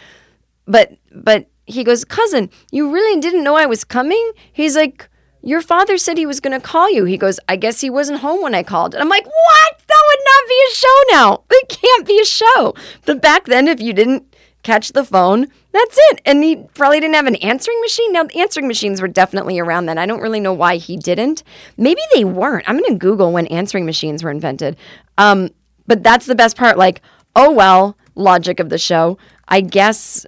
But 0.65 0.97
but 1.13 1.47
he 1.65 1.83
goes, 1.83 2.03
cousin, 2.03 2.49
you 2.71 2.91
really 2.91 3.19
didn't 3.19 3.43
know 3.43 3.55
I 3.55 3.65
was 3.65 3.83
coming? 3.83 4.31
He's 4.51 4.75
like, 4.75 5.09
your 5.41 5.61
father 5.61 5.97
said 5.97 6.17
he 6.17 6.25
was 6.25 6.39
going 6.39 6.59
to 6.59 6.65
call 6.65 6.89
you. 6.89 7.05
He 7.05 7.17
goes, 7.17 7.39
I 7.47 7.55
guess 7.55 7.81
he 7.81 7.89
wasn't 7.89 8.19
home 8.19 8.41
when 8.41 8.55
I 8.55 8.63
called. 8.63 8.93
And 8.93 9.01
I'm 9.01 9.09
like, 9.09 9.25
what? 9.25 9.81
That 9.87 10.03
would 10.07 10.19
not 10.25 10.49
be 10.49 10.61
a 10.71 10.75
show 10.75 11.01
now. 11.11 11.43
It 11.49 11.69
can't 11.69 12.07
be 12.07 12.19
a 12.19 12.25
show. 12.25 12.73
But 13.05 13.21
back 13.21 13.45
then, 13.45 13.67
if 13.67 13.79
you 13.79 13.93
didn't 13.93 14.32
catch 14.63 14.93
the 14.93 15.03
phone, 15.03 15.47
that's 15.71 15.97
it. 16.11 16.21
And 16.25 16.43
he 16.43 16.55
probably 16.73 16.99
didn't 16.99 17.15
have 17.15 17.27
an 17.27 17.35
answering 17.37 17.79
machine. 17.81 18.13
Now, 18.13 18.23
the 18.23 18.39
answering 18.39 18.67
machines 18.67 19.01
were 19.01 19.07
definitely 19.07 19.59
around 19.59 19.85
then. 19.85 19.97
I 19.97 20.05
don't 20.05 20.21
really 20.21 20.39
know 20.39 20.53
why 20.53 20.77
he 20.77 20.97
didn't. 20.97 21.43
Maybe 21.77 22.01
they 22.13 22.23
weren't. 22.23 22.67
I'm 22.67 22.77
going 22.77 22.93
to 22.93 22.97
Google 22.97 23.31
when 23.31 23.47
answering 23.47 23.85
machines 23.85 24.23
were 24.23 24.31
invented. 24.31 24.77
Um, 25.17 25.49
but 25.85 26.03
that's 26.03 26.25
the 26.25 26.35
best 26.35 26.57
part. 26.57 26.77
Like, 26.77 27.01
oh, 27.35 27.51
well, 27.51 27.97
logic 28.15 28.59
of 28.59 28.69
the 28.69 28.77
show. 28.77 29.17
I 29.47 29.61
guess 29.61 30.25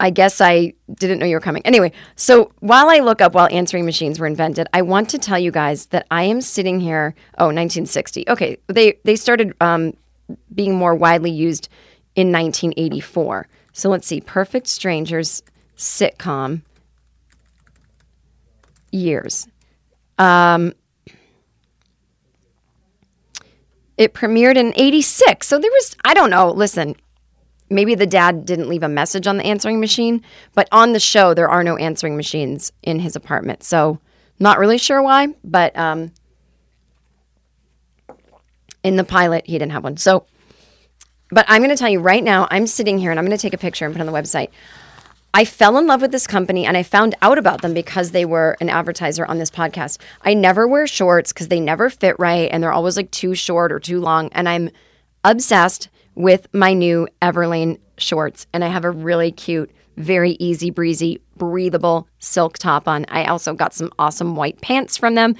I 0.00 0.10
guess 0.10 0.40
I 0.40 0.74
didn't 0.92 1.20
know 1.20 1.26
you 1.26 1.36
were 1.36 1.40
coming. 1.40 1.62
Anyway, 1.64 1.92
so 2.16 2.50
while 2.58 2.90
I 2.90 2.98
look 2.98 3.20
up 3.20 3.32
while 3.32 3.48
answering 3.52 3.84
machines 3.84 4.18
were 4.18 4.26
invented, 4.26 4.66
I 4.72 4.82
want 4.82 5.08
to 5.10 5.18
tell 5.18 5.38
you 5.38 5.52
guys 5.52 5.86
that 5.86 6.06
I 6.10 6.24
am 6.24 6.40
sitting 6.40 6.80
here. 6.80 7.14
Oh, 7.38 7.46
1960. 7.46 8.24
Okay, 8.28 8.58
they 8.66 8.98
they 9.04 9.14
started 9.14 9.54
um, 9.60 9.94
being 10.52 10.74
more 10.74 10.94
widely 10.94 11.30
used 11.30 11.68
in 12.14 12.32
1984. 12.32 13.48
So 13.72 13.88
let's 13.88 14.06
see, 14.06 14.20
Perfect 14.20 14.66
Strangers 14.66 15.42
sitcom 15.76 16.62
years. 18.92 19.48
Um, 20.18 20.72
it 23.96 24.14
premiered 24.14 24.56
in 24.56 24.72
86. 24.76 25.46
So 25.46 25.58
there 25.58 25.70
was, 25.70 25.96
I 26.04 26.14
don't 26.14 26.30
know, 26.30 26.50
listen, 26.50 26.96
maybe 27.70 27.94
the 27.94 28.06
dad 28.06 28.44
didn't 28.44 28.68
leave 28.68 28.82
a 28.82 28.88
message 28.88 29.26
on 29.26 29.36
the 29.36 29.44
answering 29.44 29.80
machine, 29.80 30.22
but 30.54 30.68
on 30.72 30.92
the 30.92 31.00
show, 31.00 31.34
there 31.34 31.48
are 31.48 31.64
no 31.64 31.76
answering 31.76 32.16
machines 32.16 32.72
in 32.82 33.00
his 33.00 33.16
apartment. 33.16 33.62
So, 33.62 34.00
not 34.40 34.58
really 34.58 34.78
sure 34.78 35.00
why, 35.00 35.28
but 35.44 35.76
um, 35.78 36.10
in 38.82 38.96
the 38.96 39.04
pilot, 39.04 39.46
he 39.46 39.52
didn't 39.52 39.72
have 39.72 39.84
one. 39.84 39.96
So, 39.96 40.26
but 41.34 41.44
I'm 41.48 41.60
going 41.60 41.70
to 41.70 41.76
tell 41.76 41.88
you 41.88 42.00
right 42.00 42.22
now, 42.22 42.46
I'm 42.50 42.66
sitting 42.66 42.96
here 42.96 43.10
and 43.10 43.18
I'm 43.18 43.26
going 43.26 43.36
to 43.36 43.42
take 43.42 43.54
a 43.54 43.58
picture 43.58 43.84
and 43.84 43.92
put 43.92 44.00
on 44.00 44.06
the 44.06 44.12
website. 44.12 44.50
I 45.36 45.44
fell 45.44 45.76
in 45.78 45.88
love 45.88 46.00
with 46.00 46.12
this 46.12 46.28
company 46.28 46.64
and 46.64 46.76
I 46.76 46.84
found 46.84 47.16
out 47.20 47.38
about 47.38 47.60
them 47.60 47.74
because 47.74 48.12
they 48.12 48.24
were 48.24 48.56
an 48.60 48.68
advertiser 48.68 49.26
on 49.26 49.38
this 49.38 49.50
podcast. 49.50 49.98
I 50.22 50.32
never 50.32 50.68
wear 50.68 50.86
shorts 50.86 51.32
because 51.32 51.48
they 51.48 51.58
never 51.58 51.90
fit 51.90 52.14
right 52.20 52.48
and 52.52 52.62
they're 52.62 52.72
always 52.72 52.96
like 52.96 53.10
too 53.10 53.34
short 53.34 53.72
or 53.72 53.80
too 53.80 54.00
long. 54.00 54.28
And 54.30 54.48
I'm 54.48 54.70
obsessed 55.24 55.88
with 56.14 56.46
my 56.54 56.72
new 56.72 57.08
Everlane 57.20 57.80
shorts. 57.98 58.46
And 58.52 58.62
I 58.62 58.68
have 58.68 58.84
a 58.84 58.92
really 58.92 59.32
cute, 59.32 59.72
very 59.96 60.32
easy 60.38 60.70
breezy, 60.70 61.20
breathable 61.36 62.06
silk 62.20 62.58
top 62.58 62.86
on. 62.86 63.04
I 63.08 63.24
also 63.24 63.54
got 63.54 63.74
some 63.74 63.90
awesome 63.98 64.36
white 64.36 64.60
pants 64.60 64.96
from 64.96 65.16
them, 65.16 65.34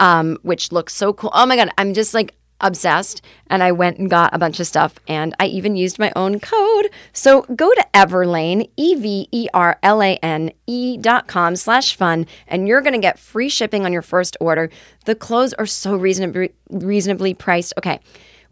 um, 0.00 0.36
which 0.42 0.70
look 0.70 0.90
so 0.90 1.14
cool. 1.14 1.30
Oh 1.32 1.46
my 1.46 1.56
God, 1.56 1.70
I'm 1.78 1.94
just 1.94 2.12
like 2.12 2.34
obsessed. 2.60 3.22
And 3.48 3.62
I 3.62 3.72
went 3.72 3.98
and 3.98 4.08
got 4.08 4.34
a 4.34 4.38
bunch 4.38 4.60
of 4.60 4.66
stuff 4.66 4.98
and 5.08 5.34
I 5.40 5.46
even 5.46 5.76
used 5.76 5.98
my 5.98 6.12
own 6.14 6.40
code. 6.40 6.90
So 7.12 7.42
go 7.54 7.72
to 7.74 7.86
Everlane, 7.92 8.68
E 8.76 8.94
V 8.94 9.28
E 9.32 9.48
R 9.52 9.78
L 9.82 10.02
A 10.02 10.16
N 10.22 10.52
E 10.66 10.96
dot 10.96 11.26
com 11.26 11.56
slash 11.56 11.96
fun, 11.96 12.26
and 12.46 12.68
you're 12.68 12.80
going 12.80 12.92
to 12.92 13.00
get 13.00 13.18
free 13.18 13.48
shipping 13.48 13.84
on 13.84 13.92
your 13.92 14.02
first 14.02 14.36
order. 14.40 14.70
The 15.04 15.14
clothes 15.14 15.52
are 15.54 15.66
so 15.66 15.96
reasonably, 15.96 16.52
reasonably 16.70 17.34
priced. 17.34 17.74
Okay. 17.78 18.00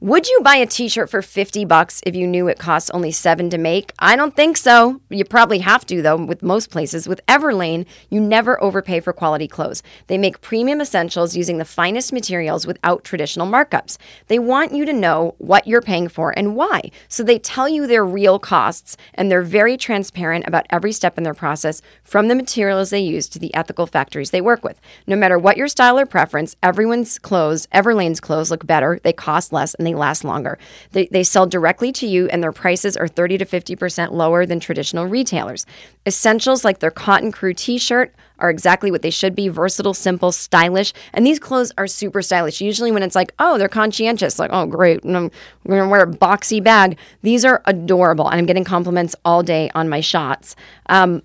Would 0.01 0.29
you 0.29 0.39
buy 0.45 0.55
a 0.55 0.65
t-shirt 0.65 1.11
for 1.11 1.23
50 1.23 1.65
bucks 1.65 2.01
if 2.07 2.15
you 2.15 2.25
knew 2.25 2.47
it 2.47 2.57
costs 2.57 2.89
only 2.91 3.11
7 3.11 3.51
to 3.51 3.59
make? 3.59 3.93
I 3.99 4.15
don't 4.15 4.37
think 4.37 4.57
so. 4.57 5.01
You 5.11 5.25
probably 5.25 5.59
have 5.59 5.85
to 5.87 6.03
though 6.03 6.15
with 6.15 6.41
most 6.41 6.71
places. 6.71 7.09
With 7.09 7.21
Everlane, 7.27 7.85
you 8.09 8.21
never 8.21 8.63
overpay 8.63 9.01
for 9.01 9.13
quality 9.13 9.49
clothes. 9.49 9.83
They 10.07 10.17
make 10.17 10.41
premium 10.41 10.81
essentials 10.81 11.35
using 11.35 11.59
the 11.59 11.65
finest 11.65 12.13
materials 12.13 12.65
without 12.65 13.03
traditional 13.03 13.49
markups. 13.49 13.99
They 14.29 14.39
want 14.39 14.71
you 14.71 14.85
to 14.85 14.93
know 14.93 15.35
what 15.39 15.67
you're 15.67 15.83
paying 15.83 16.07
for 16.07 16.31
and 16.39 16.55
why. 16.55 16.93
So 17.09 17.25
they 17.25 17.41
tell 17.41 17.69
you 17.69 17.89
their 17.89 18.05
real 18.05 18.39
costs 18.39 18.97
and 19.15 19.29
they're 19.29 19.43
very 19.43 19.77
transparent 19.77 20.47
about 20.47 20.67
every 20.71 20.93
step 20.93 21.19
in 21.19 21.25
their 21.25 21.35
process 21.35 21.83
from 22.05 22.29
the 22.29 22.37
materials 22.37 22.91
they 22.91 23.01
use 23.01 23.29
to 23.31 23.41
the 23.41 23.53
ethical 23.53 23.89
factories 23.89 24.31
they 24.31 24.41
work 24.41 24.63
with. 24.63 24.81
No 25.09 25.17
matter 25.17 25.41
what 25.41 25.57
your 25.57 25.67
style 25.67 25.99
or 25.99 26.07
preference, 26.07 26.55
everyone's 26.63 27.19
clothes, 27.19 27.67
Everlane's 27.75 28.21
clothes 28.21 28.53
look 28.53 28.65
better, 28.65 29.01
they 29.03 29.13
cost 29.13 29.53
less 29.53 29.75
and 29.75 29.88
they 29.89 29.95
last 29.95 30.25
longer. 30.25 30.59
They, 30.93 31.07
they 31.07 31.23
sell 31.23 31.47
directly 31.47 31.93
to 31.93 32.07
you, 32.07 32.29
and 32.29 32.43
their 32.43 32.53
prices 32.53 32.97
are 32.97 33.09
30 33.09 33.39
to 33.39 33.45
50% 33.47 34.13
lower 34.13 34.45
than 34.45 34.61
traditional 34.61 35.07
retailers. 35.07 35.67
Essentials 36.07 36.65
like 36.65 36.81
their 36.81 36.91
Cotton 36.91 37.33
Crew 37.33 37.55
t 37.55 37.79
shirt 37.79 38.15
are 38.39 38.51
exactly 38.51 38.91
what 38.91 39.03
they 39.03 39.11
should 39.11 39.35
be 39.35 39.49
versatile, 39.49 39.95
simple, 39.95 40.31
stylish. 40.31 40.93
And 41.13 41.27
these 41.27 41.39
clothes 41.39 41.73
are 41.79 41.87
super 41.87 42.23
stylish. 42.23 42.61
Usually, 42.61 42.93
when 42.93 43.03
it's 43.03 43.15
like, 43.15 43.33
oh, 43.39 43.59
they're 43.59 43.69
conscientious, 43.69 44.39
like, 44.39 44.51
oh, 44.53 44.67
great, 44.67 45.05
I'm 45.05 45.13
going 45.13 45.31
to 45.67 45.89
wear 45.89 46.03
a 46.03 46.07
boxy 46.07 46.63
bag. 46.63 46.99
These 47.23 47.45
are 47.45 47.63
adorable. 47.65 48.29
And 48.29 48.39
I'm 48.39 48.47
getting 48.47 48.65
compliments 48.65 49.17
all 49.25 49.43
day 49.43 49.71
on 49.75 49.89
my 49.89 50.01
shots. 50.01 50.55
Um, 50.87 51.23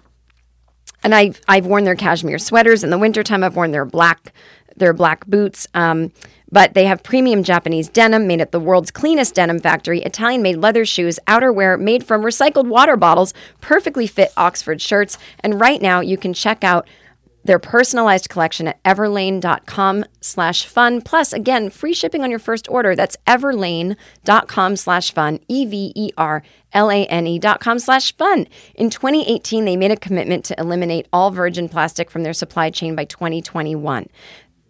and 1.04 1.14
I've 1.14 1.42
I've 1.48 1.66
worn 1.66 1.84
their 1.84 1.96
cashmere 1.96 2.40
sweaters 2.40 2.84
in 2.84 2.90
the 2.90 2.98
wintertime. 2.98 3.44
I've 3.44 3.56
worn 3.56 3.72
their 3.72 3.86
black 3.86 4.34
their 4.76 4.94
black 4.94 5.26
boots. 5.28 5.68
Um, 5.74 6.12
but 6.52 6.76
they 6.76 6.86
have 6.86 7.02
premium 7.02 7.44
Japanese 7.44 7.90
denim 7.90 8.28
made 8.28 8.40
at 8.40 8.52
the 8.52 8.60
world's 8.60 8.92
cleanest 8.92 9.34
denim 9.34 9.60
factory, 9.60 10.02
Italian 10.04 10.44
made 10.44 10.58
leather 10.58 10.86
shoes, 10.86 11.20
outerwear 11.28 11.80
made 11.80 12.06
from 12.06 12.22
recycled 12.22 12.68
water 12.68 12.96
bottles, 12.96 13.34
perfectly 13.60 14.06
fit 14.06 14.32
Oxford 14.38 14.80
shirts. 14.80 15.18
And 15.40 15.60
right 15.60 15.82
now 15.82 16.00
you 16.00 16.16
can 16.16 16.34
check 16.34 16.64
out 16.64 16.88
their 17.44 17.60
personalized 17.60 18.30
collection 18.30 18.68
at 18.68 18.82
everlane.com 18.84 20.06
slash 20.22 20.66
fun. 20.66 21.02
Plus, 21.02 21.34
again, 21.34 21.70
free 21.70 21.94
shipping 21.94 22.24
on 22.24 22.30
your 22.30 22.40
first 22.40 22.70
order. 22.70 22.96
That's 22.96 23.18
everlane.com 23.28 24.76
slash 24.78 25.12
fun, 25.14 25.40
E-V-E-R-L-A-N-E 25.48 27.40
dot 27.40 27.60
com 27.60 27.80
slash 27.80 28.16
fun. 28.16 28.48
In 28.76 28.90
2018, 28.90 29.66
they 29.66 29.76
made 29.76 29.92
a 29.92 29.98
commitment 29.98 30.46
to 30.46 30.60
eliminate 30.60 31.08
all 31.12 31.32
virgin 31.32 31.68
plastic 31.68 32.10
from 32.10 32.24
their 32.24 32.34
supply 32.34 32.70
chain 32.70 32.96
by 32.96 33.06
2021. 33.06 34.08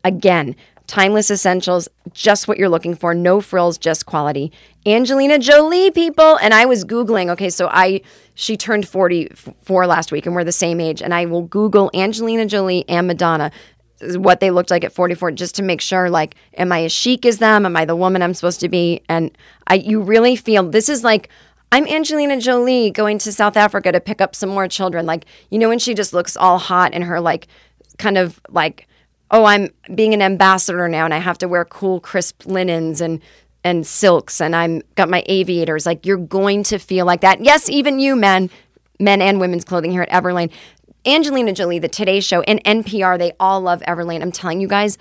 Again, 0.03 0.55
timeless 0.87 1.31
essentials, 1.31 1.87
just 2.11 2.47
what 2.47 2.57
you're 2.57 2.69
looking 2.69 2.95
for, 2.95 3.13
no 3.13 3.41
frills, 3.41 3.77
just 3.77 4.05
quality. 4.05 4.51
Angelina 4.85 5.39
Jolie, 5.39 5.91
people, 5.91 6.37
and 6.37 6.53
I 6.53 6.65
was 6.65 6.83
googling. 6.85 7.29
Okay, 7.31 7.49
so 7.49 7.67
I 7.71 8.01
she 8.35 8.57
turned 8.57 8.87
44 8.87 9.87
last 9.87 10.11
week, 10.11 10.25
and 10.25 10.35
we're 10.35 10.43
the 10.43 10.51
same 10.51 10.79
age. 10.79 11.01
And 11.01 11.13
I 11.13 11.25
will 11.25 11.43
Google 11.43 11.89
Angelina 11.93 12.45
Jolie 12.45 12.83
and 12.89 13.07
Madonna, 13.07 13.51
what 14.15 14.39
they 14.39 14.51
looked 14.51 14.71
like 14.71 14.83
at 14.83 14.91
44, 14.91 15.31
just 15.31 15.55
to 15.55 15.63
make 15.63 15.81
sure. 15.81 16.09
Like, 16.09 16.35
am 16.57 16.71
I 16.71 16.83
as 16.83 16.91
chic 16.91 17.25
as 17.25 17.37
them? 17.37 17.65
Am 17.65 17.75
I 17.75 17.85
the 17.85 17.95
woman 17.95 18.21
I'm 18.21 18.33
supposed 18.33 18.59
to 18.61 18.69
be? 18.69 19.01
And 19.07 19.31
I, 19.67 19.75
you 19.75 20.01
really 20.01 20.35
feel 20.35 20.69
this 20.69 20.89
is 20.89 21.03
like. 21.03 21.29
I'm 21.71 21.87
Angelina 21.87 22.39
Jolie 22.39 22.91
going 22.91 23.17
to 23.17 23.31
South 23.31 23.57
Africa 23.57 23.91
to 23.91 23.99
pick 23.99 24.21
up 24.21 24.35
some 24.35 24.49
more 24.49 24.67
children. 24.67 25.07
Like, 25.07 25.25
you 25.49 25.57
know, 25.57 25.69
when 25.69 25.79
she 25.79 25.95
just 25.95 26.13
looks 26.13 26.37
all 26.37 26.59
hot 26.59 26.93
in 26.93 27.01
her, 27.01 27.19
like, 27.19 27.47
kind 27.97 28.15
of 28.15 28.39
like 28.47 28.87
oh, 29.33 29.45
I'm 29.45 29.69
being 29.93 30.13
an 30.13 30.21
ambassador 30.21 30.87
now 30.87 31.05
and 31.05 31.13
I 31.13 31.17
have 31.17 31.39
to 31.39 31.47
wear 31.47 31.65
cool, 31.65 31.99
crisp 31.99 32.45
linens 32.45 33.01
and 33.01 33.19
and 33.65 33.87
silks 33.87 34.41
and 34.41 34.55
I'm 34.55 34.81
got 34.95 35.09
my 35.09 35.23
aviators. 35.25 35.85
Like 35.85 36.05
you're 36.05 36.17
going 36.17 36.63
to 36.63 36.77
feel 36.77 37.05
like 37.05 37.21
that. 37.21 37.43
Yes, 37.43 37.67
even 37.69 37.99
you, 37.99 38.15
men, 38.15 38.49
men 38.99 39.21
and 39.21 39.39
women's 39.39 39.65
clothing 39.65 39.91
here 39.91 40.03
at 40.03 40.09
Everlane. 40.09 40.51
Angelina 41.05 41.51
Jolie, 41.51 41.79
the 41.79 41.89
Today 41.89 42.19
Show, 42.21 42.41
and 42.41 42.63
NPR, 42.63 43.17
they 43.17 43.33
all 43.39 43.59
love 43.59 43.81
Everlane. 43.81 44.21
I'm 44.21 44.31
telling 44.31 44.61
you 44.61 44.67
guys, 44.67 44.97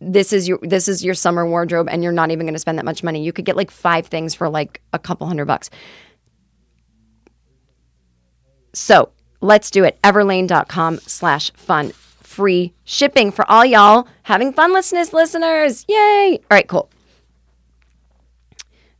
this 0.00 0.32
is 0.32 0.46
your 0.46 0.58
this 0.62 0.86
is 0.86 1.04
your 1.04 1.14
summer 1.14 1.46
wardrobe, 1.46 1.88
and 1.90 2.02
you're 2.02 2.12
not 2.12 2.30
even 2.30 2.46
going 2.46 2.54
to 2.54 2.60
spend 2.60 2.78
that 2.78 2.84
much 2.84 3.02
money. 3.02 3.24
You 3.24 3.32
could 3.32 3.44
get 3.44 3.56
like 3.56 3.70
five 3.70 4.06
things 4.06 4.34
for 4.34 4.48
like 4.48 4.80
a 4.92 4.98
couple 4.98 5.26
hundred 5.26 5.46
bucks. 5.46 5.70
So 8.74 9.10
let's 9.40 9.70
do 9.70 9.84
it. 9.84 10.00
Everlane.com 10.02 10.98
slash 10.98 11.52
fun 11.52 11.92
free 12.34 12.74
shipping 12.82 13.30
for 13.30 13.48
all 13.50 13.64
y'all 13.64 14.08
having 14.24 14.52
fun 14.52 14.70
funlessness 14.70 15.12
listeners. 15.12 15.84
Yay! 15.88 16.40
All 16.50 16.56
right, 16.56 16.66
cool. 16.66 16.90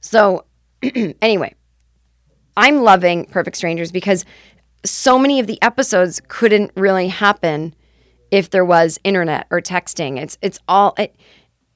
So, 0.01 0.45
anyway, 1.21 1.55
I'm 2.57 2.83
loving 2.83 3.25
Perfect 3.27 3.57
Strangers 3.57 3.91
because 3.91 4.25
so 4.85 5.19
many 5.19 5.41
of 5.41 5.47
the 5.47 5.61
episodes 5.63 6.21
couldn't 6.29 6.71
really 6.77 7.09
happen 7.09 7.75
if 8.31 8.51
there 8.51 8.65
was 8.65 8.99
internet 9.03 9.47
or 9.51 9.61
texting. 9.61 10.21
It's 10.21 10.39
it's 10.41 10.61
all 10.69 10.95
it, 10.99 11.17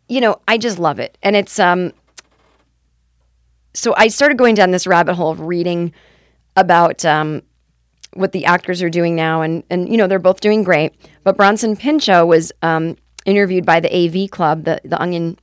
you 0.08 0.20
know, 0.20 0.40
I 0.46 0.58
just 0.58 0.78
love 0.78 1.00
it. 1.00 1.18
And 1.22 1.34
it's 1.34 1.58
um 1.58 1.92
so 3.74 3.94
I 3.96 4.08
started 4.08 4.38
going 4.38 4.54
down 4.54 4.70
this 4.70 4.86
rabbit 4.86 5.14
hole 5.14 5.30
of 5.30 5.40
reading 5.40 5.92
about 6.56 7.04
um 7.04 7.42
what 8.18 8.32
the 8.32 8.44
actors 8.44 8.82
are 8.82 8.90
doing 8.90 9.14
now, 9.14 9.42
and 9.42 9.62
and 9.70 9.88
you 9.88 9.96
know 9.96 10.06
they're 10.06 10.18
both 10.18 10.40
doing 10.40 10.62
great. 10.62 10.94
But 11.24 11.36
Bronson 11.36 11.76
Pinchot 11.76 12.26
was 12.26 12.52
um, 12.62 12.96
interviewed 13.24 13.64
by 13.64 13.80
the 13.80 13.94
AV 13.94 14.30
Club, 14.30 14.64
the 14.64 14.80
the 14.84 15.00
Onion, 15.00 15.38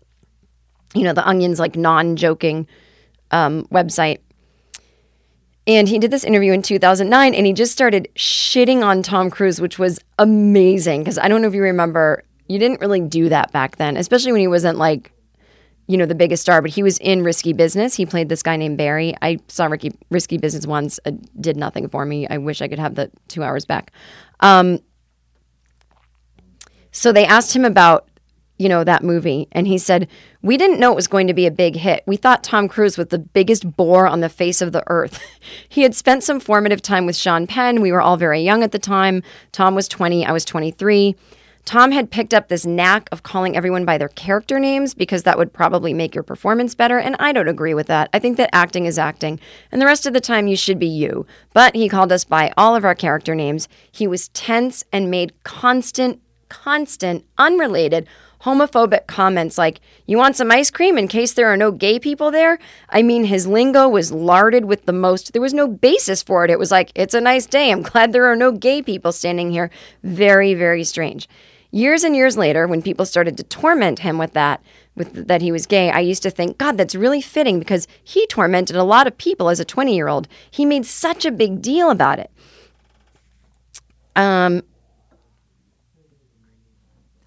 you 0.93 1.03
know 1.03 1.13
the 1.13 1.27
Onion's 1.27 1.59
like 1.59 1.75
non-joking 1.75 2.67
um, 3.31 3.65
website, 3.71 4.19
and 5.67 5.87
he 5.87 5.97
did 5.97 6.11
this 6.11 6.23
interview 6.23 6.53
in 6.53 6.61
2009, 6.61 7.33
and 7.33 7.45
he 7.45 7.53
just 7.53 7.71
started 7.71 8.07
shitting 8.15 8.83
on 8.83 9.01
Tom 9.01 9.29
Cruise, 9.29 9.59
which 9.59 9.79
was 9.79 9.99
amazing 10.19 11.01
because 11.01 11.17
I 11.17 11.27
don't 11.27 11.41
know 11.41 11.47
if 11.47 11.55
you 11.55 11.63
remember, 11.63 12.23
you 12.47 12.59
didn't 12.59 12.81
really 12.81 13.01
do 13.01 13.29
that 13.29 13.51
back 13.51 13.77
then, 13.77 13.97
especially 13.97 14.31
when 14.31 14.41
he 14.41 14.47
wasn't 14.47 14.77
like 14.77 15.11
you 15.87 15.97
know, 15.97 16.05
the 16.05 16.15
biggest 16.15 16.41
star, 16.41 16.61
but 16.61 16.71
he 16.71 16.81
was 16.81 16.97
in 16.97 17.23
Risky 17.23 17.53
Business. 17.53 17.95
He 17.95 18.05
played 18.05 18.29
this 18.29 18.41
guy 18.41 18.55
named 18.55 18.77
Barry. 18.77 19.13
I 19.21 19.37
saw 19.47 19.65
Ricky, 19.65 19.91
Risky 20.09 20.37
Business 20.37 20.65
once. 20.65 20.99
It 21.05 21.41
did 21.41 21.57
nothing 21.57 21.89
for 21.89 22.05
me. 22.05 22.27
I 22.27 22.37
wish 22.37 22.61
I 22.61 22.67
could 22.67 22.79
have 22.79 22.95
the 22.95 23.11
two 23.27 23.43
hours 23.43 23.65
back. 23.65 23.91
Um, 24.39 24.79
so 26.91 27.11
they 27.11 27.25
asked 27.25 27.55
him 27.55 27.65
about, 27.65 28.07
you 28.57 28.67
know, 28.67 28.83
that 28.83 29.03
movie, 29.03 29.47
and 29.51 29.67
he 29.67 29.77
said, 29.77 30.07
We 30.41 30.57
didn't 30.57 30.79
know 30.79 30.91
it 30.91 30.95
was 30.95 31.07
going 31.07 31.27
to 31.27 31.33
be 31.33 31.45
a 31.45 31.51
big 31.51 31.75
hit. 31.75 32.03
We 32.07 32.15
thought 32.15 32.43
Tom 32.43 32.67
Cruise 32.67 32.97
was 32.97 33.07
the 33.07 33.19
biggest 33.19 33.75
bore 33.75 34.07
on 34.07 34.21
the 34.21 34.29
face 34.29 34.61
of 34.61 34.71
the 34.71 34.83
earth. 34.87 35.21
he 35.69 35.83
had 35.83 35.93
spent 35.93 36.23
some 36.23 36.39
formative 36.39 36.81
time 36.81 37.05
with 37.05 37.15
Sean 37.15 37.45
Penn. 37.45 37.81
We 37.81 37.91
were 37.91 38.01
all 38.01 38.17
very 38.17 38.41
young 38.41 38.63
at 38.63 38.71
the 38.71 38.79
time. 38.79 39.21
Tom 39.51 39.75
was 39.75 39.87
20, 39.87 40.25
I 40.25 40.31
was 40.31 40.45
23. 40.45 41.15
Tom 41.65 41.91
had 41.91 42.11
picked 42.11 42.33
up 42.33 42.47
this 42.47 42.63
knack 42.63 43.09
of 43.11 43.23
calling 43.23 43.57
everyone 43.57 43.85
by 43.85 43.97
their 43.97 44.09
character 44.09 44.59
names 44.59 44.93
because 44.93 45.23
that 45.23 45.37
would 45.37 45.51
probably 45.51 45.95
make 45.95 46.13
your 46.13 46.23
performance 46.23 46.75
better, 46.75 46.99
and 46.99 47.15
I 47.17 47.31
don't 47.31 47.47
agree 47.47 47.73
with 47.73 47.87
that. 47.87 48.07
I 48.13 48.19
think 48.19 48.37
that 48.37 48.53
acting 48.53 48.85
is 48.85 48.99
acting, 48.99 49.39
and 49.71 49.81
the 49.81 49.87
rest 49.87 50.05
of 50.05 50.13
the 50.13 50.21
time 50.21 50.45
you 50.45 50.55
should 50.55 50.77
be 50.77 50.85
you. 50.85 51.25
But 51.53 51.75
he 51.75 51.89
called 51.89 52.11
us 52.11 52.23
by 52.23 52.53
all 52.55 52.75
of 52.75 52.85
our 52.85 52.93
character 52.93 53.33
names. 53.33 53.67
He 53.91 54.05
was 54.05 54.27
tense 54.29 54.83
and 54.93 55.09
made 55.09 55.33
constant, 55.43 56.21
constant, 56.49 57.25
unrelated, 57.39 58.07
homophobic 58.43 59.07
comments 59.07 59.57
like, 59.57 59.81
You 60.05 60.17
want 60.17 60.35
some 60.35 60.51
ice 60.51 60.69
cream 60.69 60.99
in 60.99 61.07
case 61.07 61.33
there 61.33 61.47
are 61.47 61.57
no 61.57 61.71
gay 61.71 61.97
people 61.97 62.29
there? 62.29 62.59
I 62.89 63.01
mean, 63.01 63.23
his 63.25 63.47
lingo 63.47 63.89
was 63.89 64.11
larded 64.11 64.65
with 64.65 64.85
the 64.85 64.93
most, 64.93 65.33
there 65.33 65.41
was 65.41 65.53
no 65.53 65.67
basis 65.67 66.21
for 66.21 66.45
it. 66.45 66.51
It 66.51 66.59
was 66.59 66.69
like, 66.69 66.91
It's 66.93 67.15
a 67.15 67.21
nice 67.21 67.47
day. 67.47 67.71
I'm 67.71 67.81
glad 67.81 68.13
there 68.13 68.31
are 68.31 68.35
no 68.35 68.51
gay 68.51 68.83
people 68.83 69.11
standing 69.11 69.49
here. 69.49 69.71
Very, 70.03 70.53
very 70.53 70.83
strange. 70.83 71.27
Years 71.75 72.05
and 72.05 72.15
years 72.15 72.37
later, 72.37 72.67
when 72.67 72.81
people 72.81 73.05
started 73.05 73.35
to 73.35 73.43
torment 73.43 73.99
him 73.99 74.17
with 74.17 74.31
that, 74.31 74.63
with 74.95 75.27
that 75.27 75.41
he 75.41 75.51
was 75.51 75.65
gay, 75.65 75.91
I 75.91 75.99
used 75.99 76.23
to 76.23 76.29
think, 76.29 76.57
God, 76.57 76.77
that's 76.77 76.95
really 76.95 77.19
fitting 77.19 77.59
because 77.59 77.85
he 78.01 78.25
tormented 78.27 78.77
a 78.77 78.83
lot 78.85 79.07
of 79.07 79.17
people 79.17 79.49
as 79.49 79.59
a 79.59 79.65
20 79.65 79.93
year 79.93 80.07
old. 80.07 80.29
He 80.49 80.63
made 80.63 80.85
such 80.85 81.25
a 81.25 81.31
big 81.33 81.61
deal 81.61 81.89
about 81.89 82.19
it. 82.19 82.31
Um, 84.15 84.63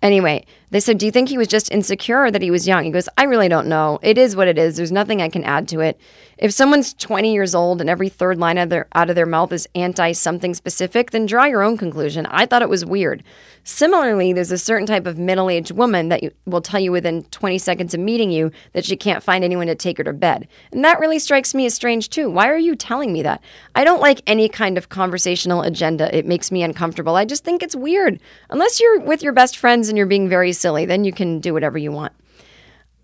Anyway, 0.01 0.47
they 0.71 0.79
said, 0.79 0.97
Do 0.97 1.07
you 1.07 1.13
think 1.13 1.29
he 1.29 1.37
was 1.37 1.49
just 1.49 1.73
insecure 1.73 2.23
or 2.23 2.31
that 2.31 2.41
he 2.41 2.53
was 2.53 2.69
young? 2.69 2.85
He 2.85 2.91
goes, 2.93 3.09
I 3.19 3.25
really 3.25 3.49
don't 3.49 3.67
know. 3.67 3.99
It 4.01 4.17
is 4.17 4.37
what 4.37 4.47
it 4.47 4.57
is. 4.57 4.77
There's 4.77 4.93
nothing 4.93 5.21
I 5.21 5.29
can 5.29 5.43
add 5.43 5.67
to 5.69 5.81
it. 5.81 6.01
If 6.39 6.53
someone's 6.53 6.95
20 6.95 7.33
years 7.33 7.53
old 7.53 7.81
and 7.81 7.91
every 7.91 8.09
third 8.09 8.39
line 8.39 8.59
of 8.59 8.71
their, 8.71 8.87
out 8.95 9.11
of 9.11 9.17
their 9.17 9.27
mouth 9.27 9.53
is 9.53 9.69
anti 9.75 10.13
something 10.13 10.55
specific, 10.55 11.11
then 11.11 11.27
draw 11.27 11.47
your 11.47 11.63
own 11.63 11.77
conclusion. 11.77 12.27
I 12.27 12.47
thought 12.47 12.63
it 12.63 12.69
was 12.69 12.87
weird. 12.87 13.25
Similarly, 13.65 14.33
there's 14.33 14.53
a 14.53 14.57
certain 14.57 14.87
type 14.87 15.05
of 15.05 15.19
middle 15.19 15.51
aged 15.51 15.73
woman 15.73 16.11
that 16.11 16.23
you, 16.23 16.31
will 16.47 16.61
tell 16.61 16.79
you 16.79 16.93
within 16.93 17.25
20 17.25 17.59
seconds 17.59 17.93
of 17.93 17.99
meeting 18.01 18.31
you 18.31 18.53
that 18.73 18.85
she 18.85 18.97
can't 18.97 19.23
find 19.23 19.43
anyone 19.43 19.67
to 19.67 19.75
take 19.75 19.99
her 19.99 20.05
to 20.05 20.13
bed. 20.13 20.47
And 20.71 20.85
that 20.85 21.01
really 21.01 21.19
strikes 21.19 21.55
me 21.55 21.67
as 21.67 21.75
strange 21.75 22.09
too. 22.09 22.31
Why 22.31 22.49
are 22.49 22.57
you 22.57 22.77
telling 22.77 23.13
me 23.13 23.23
that? 23.23 23.43
I 23.75 23.83
don't 23.83 24.01
like 24.01 24.23
any 24.27 24.49
kind 24.49 24.79
of 24.79 24.91
conversational 24.91 25.63
agenda. 25.63 26.17
It 26.17 26.25
makes 26.25 26.53
me 26.53 26.63
uncomfortable. 26.63 27.17
I 27.17 27.25
just 27.25 27.45
think 27.45 27.65
it's 27.65 27.75
weird. 27.75 28.21
Unless 28.49 28.79
you're 28.81 29.01
with 29.01 29.25
your 29.25 29.33
best 29.33 29.57
friends 29.57 29.89
and 29.89 29.99
you're 29.99 30.07
being 30.07 30.29
very 30.29 30.53
silly, 30.53 30.87
then 30.87 31.03
you 31.03 31.13
can 31.13 31.41
do 31.41 31.53
whatever 31.53 31.79
you 31.79 31.91
want. 31.91 32.13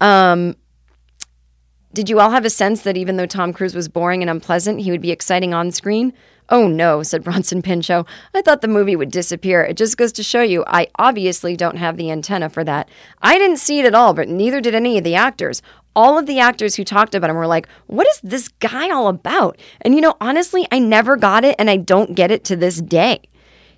Um, 0.00 0.56
Did 1.94 2.10
you 2.10 2.18
all 2.18 2.32
have 2.32 2.44
a 2.44 2.50
sense 2.50 2.82
that 2.82 2.96
even 2.96 3.18
though 3.18 3.24
Tom 3.24 3.52
Cruise 3.52 3.72
was 3.72 3.88
boring 3.88 4.20
and 4.20 4.28
unpleasant, 4.28 4.80
he 4.80 4.90
would 4.90 5.00
be 5.00 5.12
exciting 5.12 5.54
on 5.54 5.70
screen? 5.70 6.12
Oh 6.48 6.66
no, 6.66 7.04
said 7.04 7.22
Bronson 7.24 7.62
Pinchot. 7.62 8.04
I 8.34 8.42
thought 8.42 8.62
the 8.62 8.68
movie 8.68 8.96
would 8.96 9.12
disappear. 9.12 9.62
It 9.62 9.76
just 9.76 9.96
goes 9.96 10.10
to 10.14 10.24
show 10.24 10.42
you, 10.42 10.64
I 10.66 10.88
obviously 10.98 11.56
don't 11.56 11.76
have 11.76 11.96
the 11.96 12.10
antenna 12.10 12.50
for 12.50 12.64
that. 12.64 12.88
I 13.22 13.38
didn't 13.38 13.58
see 13.58 13.78
it 13.78 13.86
at 13.86 13.94
all, 13.94 14.12
but 14.12 14.28
neither 14.28 14.60
did 14.60 14.74
any 14.74 14.98
of 14.98 15.04
the 15.04 15.14
actors. 15.14 15.62
All 15.94 16.18
of 16.18 16.26
the 16.26 16.40
actors 16.40 16.74
who 16.74 16.82
talked 16.82 17.14
about 17.14 17.30
him 17.30 17.36
were 17.36 17.46
like, 17.46 17.68
what 17.86 18.08
is 18.08 18.20
this 18.24 18.48
guy 18.48 18.90
all 18.90 19.06
about? 19.06 19.56
And 19.82 19.94
you 19.94 20.00
know, 20.00 20.16
honestly, 20.20 20.66
I 20.72 20.80
never 20.80 21.16
got 21.16 21.44
it 21.44 21.54
and 21.60 21.70
I 21.70 21.76
don't 21.76 22.16
get 22.16 22.32
it 22.32 22.42
to 22.46 22.56
this 22.56 22.80
day. 22.80 23.20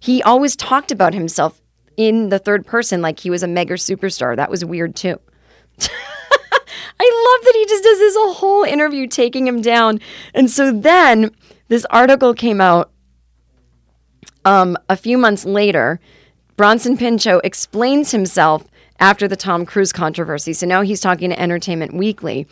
He 0.00 0.22
always 0.22 0.56
talked 0.56 0.90
about 0.90 1.12
himself 1.12 1.60
in 1.98 2.30
the 2.30 2.38
third 2.38 2.64
person 2.64 3.02
like 3.02 3.20
he 3.20 3.28
was 3.28 3.42
a 3.42 3.46
mega 3.46 3.74
superstar. 3.74 4.34
That 4.36 4.50
was 4.50 4.64
weird 4.64 4.96
too. 4.96 5.20
I 6.98 7.36
love 7.38 7.44
that 7.44 7.58
he 7.58 7.66
just 7.66 7.84
does 7.84 7.98
this 7.98 8.16
whole 8.16 8.64
interview 8.64 9.06
taking 9.06 9.46
him 9.46 9.60
down. 9.60 10.00
And 10.34 10.50
so 10.50 10.72
then 10.72 11.30
this 11.68 11.84
article 11.90 12.34
came 12.34 12.60
out 12.60 12.90
um, 14.44 14.76
a 14.88 14.96
few 14.96 15.18
months 15.18 15.44
later. 15.44 16.00
Bronson 16.56 16.96
Pinchot 16.96 17.44
explains 17.44 18.12
himself 18.12 18.64
after 18.98 19.28
the 19.28 19.36
Tom 19.36 19.66
Cruise 19.66 19.92
controversy. 19.92 20.52
So 20.52 20.66
now 20.66 20.82
he's 20.82 21.00
talking 21.00 21.30
to 21.30 21.40
Entertainment 21.40 21.94
Weekly. 21.94 22.46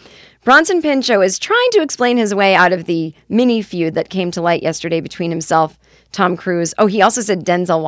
Bronson 0.44 0.82
Pinchot 0.82 1.24
is 1.24 1.38
trying 1.38 1.70
to 1.72 1.80
explain 1.80 2.18
his 2.18 2.34
way 2.34 2.54
out 2.54 2.72
of 2.72 2.84
the 2.84 3.14
mini 3.30 3.62
feud 3.62 3.94
that 3.94 4.10
came 4.10 4.30
to 4.32 4.42
light 4.42 4.62
yesterday 4.62 5.00
between 5.00 5.30
himself, 5.30 5.78
Tom 6.12 6.36
Cruise. 6.36 6.74
Oh, 6.76 6.86
he 6.86 7.00
also 7.00 7.22
said 7.22 7.46
Denzel 7.46 7.80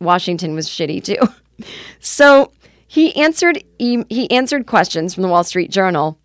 Washington 0.00 0.54
was 0.54 0.68
shitty 0.68 1.02
too. 1.02 1.64
so 2.00 2.52
he 2.92 3.16
answered 3.16 3.64
he, 3.78 4.04
he 4.10 4.30
answered 4.30 4.66
questions 4.66 5.14
from 5.14 5.22
the 5.22 5.28
Wall 5.30 5.44
Street 5.44 5.70
Journal, 5.70 6.18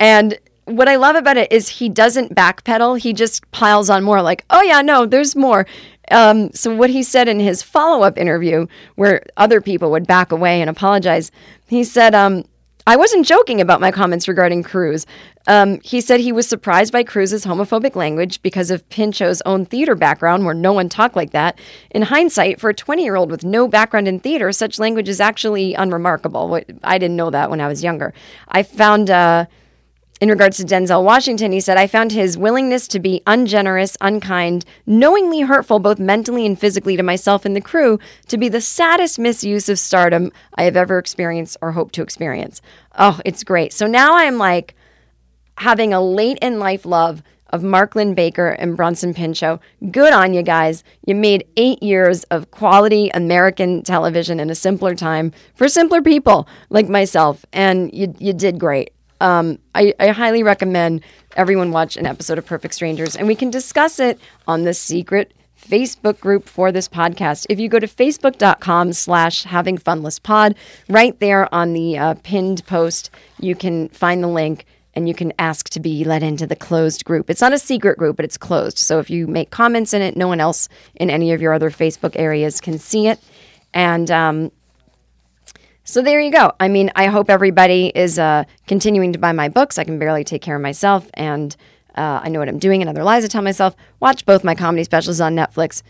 and 0.00 0.38
what 0.64 0.88
I 0.88 0.96
love 0.96 1.16
about 1.16 1.36
it 1.36 1.52
is 1.52 1.68
he 1.68 1.90
doesn't 1.90 2.34
backpedal. 2.34 2.98
He 2.98 3.12
just 3.12 3.48
piles 3.50 3.90
on 3.90 4.04
more. 4.04 4.22
Like, 4.22 4.42
oh 4.48 4.62
yeah, 4.62 4.80
no, 4.80 5.04
there's 5.04 5.36
more. 5.36 5.66
Um, 6.10 6.50
so 6.54 6.74
what 6.74 6.88
he 6.88 7.02
said 7.02 7.28
in 7.28 7.40
his 7.40 7.62
follow-up 7.62 8.16
interview, 8.16 8.66
where 8.94 9.22
other 9.36 9.60
people 9.60 9.90
would 9.90 10.06
back 10.06 10.32
away 10.32 10.62
and 10.62 10.70
apologize, 10.70 11.30
he 11.66 11.84
said, 11.84 12.14
um, 12.14 12.44
"I 12.86 12.96
wasn't 12.96 13.26
joking 13.26 13.60
about 13.60 13.82
my 13.82 13.90
comments 13.90 14.28
regarding 14.28 14.62
Cruise. 14.62 15.04
Um, 15.48 15.80
he 15.82 16.02
said 16.02 16.20
he 16.20 16.30
was 16.30 16.46
surprised 16.46 16.92
by 16.92 17.02
Cruise's 17.02 17.46
homophobic 17.46 17.96
language 17.96 18.40
because 18.42 18.70
of 18.70 18.86
Pinchot's 18.90 19.42
own 19.46 19.64
theater 19.64 19.94
background, 19.94 20.44
where 20.44 20.54
no 20.54 20.74
one 20.74 20.90
talked 20.90 21.16
like 21.16 21.30
that. 21.30 21.58
In 21.90 22.02
hindsight, 22.02 22.60
for 22.60 22.68
a 22.70 22.74
20 22.74 23.02
year 23.02 23.16
old 23.16 23.30
with 23.30 23.44
no 23.44 23.66
background 23.66 24.06
in 24.06 24.20
theater, 24.20 24.52
such 24.52 24.78
language 24.78 25.08
is 25.08 25.20
actually 25.20 25.72
unremarkable. 25.72 26.60
I 26.84 26.98
didn't 26.98 27.16
know 27.16 27.30
that 27.30 27.48
when 27.48 27.62
I 27.62 27.66
was 27.66 27.82
younger. 27.82 28.12
I 28.48 28.62
found. 28.62 29.10
Uh, 29.10 29.46
in 30.20 30.30
regards 30.30 30.56
to 30.56 30.64
Denzel 30.64 31.04
Washington, 31.04 31.52
he 31.52 31.60
said, 31.60 31.76
I 31.76 31.86
found 31.86 32.10
his 32.10 32.36
willingness 32.36 32.88
to 32.88 32.98
be 32.98 33.22
ungenerous, 33.24 33.96
unkind, 34.00 34.64
knowingly 34.84 35.42
hurtful, 35.42 35.78
both 35.78 36.00
mentally 36.00 36.44
and 36.44 36.58
physically 36.58 36.96
to 36.96 37.04
myself 37.04 37.44
and 37.44 37.54
the 37.54 37.60
crew, 37.60 38.00
to 38.26 38.36
be 38.36 38.48
the 38.48 38.60
saddest 38.60 39.20
misuse 39.20 39.68
of 39.68 39.78
stardom 39.78 40.32
I 40.56 40.64
have 40.64 40.76
ever 40.76 40.98
experienced 40.98 41.56
or 41.62 41.70
hope 41.70 41.92
to 41.92 42.02
experience. 42.02 42.60
Oh, 42.98 43.20
it's 43.24 43.44
great. 43.44 43.72
So 43.72 43.86
now 43.86 44.16
I'm 44.16 44.38
like 44.38 44.74
having 45.58 45.92
a 45.92 46.00
late 46.00 46.38
in 46.40 46.58
life 46.58 46.84
love 46.84 47.22
of 47.50 47.62
Mark 47.62 47.94
Linn-Baker 47.94 48.48
and 48.50 48.76
Bronson 48.76 49.14
Pinchot. 49.14 49.60
Good 49.90 50.12
on 50.12 50.34
you 50.34 50.42
guys. 50.42 50.84
You 51.06 51.14
made 51.14 51.46
eight 51.56 51.82
years 51.82 52.24
of 52.24 52.50
quality 52.50 53.08
American 53.14 53.82
television 53.82 54.38
in 54.38 54.50
a 54.50 54.54
simpler 54.54 54.94
time 54.94 55.32
for 55.54 55.68
simpler 55.68 56.02
people 56.02 56.46
like 56.68 56.88
myself, 56.88 57.46
and 57.52 57.92
you, 57.94 58.14
you 58.18 58.32
did 58.32 58.58
great. 58.58 58.92
Um, 59.20 59.58
I, 59.74 59.94
I 59.98 60.08
highly 60.08 60.42
recommend 60.42 61.02
everyone 61.36 61.72
watch 61.72 61.96
an 61.96 62.06
episode 62.06 62.38
of 62.38 62.46
Perfect 62.46 62.74
Strangers, 62.74 63.16
and 63.16 63.26
we 63.26 63.34
can 63.34 63.50
discuss 63.50 63.98
it 63.98 64.20
on 64.46 64.64
the 64.64 64.74
secret 64.74 65.32
Facebook 65.58 66.20
group 66.20 66.48
for 66.48 66.70
this 66.70 66.88
podcast. 66.88 67.46
If 67.48 67.58
you 67.58 67.68
go 67.68 67.78
to 67.78 67.88
facebook.com 67.88 68.92
slash 68.92 69.42
having 69.42 69.76
funless 69.76 70.18
pod, 70.18 70.54
right 70.88 71.18
there 71.18 71.52
on 71.52 71.72
the 71.72 71.98
uh, 71.98 72.14
pinned 72.22 72.64
post, 72.66 73.10
you 73.40 73.54
can 73.54 73.88
find 73.88 74.22
the 74.22 74.28
link 74.28 74.66
and 74.98 75.08
you 75.08 75.14
can 75.14 75.32
ask 75.38 75.68
to 75.70 75.78
be 75.78 76.02
let 76.02 76.24
into 76.24 76.44
the 76.44 76.56
closed 76.56 77.04
group. 77.04 77.30
It's 77.30 77.40
not 77.40 77.52
a 77.52 77.58
secret 77.58 77.98
group, 77.98 78.16
but 78.16 78.24
it's 78.24 78.36
closed. 78.36 78.78
So 78.78 78.98
if 78.98 79.08
you 79.10 79.28
make 79.28 79.50
comments 79.50 79.94
in 79.94 80.02
it, 80.02 80.16
no 80.16 80.26
one 80.26 80.40
else 80.40 80.68
in 80.96 81.08
any 81.08 81.30
of 81.30 81.40
your 81.40 81.52
other 81.52 81.70
Facebook 81.70 82.16
areas 82.16 82.60
can 82.60 82.80
see 82.80 83.06
it. 83.06 83.20
And 83.72 84.10
um, 84.10 84.50
so 85.84 86.02
there 86.02 86.20
you 86.20 86.32
go. 86.32 86.52
I 86.58 86.66
mean, 86.66 86.90
I 86.96 87.06
hope 87.06 87.30
everybody 87.30 87.92
is 87.94 88.18
uh, 88.18 88.42
continuing 88.66 89.12
to 89.12 89.20
buy 89.20 89.30
my 89.30 89.48
books. 89.48 89.78
I 89.78 89.84
can 89.84 90.00
barely 90.00 90.24
take 90.24 90.42
care 90.42 90.56
of 90.56 90.62
myself, 90.62 91.08
and 91.14 91.54
uh, 91.94 92.20
I 92.24 92.28
know 92.28 92.40
what 92.40 92.48
I'm 92.48 92.58
doing 92.58 92.82
and 92.82 92.88
other 92.88 93.04
lies 93.04 93.24
I 93.24 93.28
tell 93.28 93.42
myself. 93.42 93.76
Watch 94.00 94.26
both 94.26 94.42
my 94.42 94.56
comedy 94.56 94.82
specials 94.82 95.20
on 95.20 95.36
Netflix. 95.36 95.82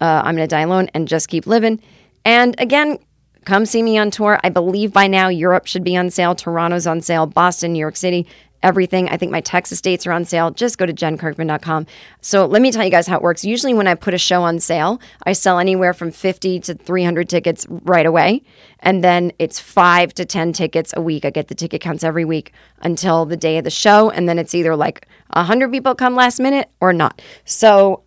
Uh, 0.00 0.22
I'm 0.24 0.36
to 0.36 0.48
die 0.48 0.62
alone 0.62 0.90
and 0.94 1.06
just 1.06 1.28
keep 1.28 1.46
living. 1.46 1.80
And 2.24 2.56
again, 2.58 2.98
come 3.44 3.64
see 3.64 3.82
me 3.82 3.96
on 3.96 4.10
tour. 4.10 4.38
I 4.44 4.50
believe 4.50 4.92
by 4.92 5.06
now 5.06 5.28
Europe 5.28 5.66
should 5.66 5.84
be 5.84 5.96
on 5.96 6.10
sale. 6.10 6.34
Toronto's 6.34 6.86
on 6.86 7.00
sale. 7.00 7.26
Boston, 7.26 7.72
New 7.72 7.78
York 7.78 7.96
City 7.96 8.26
everything. 8.62 9.08
I 9.08 9.16
think 9.16 9.32
my 9.32 9.40
Texas 9.40 9.80
dates 9.80 10.06
are 10.06 10.12
on 10.12 10.24
sale. 10.24 10.50
Just 10.50 10.78
go 10.78 10.86
to 10.86 10.92
jenkirkman.com. 10.92 11.86
So 12.20 12.46
let 12.46 12.62
me 12.62 12.72
tell 12.72 12.84
you 12.84 12.90
guys 12.90 13.06
how 13.06 13.16
it 13.16 13.22
works. 13.22 13.44
Usually, 13.44 13.74
when 13.74 13.86
I 13.86 13.94
put 13.94 14.14
a 14.14 14.18
show 14.18 14.42
on 14.42 14.58
sale, 14.60 15.00
I 15.24 15.32
sell 15.32 15.58
anywhere 15.58 15.94
from 15.94 16.10
50 16.10 16.60
to 16.60 16.74
300 16.74 17.28
tickets 17.28 17.66
right 17.68 18.06
away. 18.06 18.42
And 18.80 19.02
then 19.02 19.32
it's 19.38 19.58
five 19.58 20.14
to 20.14 20.24
10 20.24 20.52
tickets 20.52 20.92
a 20.96 21.00
week. 21.00 21.24
I 21.24 21.30
get 21.30 21.48
the 21.48 21.54
ticket 21.54 21.80
counts 21.80 22.04
every 22.04 22.24
week 22.24 22.52
until 22.80 23.24
the 23.26 23.36
day 23.36 23.58
of 23.58 23.64
the 23.64 23.70
show. 23.70 24.10
And 24.10 24.28
then 24.28 24.38
it's 24.38 24.54
either 24.54 24.76
like 24.76 25.06
100 25.32 25.70
people 25.72 25.94
come 25.94 26.14
last 26.14 26.40
minute 26.40 26.68
or 26.80 26.92
not. 26.92 27.20
So 27.44 28.02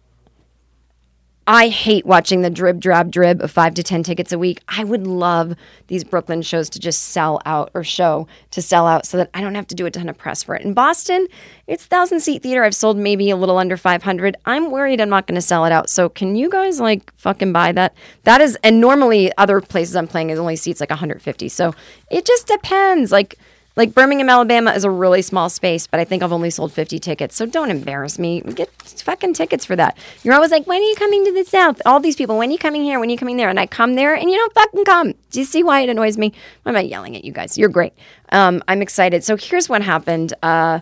I 1.47 1.69
hate 1.69 2.05
watching 2.05 2.43
the 2.43 2.51
drib, 2.51 2.79
drab, 2.79 3.11
drib 3.11 3.41
of 3.41 3.49
five 3.49 3.73
to 3.73 3.83
10 3.83 4.03
tickets 4.03 4.31
a 4.31 4.37
week. 4.37 4.61
I 4.67 4.83
would 4.83 5.07
love 5.07 5.55
these 5.87 6.03
Brooklyn 6.03 6.43
shows 6.43 6.69
to 6.69 6.79
just 6.79 7.01
sell 7.01 7.41
out 7.45 7.71
or 7.73 7.83
show 7.83 8.27
to 8.51 8.61
sell 8.61 8.85
out 8.85 9.07
so 9.07 9.17
that 9.17 9.29
I 9.33 9.41
don't 9.41 9.55
have 9.55 9.65
to 9.67 9.75
do 9.75 9.87
a 9.87 9.91
ton 9.91 10.07
of 10.07 10.17
press 10.17 10.43
for 10.43 10.53
it. 10.53 10.61
In 10.61 10.73
Boston, 10.73 11.27
it's 11.65 11.83
1,000 11.85 12.19
seat 12.19 12.43
theater. 12.43 12.63
I've 12.63 12.75
sold 12.75 12.95
maybe 12.95 13.31
a 13.31 13.35
little 13.35 13.57
under 13.57 13.75
500. 13.75 14.37
I'm 14.45 14.69
worried 14.69 15.01
I'm 15.01 15.09
not 15.09 15.25
going 15.25 15.35
to 15.35 15.41
sell 15.41 15.65
it 15.65 15.71
out. 15.71 15.89
So 15.89 16.09
can 16.09 16.35
you 16.35 16.47
guys 16.47 16.79
like 16.79 17.11
fucking 17.17 17.51
buy 17.51 17.71
that? 17.71 17.95
That 18.23 18.39
is, 18.39 18.55
and 18.63 18.79
normally 18.79 19.31
other 19.37 19.61
places 19.61 19.95
I'm 19.95 20.07
playing 20.07 20.29
is 20.29 20.37
only 20.37 20.55
seats 20.55 20.79
like 20.79 20.91
150. 20.91 21.49
So 21.49 21.73
it 22.11 22.23
just 22.23 22.45
depends. 22.45 23.11
Like, 23.11 23.39
like 23.75 23.93
Birmingham, 23.93 24.29
Alabama 24.29 24.71
is 24.73 24.83
a 24.83 24.89
really 24.89 25.21
small 25.21 25.49
space, 25.49 25.87
but 25.87 25.99
I 25.99 26.03
think 26.03 26.23
I've 26.23 26.33
only 26.33 26.49
sold 26.49 26.73
50 26.73 26.99
tickets. 26.99 27.35
So 27.35 27.45
don't 27.45 27.71
embarrass 27.71 28.19
me. 28.19 28.41
Get 28.41 28.69
fucking 28.71 29.33
tickets 29.33 29.65
for 29.65 29.75
that. 29.77 29.97
You're 30.23 30.33
always 30.33 30.51
like, 30.51 30.67
when 30.67 30.81
are 30.81 30.85
you 30.85 30.95
coming 30.95 31.23
to 31.25 31.33
the 31.33 31.45
South? 31.45 31.81
All 31.85 31.99
these 31.99 32.15
people, 32.15 32.37
when 32.37 32.49
are 32.49 32.51
you 32.51 32.57
coming 32.57 32.83
here? 32.83 32.99
When 32.99 33.09
are 33.09 33.11
you 33.11 33.17
coming 33.17 33.37
there? 33.37 33.49
And 33.49 33.59
I 33.59 33.65
come 33.65 33.95
there 33.95 34.13
and 34.13 34.29
you 34.29 34.37
don't 34.37 34.53
fucking 34.53 34.85
come. 34.85 35.13
Do 35.29 35.39
you 35.39 35.45
see 35.45 35.63
why 35.63 35.81
it 35.81 35.89
annoys 35.89 36.17
me? 36.17 36.33
Why 36.63 36.73
am 36.73 36.75
I 36.75 36.81
yelling 36.81 37.15
at 37.15 37.23
you 37.23 37.31
guys? 37.31 37.57
You're 37.57 37.69
great. 37.69 37.93
Um, 38.29 38.61
I'm 38.67 38.81
excited. 38.81 39.23
So 39.23 39.37
here's 39.37 39.69
what 39.69 39.81
happened. 39.81 40.33
Uh, 40.43 40.81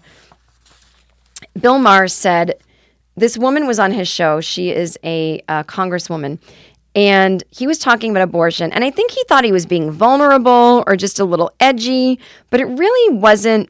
Bill 1.59 1.77
Maher 1.77 2.07
said, 2.07 2.55
this 3.15 3.37
woman 3.37 3.67
was 3.67 3.79
on 3.79 3.91
his 3.91 4.07
show. 4.07 4.41
She 4.41 4.71
is 4.71 4.97
a 5.03 5.43
uh, 5.47 5.63
congresswoman 5.63 6.39
and 6.95 7.43
he 7.51 7.67
was 7.67 7.77
talking 7.77 8.11
about 8.11 8.23
abortion. 8.23 8.71
And 8.71 8.83
I 8.83 8.89
think 8.89 9.11
he 9.11 9.23
thought 9.27 9.43
he 9.43 9.51
was 9.51 9.65
being 9.65 9.91
vulnerable 9.91 10.83
or 10.87 10.95
just 10.95 11.19
a 11.19 11.25
little 11.25 11.51
edgy, 11.59 12.19
but 12.49 12.59
it 12.59 12.65
really 12.65 13.17
wasn't. 13.17 13.69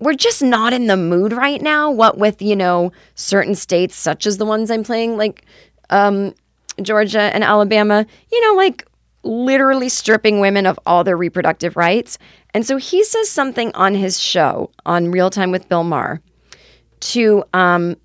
We're 0.00 0.14
just 0.14 0.42
not 0.42 0.72
in 0.72 0.86
the 0.86 0.96
mood 0.96 1.32
right 1.32 1.60
now. 1.60 1.90
What 1.90 2.18
with, 2.18 2.40
you 2.40 2.54
know, 2.54 2.92
certain 3.14 3.54
states, 3.54 3.96
such 3.96 4.26
as 4.26 4.38
the 4.38 4.46
ones 4.46 4.70
I'm 4.70 4.84
playing, 4.84 5.16
like 5.16 5.44
um, 5.90 6.34
Georgia 6.80 7.34
and 7.34 7.42
Alabama, 7.42 8.06
you 8.30 8.46
know, 8.46 8.54
like 8.54 8.86
literally 9.24 9.88
stripping 9.88 10.38
women 10.40 10.66
of 10.66 10.78
all 10.86 11.02
their 11.02 11.16
reproductive 11.16 11.76
rights. 11.76 12.18
And 12.54 12.64
so 12.64 12.76
he 12.76 13.02
says 13.02 13.28
something 13.28 13.72
on 13.74 13.94
his 13.94 14.20
show 14.20 14.70
on 14.86 15.10
Real 15.10 15.30
Time 15.30 15.50
with 15.50 15.68
Bill 15.68 15.84
Maher 15.84 16.20
to 17.00 17.44
um, 17.52 17.96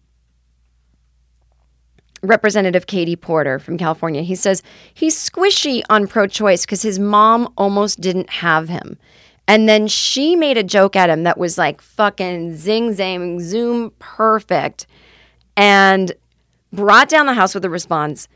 Representative 2.24 2.88
Katie 2.88 3.18
Porter 3.18 3.60
from 3.60 3.78
California. 3.78 4.22
He 4.22 4.36
says 4.36 4.64
he's 4.94 5.18
squishy 5.18 5.84
on 5.90 6.08
pro 6.08 6.26
choice 6.26 6.66
because 6.66 6.82
his 6.82 6.98
mom 6.98 7.52
almost 7.58 8.00
didn't 8.00 8.30
have 8.30 8.70
him. 8.70 8.98
And 9.48 9.68
then 9.68 9.88
she 9.88 10.36
made 10.36 10.58
a 10.58 10.64
joke 10.64 10.96
at 10.96 11.10
him 11.10 11.24
that 11.24 11.38
was 11.38 11.58
like 11.58 11.82
fucking 11.82 12.56
zing 12.56 12.92
zang 12.92 13.42
zoom 13.42 13.92
perfect 14.00 14.88
and 15.58 16.14
brought 16.72 17.10
down 17.10 17.26
the 17.26 17.34
house 17.34 17.54
with 17.54 17.66
a 17.66 17.70
response. 17.70 18.28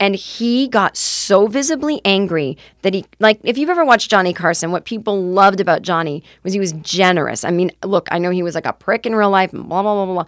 And 0.00 0.14
he 0.14 0.68
got 0.68 0.96
so 0.96 1.48
visibly 1.48 2.00
angry 2.04 2.56
that 2.82 2.94
he, 2.94 3.04
like, 3.18 3.40
if 3.42 3.58
you've 3.58 3.68
ever 3.68 3.84
watched 3.84 4.10
Johnny 4.10 4.32
Carson, 4.32 4.70
what 4.70 4.84
people 4.84 5.20
loved 5.20 5.58
about 5.58 5.82
Johnny 5.82 6.22
was 6.44 6.52
he 6.52 6.60
was 6.60 6.72
generous. 6.72 7.42
I 7.42 7.50
mean, 7.50 7.72
look, 7.84 8.06
I 8.12 8.18
know 8.18 8.30
he 8.30 8.44
was 8.44 8.54
like 8.54 8.66
a 8.66 8.72
prick 8.72 9.06
in 9.06 9.14
real 9.16 9.30
life, 9.30 9.50
blah, 9.50 9.62
blah, 9.62 9.82
blah, 9.82 10.04
blah, 10.04 10.14
blah. 10.14 10.26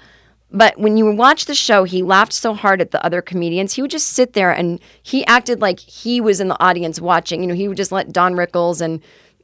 But 0.52 0.78
when 0.78 0.96
you 0.96 1.10
watch 1.12 1.44
the 1.44 1.54
show, 1.54 1.84
he 1.84 2.02
laughed 2.02 2.32
so 2.32 2.54
hard 2.54 2.80
at 2.80 2.90
the 2.90 3.04
other 3.04 3.22
comedians. 3.22 3.74
He 3.74 3.82
would 3.82 3.90
just 3.90 4.08
sit 4.08 4.32
there 4.32 4.50
and 4.50 4.80
he 5.02 5.24
acted 5.26 5.60
like 5.60 5.78
he 5.78 6.20
was 6.20 6.40
in 6.40 6.48
the 6.48 6.60
audience 6.62 7.00
watching. 7.00 7.42
You 7.42 7.48
know, 7.48 7.54
he 7.54 7.68
would 7.68 7.76
just 7.76 7.92
let 7.92 8.12
Don 8.12 8.34
Rickles 8.34 8.80
and 8.80 9.00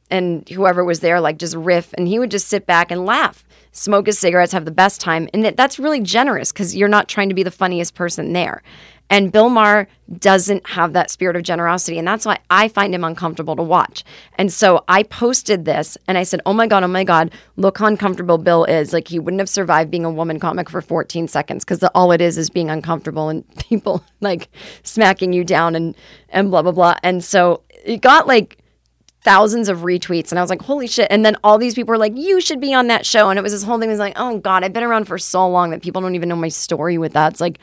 and 0.09 0.47
whoever 0.49 0.83
was 0.85 1.01
there 1.01 1.19
like 1.19 1.37
just 1.37 1.55
riff 1.55 1.93
and 1.97 2.07
he 2.07 2.17
would 2.17 2.31
just 2.31 2.47
sit 2.47 2.65
back 2.65 2.91
and 2.91 3.05
laugh 3.05 3.43
smoke 3.71 4.07
his 4.07 4.19
cigarettes 4.19 4.53
have 4.53 4.65
the 4.65 4.71
best 4.71 5.01
time 5.01 5.27
and 5.33 5.45
that's 5.45 5.79
really 5.79 5.99
generous 5.99 6.51
because 6.51 6.75
you're 6.75 6.87
not 6.87 7.07
trying 7.07 7.29
to 7.29 7.35
be 7.35 7.43
the 7.43 7.51
funniest 7.51 7.95
person 7.95 8.33
there. 8.33 8.61
And 9.09 9.31
bill 9.31 9.49
maher 9.49 9.87
doesn't 10.19 10.67
have 10.67 10.93
that 10.93 11.09
spirit 11.09 11.35
of 11.35 11.43
generosity 11.43 11.97
and 11.97 12.07
that's 12.07 12.25
why 12.25 12.39
i 12.49 12.67
find 12.67 12.93
him 12.93 13.03
uncomfortable 13.03 13.55
to 13.55 13.63
watch. 13.63 14.03
And 14.37 14.51
so 14.51 14.83
i 14.87 15.03
posted 15.03 15.65
this 15.65 15.97
and 16.07 16.17
i 16.17 16.23
said 16.23 16.41
oh 16.45 16.53
my 16.53 16.67
god 16.67 16.83
oh 16.83 16.87
my 16.87 17.03
god 17.03 17.31
look 17.55 17.77
how 17.77 17.87
uncomfortable 17.87 18.37
bill 18.37 18.65
is. 18.65 18.93
Like 18.93 19.07
he 19.07 19.19
wouldn't 19.19 19.39
have 19.39 19.49
survived 19.49 19.91
being 19.91 20.05
a 20.05 20.11
woman 20.11 20.39
comic 20.39 20.69
for 20.69 20.81
14 20.81 21.27
seconds 21.27 21.63
because 21.63 21.83
all 21.95 22.11
it 22.11 22.21
is 22.21 22.37
is 22.37 22.49
being 22.49 22.69
uncomfortable 22.69 23.29
and 23.29 23.43
people 23.59 24.03
like 24.21 24.49
smacking 24.83 25.33
you 25.33 25.43
down 25.43 25.75
and 25.75 25.95
and 26.29 26.51
blah 26.51 26.61
blah 26.61 26.71
blah. 26.71 26.95
And 27.03 27.23
so 27.23 27.63
it 27.85 28.01
got 28.01 28.27
like 28.27 28.57
thousands 29.27 29.67
of 29.67 29.79
retweets 29.79 30.31
and 30.31 30.39
I 30.39 30.41
was 30.41 30.49
like, 30.49 30.61
holy 30.61 30.87
shit. 30.87 31.07
And 31.11 31.25
then 31.25 31.35
all 31.43 31.57
these 31.57 31.75
people 31.75 31.91
were 31.91 31.97
like, 31.97 32.15
you 32.15 32.39
should 32.39 32.61
be 32.61 32.73
on 32.73 32.87
that 32.87 33.05
show. 33.05 33.29
And 33.29 33.37
it 33.37 33.41
was 33.41 33.51
this 33.51 33.61
whole 33.61 33.77
thing 33.77 33.89
was 33.89 33.99
like, 33.99 34.13
oh 34.15 34.37
God, 34.37 34.63
I've 34.63 34.71
been 34.71 34.85
around 34.85 35.03
for 35.03 35.17
so 35.17 35.45
long 35.49 35.71
that 35.71 35.81
people 35.81 36.01
don't 36.01 36.15
even 36.15 36.29
know 36.29 36.37
my 36.37 36.47
story 36.47 36.97
with 36.97 37.11
that. 37.11 37.33
It's 37.33 37.41
like 37.41 37.59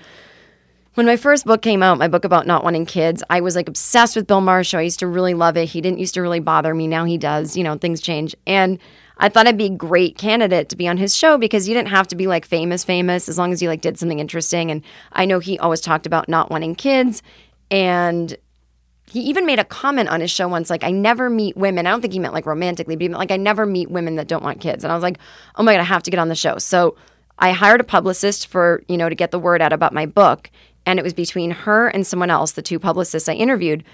when 0.93 1.07
my 1.07 1.17
first 1.17 1.47
book 1.47 1.62
came 1.62 1.83
out, 1.83 1.97
my 1.97 2.07
book 2.07 2.27
about 2.27 2.47
not 2.47 2.65
wanting 2.65 2.85
kids, 2.85 3.25
I 3.31 3.41
was 3.41 3.57
like 3.57 3.67
obsessed 3.67 4.15
with 4.15 4.27
Bill 4.27 4.43
Maher's 4.43 4.67
show. 4.67 4.79
I 4.79 4.83
used 4.83 4.99
to 4.99 5.07
really 5.07 5.33
love 5.33 5.57
it. 5.57 5.71
He 5.71 5.81
didn't 5.81 6.01
used 6.01 6.12
to 6.15 6.21
really 6.21 6.39
bother 6.39 6.75
me. 6.75 6.87
Now 6.87 7.07
he 7.07 7.17
does. 7.17 7.57
You 7.57 7.65
know, 7.65 7.79
things 7.79 8.03
change. 8.03 8.37
And 8.47 8.79
I 9.17 9.31
thought 9.31 9.47
I'd 9.47 9.57
be 9.57 9.67
a 9.67 9.71
great 9.71 10.19
candidate 10.19 10.69
to 10.69 10.77
be 10.77 10.87
on 10.87 10.99
his 10.99 11.17
show 11.17 11.39
because 11.39 11.67
you 11.67 11.75
didn't 11.75 11.89
have 11.89 12.09
to 12.09 12.15
be 12.15 12.27
like 12.27 12.45
famous, 12.45 12.85
famous, 12.85 13.27
as 13.27 13.39
long 13.39 13.55
as 13.55 13.62
you 13.62 13.71
like 13.71 13.81
did 13.81 13.99
something 13.99 14.19
interesting. 14.19 14.71
And 14.71 14.83
I 15.12 15.25
know 15.25 15.39
he 15.39 15.59
always 15.59 15.81
talked 15.81 16.05
about 16.05 16.29
not 16.29 16.51
wanting 16.51 16.75
kids. 16.75 17.23
And 17.71 18.37
he 19.15 19.21
even 19.21 19.47
made 19.47 19.61
a 19.61 19.65
comment 19.65 20.09
on 20.09 20.21
his 20.21 20.31
show 20.33 20.49
once, 20.49 20.69
like, 20.69 20.83
I 20.83 20.91
never 20.91 21.31
meet 21.31 21.57
women. 21.57 21.87
I 21.87 21.91
don't 21.91 22.01
think 22.01 22.12
he 22.12 22.19
meant 22.19 22.35
like 22.35 22.47
romantically, 22.47 22.97
but 22.97 23.03
he 23.03 23.09
meant 23.09 23.21
like, 23.21 23.31
I 23.31 23.37
never 23.37 23.65
meet 23.65 23.89
women 23.89 24.17
that 24.17 24.27
don't 24.27 24.43
want 24.43 24.61
kids. 24.61 24.83
And 24.83 24.91
I 24.91 24.97
was 24.97 25.05
like, 25.05 25.19
oh 25.55 25.62
my 25.62 25.75
God, 25.75 25.81
I 25.81 25.85
have 25.85 26.03
to 26.03 26.11
get 26.11 26.19
on 26.19 26.29
the 26.29 26.35
show. 26.35 26.59
So 26.59 26.97
I 27.39 27.53
hired 27.53 27.81
a 27.81 27.85
publicist 27.85 28.49
for, 28.49 28.83
you 28.89 28.97
know, 28.97 29.09
to 29.09 29.15
get 29.15 29.31
the 29.31 29.39
word 29.39 29.62
out 29.62 29.73
about 29.73 29.93
my 29.93 30.05
book. 30.05 30.51
And 30.85 30.99
it 30.99 31.05
was 31.05 31.15
between 31.15 31.53
her 31.53 31.87
and 31.87 32.05
someone 32.05 32.29
else, 32.29 32.51
the 32.51 32.61
two 32.61 32.81
publicists 32.81 33.29
I 33.29 33.35
interviewed. 33.35 33.85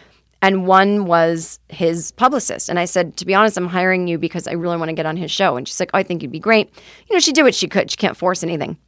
And 0.41 0.67
one 0.67 1.05
was 1.05 1.61
his 1.69 2.13
publicist. 2.13 2.71
And 2.71 2.79
I 2.79 2.87
said, 2.87 3.19
to 3.19 3.27
be 3.27 3.35
honest, 3.35 3.59
I'm 3.59 3.69
hiring 3.69 4.09
you 4.09 4.17
because 4.17 4.49
I 4.49 4.53
really 4.53 4.79
want 4.79 4.89
to 4.89 4.95
get 4.95 5.05
on 5.05 5.19
his 5.19 5.31
show. 5.31 5.59
And 5.59 5.69
she's 5.69 5.79
like, 5.79 5.91
oh, 5.93 5.99
I 5.99 6.03
think 6.03 6.23
you'd 6.23 6.33
be 6.33 6.39
great. 6.39 6.71
You 7.11 7.15
know, 7.15 7.21
she 7.21 7.33
did 7.33 7.43
what 7.43 7.55
she 7.55 7.69
could. 7.69 7.91
She 7.91 7.99
can't 7.99 8.17
force 8.17 8.43
anything. 8.43 8.79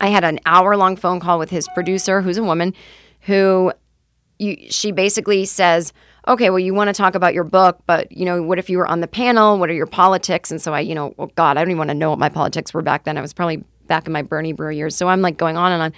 I 0.00 0.06
had 0.06 0.22
an 0.22 0.38
hour 0.46 0.76
long 0.76 0.94
phone 0.94 1.18
call 1.18 1.40
with 1.40 1.50
his 1.50 1.66
producer, 1.74 2.22
who's 2.22 2.38
a 2.38 2.44
woman, 2.44 2.74
who 3.22 3.72
you, 4.42 4.56
she 4.70 4.92
basically 4.92 5.44
says, 5.44 5.92
okay, 6.28 6.50
well, 6.50 6.58
you 6.58 6.74
want 6.74 6.88
to 6.88 6.92
talk 6.92 7.14
about 7.14 7.34
your 7.34 7.44
book, 7.44 7.80
but 7.86 8.10
you 8.12 8.24
know, 8.24 8.42
what 8.42 8.58
if 8.58 8.68
you 8.68 8.78
were 8.78 8.86
on 8.86 9.00
the 9.00 9.08
panel? 9.08 9.58
What 9.58 9.70
are 9.70 9.74
your 9.74 9.86
politics? 9.86 10.50
And 10.50 10.60
so 10.60 10.72
I, 10.72 10.80
you 10.80 10.94
know, 10.94 11.14
oh 11.18 11.26
God, 11.34 11.56
I 11.56 11.60
don't 11.60 11.70
even 11.70 11.78
want 11.78 11.90
to 11.90 11.94
know 11.94 12.10
what 12.10 12.18
my 12.18 12.28
politics 12.28 12.74
were 12.74 12.82
back 12.82 13.04
then. 13.04 13.16
I 13.16 13.20
was 13.20 13.32
probably 13.32 13.64
back 13.86 14.06
in 14.06 14.12
my 14.12 14.22
Bernie 14.22 14.52
Brewer 14.52 14.72
years. 14.72 14.96
So 14.96 15.08
I'm 15.08 15.20
like 15.22 15.36
going 15.36 15.56
on 15.56 15.72
and 15.72 15.82
on. 15.82 15.92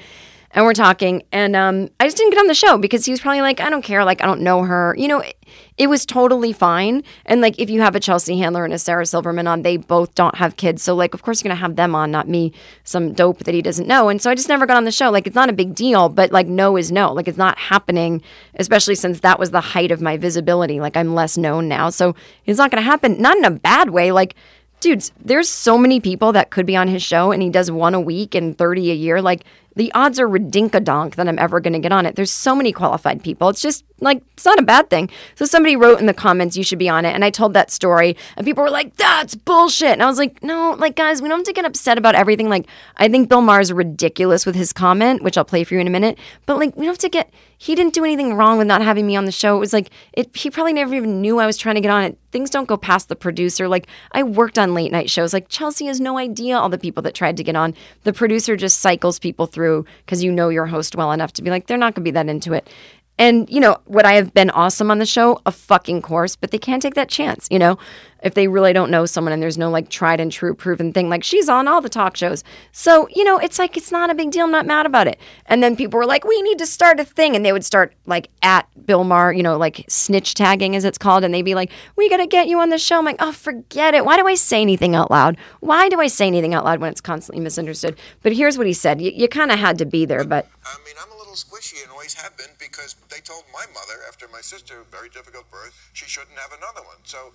And 0.54 0.64
we're 0.64 0.72
talking, 0.72 1.24
and 1.32 1.56
um, 1.56 1.88
I 1.98 2.04
just 2.04 2.16
didn't 2.16 2.30
get 2.30 2.38
on 2.38 2.46
the 2.46 2.54
show 2.54 2.78
because 2.78 3.04
he 3.04 3.10
was 3.10 3.20
probably 3.20 3.40
like, 3.40 3.60
I 3.60 3.68
don't 3.70 3.82
care, 3.82 4.04
like 4.04 4.22
I 4.22 4.26
don't 4.26 4.40
know 4.40 4.62
her. 4.62 4.94
You 4.96 5.08
know, 5.08 5.18
it, 5.18 5.36
it 5.76 5.88
was 5.88 6.06
totally 6.06 6.52
fine. 6.52 7.02
And 7.26 7.40
like, 7.40 7.58
if 7.58 7.68
you 7.68 7.80
have 7.80 7.96
a 7.96 8.00
Chelsea 8.00 8.38
Handler 8.38 8.64
and 8.64 8.72
a 8.72 8.78
Sarah 8.78 9.04
Silverman 9.04 9.48
on, 9.48 9.62
they 9.62 9.76
both 9.76 10.14
don't 10.14 10.36
have 10.36 10.56
kids, 10.56 10.80
so 10.80 10.94
like, 10.94 11.12
of 11.12 11.22
course 11.22 11.42
you're 11.42 11.50
gonna 11.50 11.60
have 11.60 11.74
them 11.74 11.96
on, 11.96 12.12
not 12.12 12.28
me, 12.28 12.52
some 12.84 13.12
dope 13.12 13.38
that 13.38 13.52
he 13.52 13.62
doesn't 13.62 13.88
know. 13.88 14.08
And 14.08 14.22
so 14.22 14.30
I 14.30 14.36
just 14.36 14.48
never 14.48 14.64
got 14.64 14.76
on 14.76 14.84
the 14.84 14.92
show. 14.92 15.10
Like, 15.10 15.26
it's 15.26 15.34
not 15.34 15.50
a 15.50 15.52
big 15.52 15.74
deal, 15.74 16.08
but 16.08 16.30
like, 16.30 16.46
no 16.46 16.76
is 16.76 16.92
no. 16.92 17.12
Like, 17.12 17.26
it's 17.26 17.36
not 17.36 17.58
happening, 17.58 18.22
especially 18.54 18.94
since 18.94 19.20
that 19.20 19.40
was 19.40 19.50
the 19.50 19.60
height 19.60 19.90
of 19.90 20.00
my 20.00 20.16
visibility. 20.16 20.78
Like, 20.78 20.96
I'm 20.96 21.16
less 21.16 21.36
known 21.36 21.66
now, 21.66 21.90
so 21.90 22.14
it's 22.46 22.58
not 22.58 22.70
gonna 22.70 22.82
happen. 22.82 23.20
Not 23.20 23.36
in 23.36 23.44
a 23.44 23.50
bad 23.50 23.90
way. 23.90 24.12
Like 24.12 24.36
dudes, 24.84 25.12
there's 25.18 25.48
so 25.48 25.78
many 25.78 25.98
people 25.98 26.32
that 26.32 26.50
could 26.50 26.66
be 26.66 26.76
on 26.76 26.88
his 26.88 27.02
show 27.02 27.32
and 27.32 27.42
he 27.42 27.48
does 27.48 27.70
one 27.70 27.94
a 27.94 28.00
week 28.00 28.34
and 28.34 28.56
30 28.56 28.90
a 28.90 28.94
year. 28.94 29.22
Like 29.22 29.42
the 29.76 29.92
odds 29.92 30.18
are 30.20 30.28
ridinkadonk 30.28 31.16
that 31.16 31.28
I'm 31.28 31.38
ever 31.38 31.60
going 31.60 31.72
to 31.72 31.78
get 31.78 31.92
on 31.92 32.06
it. 32.06 32.16
There's 32.16 32.30
so 32.30 32.54
many 32.54 32.72
qualified 32.72 33.22
people. 33.22 33.48
It's 33.48 33.60
just 33.60 33.84
like, 34.00 34.22
it's 34.32 34.44
not 34.44 34.58
a 34.58 34.62
bad 34.62 34.90
thing. 34.90 35.10
So 35.34 35.44
somebody 35.44 35.76
wrote 35.76 36.00
in 36.00 36.06
the 36.06 36.14
comments, 36.14 36.56
you 36.56 36.64
should 36.64 36.78
be 36.78 36.88
on 36.88 37.04
it. 37.04 37.14
And 37.14 37.24
I 37.24 37.30
told 37.30 37.54
that 37.54 37.70
story 37.70 38.16
and 38.36 38.44
people 38.44 38.62
were 38.62 38.70
like, 38.70 38.96
that's 38.96 39.34
bullshit. 39.34 39.92
And 39.92 40.02
I 40.02 40.06
was 40.06 40.18
like, 40.18 40.42
no, 40.42 40.76
like, 40.78 40.96
guys, 40.96 41.22
we 41.22 41.28
don't 41.28 41.38
have 41.38 41.46
to 41.46 41.52
get 41.52 41.64
upset 41.64 41.98
about 41.98 42.14
everything. 42.14 42.48
Like, 42.48 42.66
I 42.96 43.08
think 43.08 43.28
Bill 43.28 43.40
Maher's 43.40 43.72
ridiculous 43.72 44.46
with 44.46 44.54
his 44.54 44.72
comment, 44.72 45.22
which 45.22 45.38
I'll 45.38 45.44
play 45.44 45.64
for 45.64 45.74
you 45.74 45.80
in 45.80 45.86
a 45.86 45.90
minute. 45.90 46.18
But 46.46 46.58
like, 46.58 46.76
we 46.76 46.86
don't 46.86 46.92
have 46.92 46.98
to 46.98 47.08
get, 47.08 47.32
he 47.58 47.74
didn't 47.74 47.94
do 47.94 48.04
anything 48.04 48.34
wrong 48.34 48.58
with 48.58 48.66
not 48.66 48.82
having 48.82 49.06
me 49.06 49.16
on 49.16 49.24
the 49.24 49.32
show. 49.32 49.56
It 49.56 49.60
was 49.60 49.72
like, 49.72 49.90
it, 50.12 50.36
he 50.36 50.50
probably 50.50 50.72
never 50.72 50.94
even 50.94 51.20
knew 51.20 51.38
I 51.38 51.46
was 51.46 51.56
trying 51.56 51.76
to 51.76 51.80
get 51.80 51.90
on 51.90 52.04
it. 52.04 52.18
Things 52.30 52.50
don't 52.50 52.68
go 52.68 52.76
past 52.76 53.08
the 53.08 53.16
producer. 53.16 53.68
Like, 53.68 53.86
I 54.10 54.24
worked 54.24 54.58
on 54.58 54.74
late 54.74 54.90
night 54.90 55.08
shows. 55.08 55.32
Like, 55.32 55.48
Chelsea 55.48 55.86
has 55.86 56.00
no 56.00 56.18
idea 56.18 56.58
all 56.58 56.68
the 56.68 56.78
people 56.78 57.02
that 57.04 57.14
tried 57.14 57.36
to 57.36 57.44
get 57.44 57.54
on. 57.54 57.74
The 58.02 58.12
producer 58.12 58.56
just 58.56 58.80
cycles 58.80 59.20
people 59.20 59.46
through 59.46 59.63
because 60.04 60.22
you 60.22 60.32
know 60.32 60.48
your 60.48 60.66
host 60.66 60.96
well 60.96 61.12
enough 61.12 61.32
to 61.34 61.42
be 61.42 61.50
like, 61.50 61.66
they're 61.66 61.78
not 61.78 61.94
going 61.94 62.04
to 62.04 62.10
be 62.10 62.12
that 62.12 62.28
into 62.28 62.52
it. 62.52 62.68
And, 63.16 63.48
you 63.48 63.60
know, 63.60 63.76
would 63.86 64.04
I 64.04 64.14
have 64.14 64.34
been 64.34 64.50
awesome 64.50 64.90
on 64.90 64.98
the 64.98 65.06
show? 65.06 65.40
A 65.46 65.52
fucking 65.52 66.02
course, 66.02 66.34
but 66.34 66.50
they 66.50 66.58
can't 66.58 66.82
take 66.82 66.94
that 66.94 67.08
chance, 67.08 67.46
you 67.50 67.58
know? 67.58 67.78
If 68.24 68.32
they 68.32 68.48
really 68.48 68.72
don't 68.72 68.90
know 68.90 69.04
someone 69.04 69.34
and 69.34 69.42
there's 69.42 69.58
no 69.58 69.68
like 69.68 69.90
tried 69.90 70.18
and 70.18 70.32
true 70.32 70.54
proven 70.54 70.94
thing, 70.94 71.10
like 71.10 71.22
she's 71.22 71.46
on 71.46 71.68
all 71.68 71.82
the 71.82 71.90
talk 71.90 72.16
shows. 72.16 72.42
So, 72.72 73.06
you 73.14 73.22
know, 73.22 73.36
it's 73.36 73.58
like, 73.58 73.76
it's 73.76 73.92
not 73.92 74.08
a 74.08 74.14
big 74.14 74.30
deal. 74.30 74.46
I'm 74.46 74.50
not 74.50 74.64
mad 74.64 74.86
about 74.86 75.06
it. 75.06 75.20
And 75.44 75.62
then 75.62 75.76
people 75.76 75.98
were 75.98 76.06
like, 76.06 76.24
we 76.24 76.40
need 76.40 76.56
to 76.58 76.64
start 76.66 76.98
a 76.98 77.04
thing. 77.04 77.36
And 77.36 77.44
they 77.44 77.52
would 77.52 77.66
start 77.66 77.94
like 78.06 78.30
at 78.42 78.66
Bill 78.86 79.04
Maher, 79.04 79.34
you 79.34 79.42
know, 79.42 79.58
like 79.58 79.84
snitch 79.88 80.32
tagging 80.32 80.74
as 80.74 80.86
it's 80.86 80.96
called. 80.96 81.22
And 81.22 81.34
they'd 81.34 81.42
be 81.42 81.54
like, 81.54 81.70
we 81.96 82.08
got 82.08 82.16
to 82.16 82.26
get 82.26 82.48
you 82.48 82.58
on 82.60 82.70
the 82.70 82.78
show. 82.78 82.96
I'm 82.96 83.04
like, 83.04 83.16
oh, 83.20 83.30
forget 83.30 83.92
it. 83.92 84.06
Why 84.06 84.16
do 84.16 84.26
I 84.26 84.36
say 84.36 84.62
anything 84.62 84.94
out 84.94 85.10
loud? 85.10 85.36
Why 85.60 85.90
do 85.90 86.00
I 86.00 86.06
say 86.06 86.26
anything 86.26 86.54
out 86.54 86.64
loud 86.64 86.80
when 86.80 86.90
it's 86.90 87.02
constantly 87.02 87.44
misunderstood? 87.44 87.98
But 88.22 88.32
here's 88.32 88.56
what 88.56 88.66
he 88.66 88.72
said. 88.72 89.02
You, 89.02 89.12
you 89.14 89.28
kind 89.28 89.52
of 89.52 89.58
had 89.58 89.76
to 89.78 89.84
be 89.84 90.06
there, 90.06 90.24
but 90.24 90.48
I 90.64 90.76
mean, 90.86 90.94
little 91.34 91.50
squishy 91.50 91.82
and 91.82 91.90
always 91.90 92.14
have 92.14 92.36
been 92.36 92.50
because 92.60 92.94
they 93.10 93.18
told 93.18 93.42
my 93.52 93.64
mother 93.74 93.98
after 94.06 94.28
my 94.28 94.40
sister, 94.40 94.84
very 94.90 95.08
difficult 95.08 95.50
birth, 95.50 95.74
she 95.92 96.06
shouldn't 96.06 96.38
have 96.38 96.52
another 96.56 96.86
one. 96.86 96.98
So, 97.02 97.32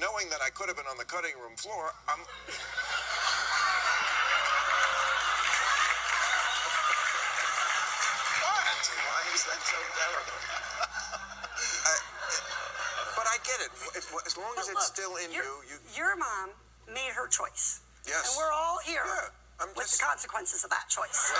knowing 0.00 0.30
that 0.30 0.40
I 0.40 0.48
could 0.50 0.68
have 0.68 0.76
been 0.76 0.88
on 0.90 0.96
the 0.96 1.04
cutting 1.04 1.36
room 1.36 1.56
floor, 1.56 1.92
I'm. 2.08 2.20
what? 8.42 8.80
Why 9.08 9.20
is 9.34 9.42
that 9.44 9.60
so 9.62 9.78
terrible? 9.96 10.38
I, 11.88 11.94
but 13.16 13.26
I 13.28 13.36
get 13.44 13.58
it. 13.66 13.70
If- 13.96 14.12
As 14.26 14.36
long 14.36 14.52
as 14.58 14.66
But 14.66 14.72
it's 14.76 14.88
look, 14.88 14.94
still 14.96 15.14
in 15.20 15.32
your, 15.32 15.44
you, 15.44 15.54
you. 15.68 15.76
Your 15.96 16.16
mom 16.16 16.50
made 16.92 17.12
her 17.14 17.28
choice. 17.28 17.80
Yes. 18.06 18.28
And 18.28 18.38
we're 18.38 18.52
all 18.52 18.78
here 18.84 19.02
Yeah, 19.04 19.28
I'm 19.60 19.68
with 19.76 19.86
just- 19.86 20.00
the 20.00 20.04
consequences 20.06 20.64
of 20.64 20.70
that 20.70 20.86
choice. 20.88 21.32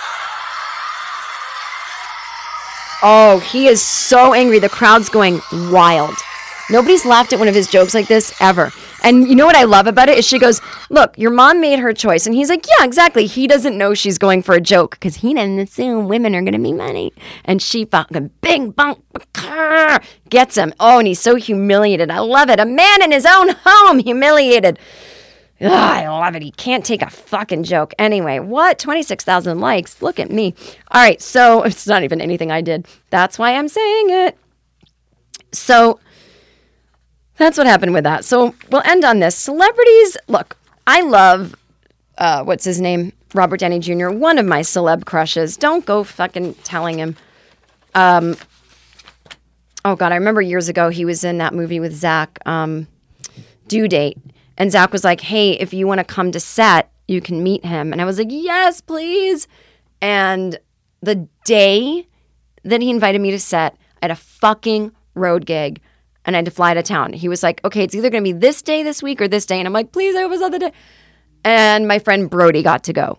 Oh, 3.02 3.38
he 3.38 3.68
is 3.68 3.80
so 3.80 4.34
angry. 4.34 4.58
The 4.58 4.68
crowd's 4.68 5.08
going 5.08 5.40
wild. 5.52 6.16
Nobody's 6.70 7.06
laughed 7.06 7.32
at 7.32 7.38
one 7.38 7.48
of 7.48 7.54
his 7.54 7.68
jokes 7.68 7.94
like 7.94 8.08
this 8.08 8.34
ever. 8.40 8.72
And 9.02 9.28
you 9.28 9.36
know 9.36 9.46
what 9.46 9.56
I 9.56 9.62
love 9.62 9.86
about 9.86 10.08
it 10.08 10.18
is 10.18 10.26
she 10.26 10.38
goes, 10.40 10.60
"Look, 10.90 11.16
your 11.16 11.30
mom 11.30 11.60
made 11.60 11.78
her 11.78 11.92
choice." 11.92 12.26
And 12.26 12.34
he's 12.34 12.50
like, 12.50 12.66
"Yeah, 12.66 12.84
exactly." 12.84 13.26
He 13.26 13.46
doesn't 13.46 13.78
know 13.78 13.94
she's 13.94 14.18
going 14.18 14.42
for 14.42 14.54
a 14.54 14.60
joke 14.60 14.92
because 14.98 15.16
he 15.16 15.32
doesn't 15.32 15.60
assume 15.60 16.08
women 16.08 16.34
are 16.34 16.42
going 16.42 16.52
to 16.52 16.58
be 16.58 16.72
money. 16.72 17.12
And 17.44 17.62
she 17.62 17.84
fucking 17.84 18.32
bing 18.40 18.72
bong 18.72 19.00
gets 20.28 20.56
him. 20.56 20.74
Oh, 20.80 20.98
and 20.98 21.06
he's 21.06 21.20
so 21.20 21.36
humiliated. 21.36 22.10
I 22.10 22.18
love 22.18 22.50
it. 22.50 22.58
A 22.58 22.66
man 22.66 23.02
in 23.02 23.12
his 23.12 23.24
own 23.24 23.54
home 23.64 24.00
humiliated. 24.00 24.78
Ugh, 25.60 25.70
I 25.70 26.06
love 26.08 26.36
it. 26.36 26.42
He 26.42 26.52
can't 26.52 26.84
take 26.84 27.02
a 27.02 27.10
fucking 27.10 27.64
joke. 27.64 27.92
Anyway, 27.98 28.38
what? 28.38 28.78
26,000 28.78 29.58
likes. 29.58 30.00
Look 30.00 30.20
at 30.20 30.30
me. 30.30 30.54
All 30.92 31.02
right, 31.02 31.20
so 31.20 31.62
it's 31.64 31.86
not 31.86 32.04
even 32.04 32.20
anything 32.20 32.50
I 32.50 32.60
did. 32.60 32.86
That's 33.10 33.38
why 33.38 33.54
I'm 33.54 33.68
saying 33.68 34.10
it. 34.10 34.38
So 35.52 35.98
that's 37.36 37.58
what 37.58 37.66
happened 37.66 37.94
with 37.94 38.04
that. 38.04 38.24
So 38.24 38.54
we'll 38.70 38.82
end 38.84 39.04
on 39.04 39.18
this. 39.18 39.36
Celebrities, 39.36 40.16
look, 40.28 40.56
I 40.86 41.00
love, 41.00 41.54
uh, 42.18 42.44
what's 42.44 42.64
his 42.64 42.80
name? 42.80 43.12
Robert 43.34 43.60
Downey 43.60 43.78
Jr., 43.78 44.08
one 44.10 44.38
of 44.38 44.46
my 44.46 44.60
celeb 44.60 45.04
crushes. 45.04 45.56
Don't 45.56 45.84
go 45.84 46.04
fucking 46.04 46.54
telling 46.64 46.98
him. 46.98 47.16
Um, 47.94 48.36
oh, 49.84 49.96
God, 49.96 50.12
I 50.12 50.16
remember 50.16 50.40
years 50.40 50.68
ago 50.68 50.88
he 50.88 51.04
was 51.04 51.24
in 51.24 51.38
that 51.38 51.52
movie 51.52 51.80
with 51.80 51.94
Zach, 51.94 52.38
um, 52.46 52.86
Due 53.66 53.88
Date. 53.88 54.18
And 54.58 54.72
Zach 54.72 54.92
was 54.92 55.04
like, 55.04 55.22
hey, 55.22 55.52
if 55.52 55.72
you 55.72 55.86
want 55.86 55.98
to 55.98 56.04
come 56.04 56.32
to 56.32 56.40
set, 56.40 56.90
you 57.06 57.20
can 57.20 57.42
meet 57.42 57.64
him. 57.64 57.92
And 57.92 58.02
I 58.02 58.04
was 58.04 58.18
like, 58.18 58.28
yes, 58.30 58.80
please. 58.80 59.48
And 60.02 60.58
the 61.00 61.28
day 61.44 62.06
that 62.64 62.82
he 62.82 62.90
invited 62.90 63.20
me 63.20 63.30
to 63.30 63.38
set, 63.38 63.76
I 64.02 64.06
had 64.06 64.10
a 64.10 64.16
fucking 64.16 64.92
road 65.14 65.46
gig 65.46 65.80
and 66.24 66.36
I 66.36 66.38
had 66.38 66.44
to 66.44 66.50
fly 66.50 66.74
to 66.74 66.82
town. 66.82 67.12
He 67.12 67.28
was 67.28 67.42
like, 67.42 67.64
okay, 67.64 67.84
it's 67.84 67.94
either 67.94 68.10
going 68.10 68.22
to 68.22 68.32
be 68.32 68.38
this 68.38 68.60
day 68.60 68.82
this 68.82 69.02
week 69.02 69.22
or 69.22 69.28
this 69.28 69.46
day. 69.46 69.58
And 69.58 69.66
I'm 69.66 69.72
like, 69.72 69.92
please, 69.92 70.14
I 70.14 70.22
hope 70.22 70.32
it's 70.32 70.40
not 70.40 70.52
the 70.52 70.58
day. 70.58 70.72
And 71.44 71.88
my 71.88 72.00
friend 72.00 72.28
Brody 72.28 72.62
got 72.62 72.84
to 72.84 72.92
go. 72.92 73.18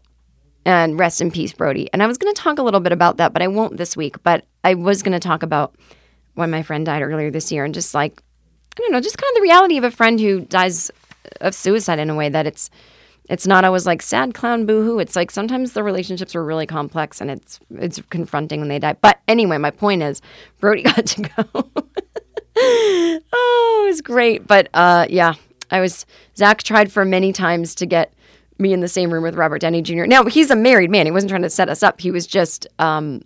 And 0.66 1.00
rest 1.00 1.22
in 1.22 1.32
peace, 1.32 1.54
Brody. 1.54 1.90
And 1.94 2.04
I 2.04 2.08
was 2.08 2.18
going 2.18 2.34
to 2.34 2.40
talk 2.40 2.60
a 2.60 2.64
little 2.64 2.82
bit 2.82 2.92
about 2.92 3.18
that, 3.18 3.32
but 3.32 3.42
I 3.42 3.48
won't 3.48 3.78
this 3.78 3.96
week. 3.96 4.22
But 4.24 4.46
I 4.64 4.74
was 4.74 5.02
going 5.02 5.14
to 5.14 5.20
talk 5.20 5.42
about 5.42 5.74
when 6.36 6.52
my 6.52 6.62
friend 6.62 6.86
died 6.86 7.02
earlier 7.02 7.32
this 7.32 7.52
year 7.52 7.64
and 7.64 7.74
just 7.74 7.94
like 7.94 8.22
I 8.78 8.82
don't 8.82 8.92
know, 8.92 9.02
just 9.02 9.18
kind 9.18 9.30
of 9.32 9.36
the 9.36 9.42
reality 9.42 9.78
of 9.78 9.84
a 9.84 9.92
friend 9.92 10.20
who 10.20 10.42
dies 10.42 10.90
of 11.42 11.56
suicide 11.56 12.00
in 12.00 12.10
a 12.10 12.16
way 12.16 12.30
that 12.30 12.46
it's 12.46 12.70
it's 13.30 13.46
not 13.46 13.64
always 13.64 13.86
like 13.86 14.02
sad 14.02 14.34
clown 14.34 14.66
boohoo. 14.66 14.98
It's 14.98 15.16
like 15.16 15.30
sometimes 15.30 15.74
the 15.74 15.84
relationships 15.84 16.36
are 16.36 16.44
really 16.44 16.66
complex 16.66 17.22
and 17.22 17.30
it's 17.30 17.60
it's 17.76 18.02
confronting 18.10 18.60
when 18.60 18.70
they 18.70 18.80
die. 18.80 18.94
But 18.94 19.20
anyway, 19.28 19.58
my 19.58 19.72
point 19.72 20.02
is 20.02 20.22
Brody 20.60 20.84
got 20.96 21.06
to 21.06 21.22
go. 21.22 21.72
oh, 22.58 23.84
it 23.84 23.90
was 23.90 24.02
great. 24.02 24.48
But 24.48 24.70
uh, 24.74 25.06
yeah, 25.10 25.36
I 25.70 25.80
was 25.80 26.06
Zach 26.36 26.64
tried 26.64 26.92
for 26.92 27.06
many 27.06 27.32
times 27.32 27.76
to 27.76 27.86
get 27.86 28.14
me 28.58 28.74
in 28.74 28.82
the 28.82 28.88
same 28.88 29.14
room 29.14 29.24
with 29.24 29.36
Robert 29.36 29.62
Downey 29.62 29.82
Jr. 29.82 30.06
Now 30.06 30.26
he's 30.26 30.50
a 30.50 30.56
married 30.56 30.90
man. 30.90 31.06
He 31.06 31.12
wasn't 31.12 31.30
trying 31.30 31.44
to 31.44 31.50
set 31.50 31.70
us 31.70 31.84
up. 31.84 32.02
He 32.02 32.12
was 32.12 32.26
just 32.26 32.68
um, 32.80 33.22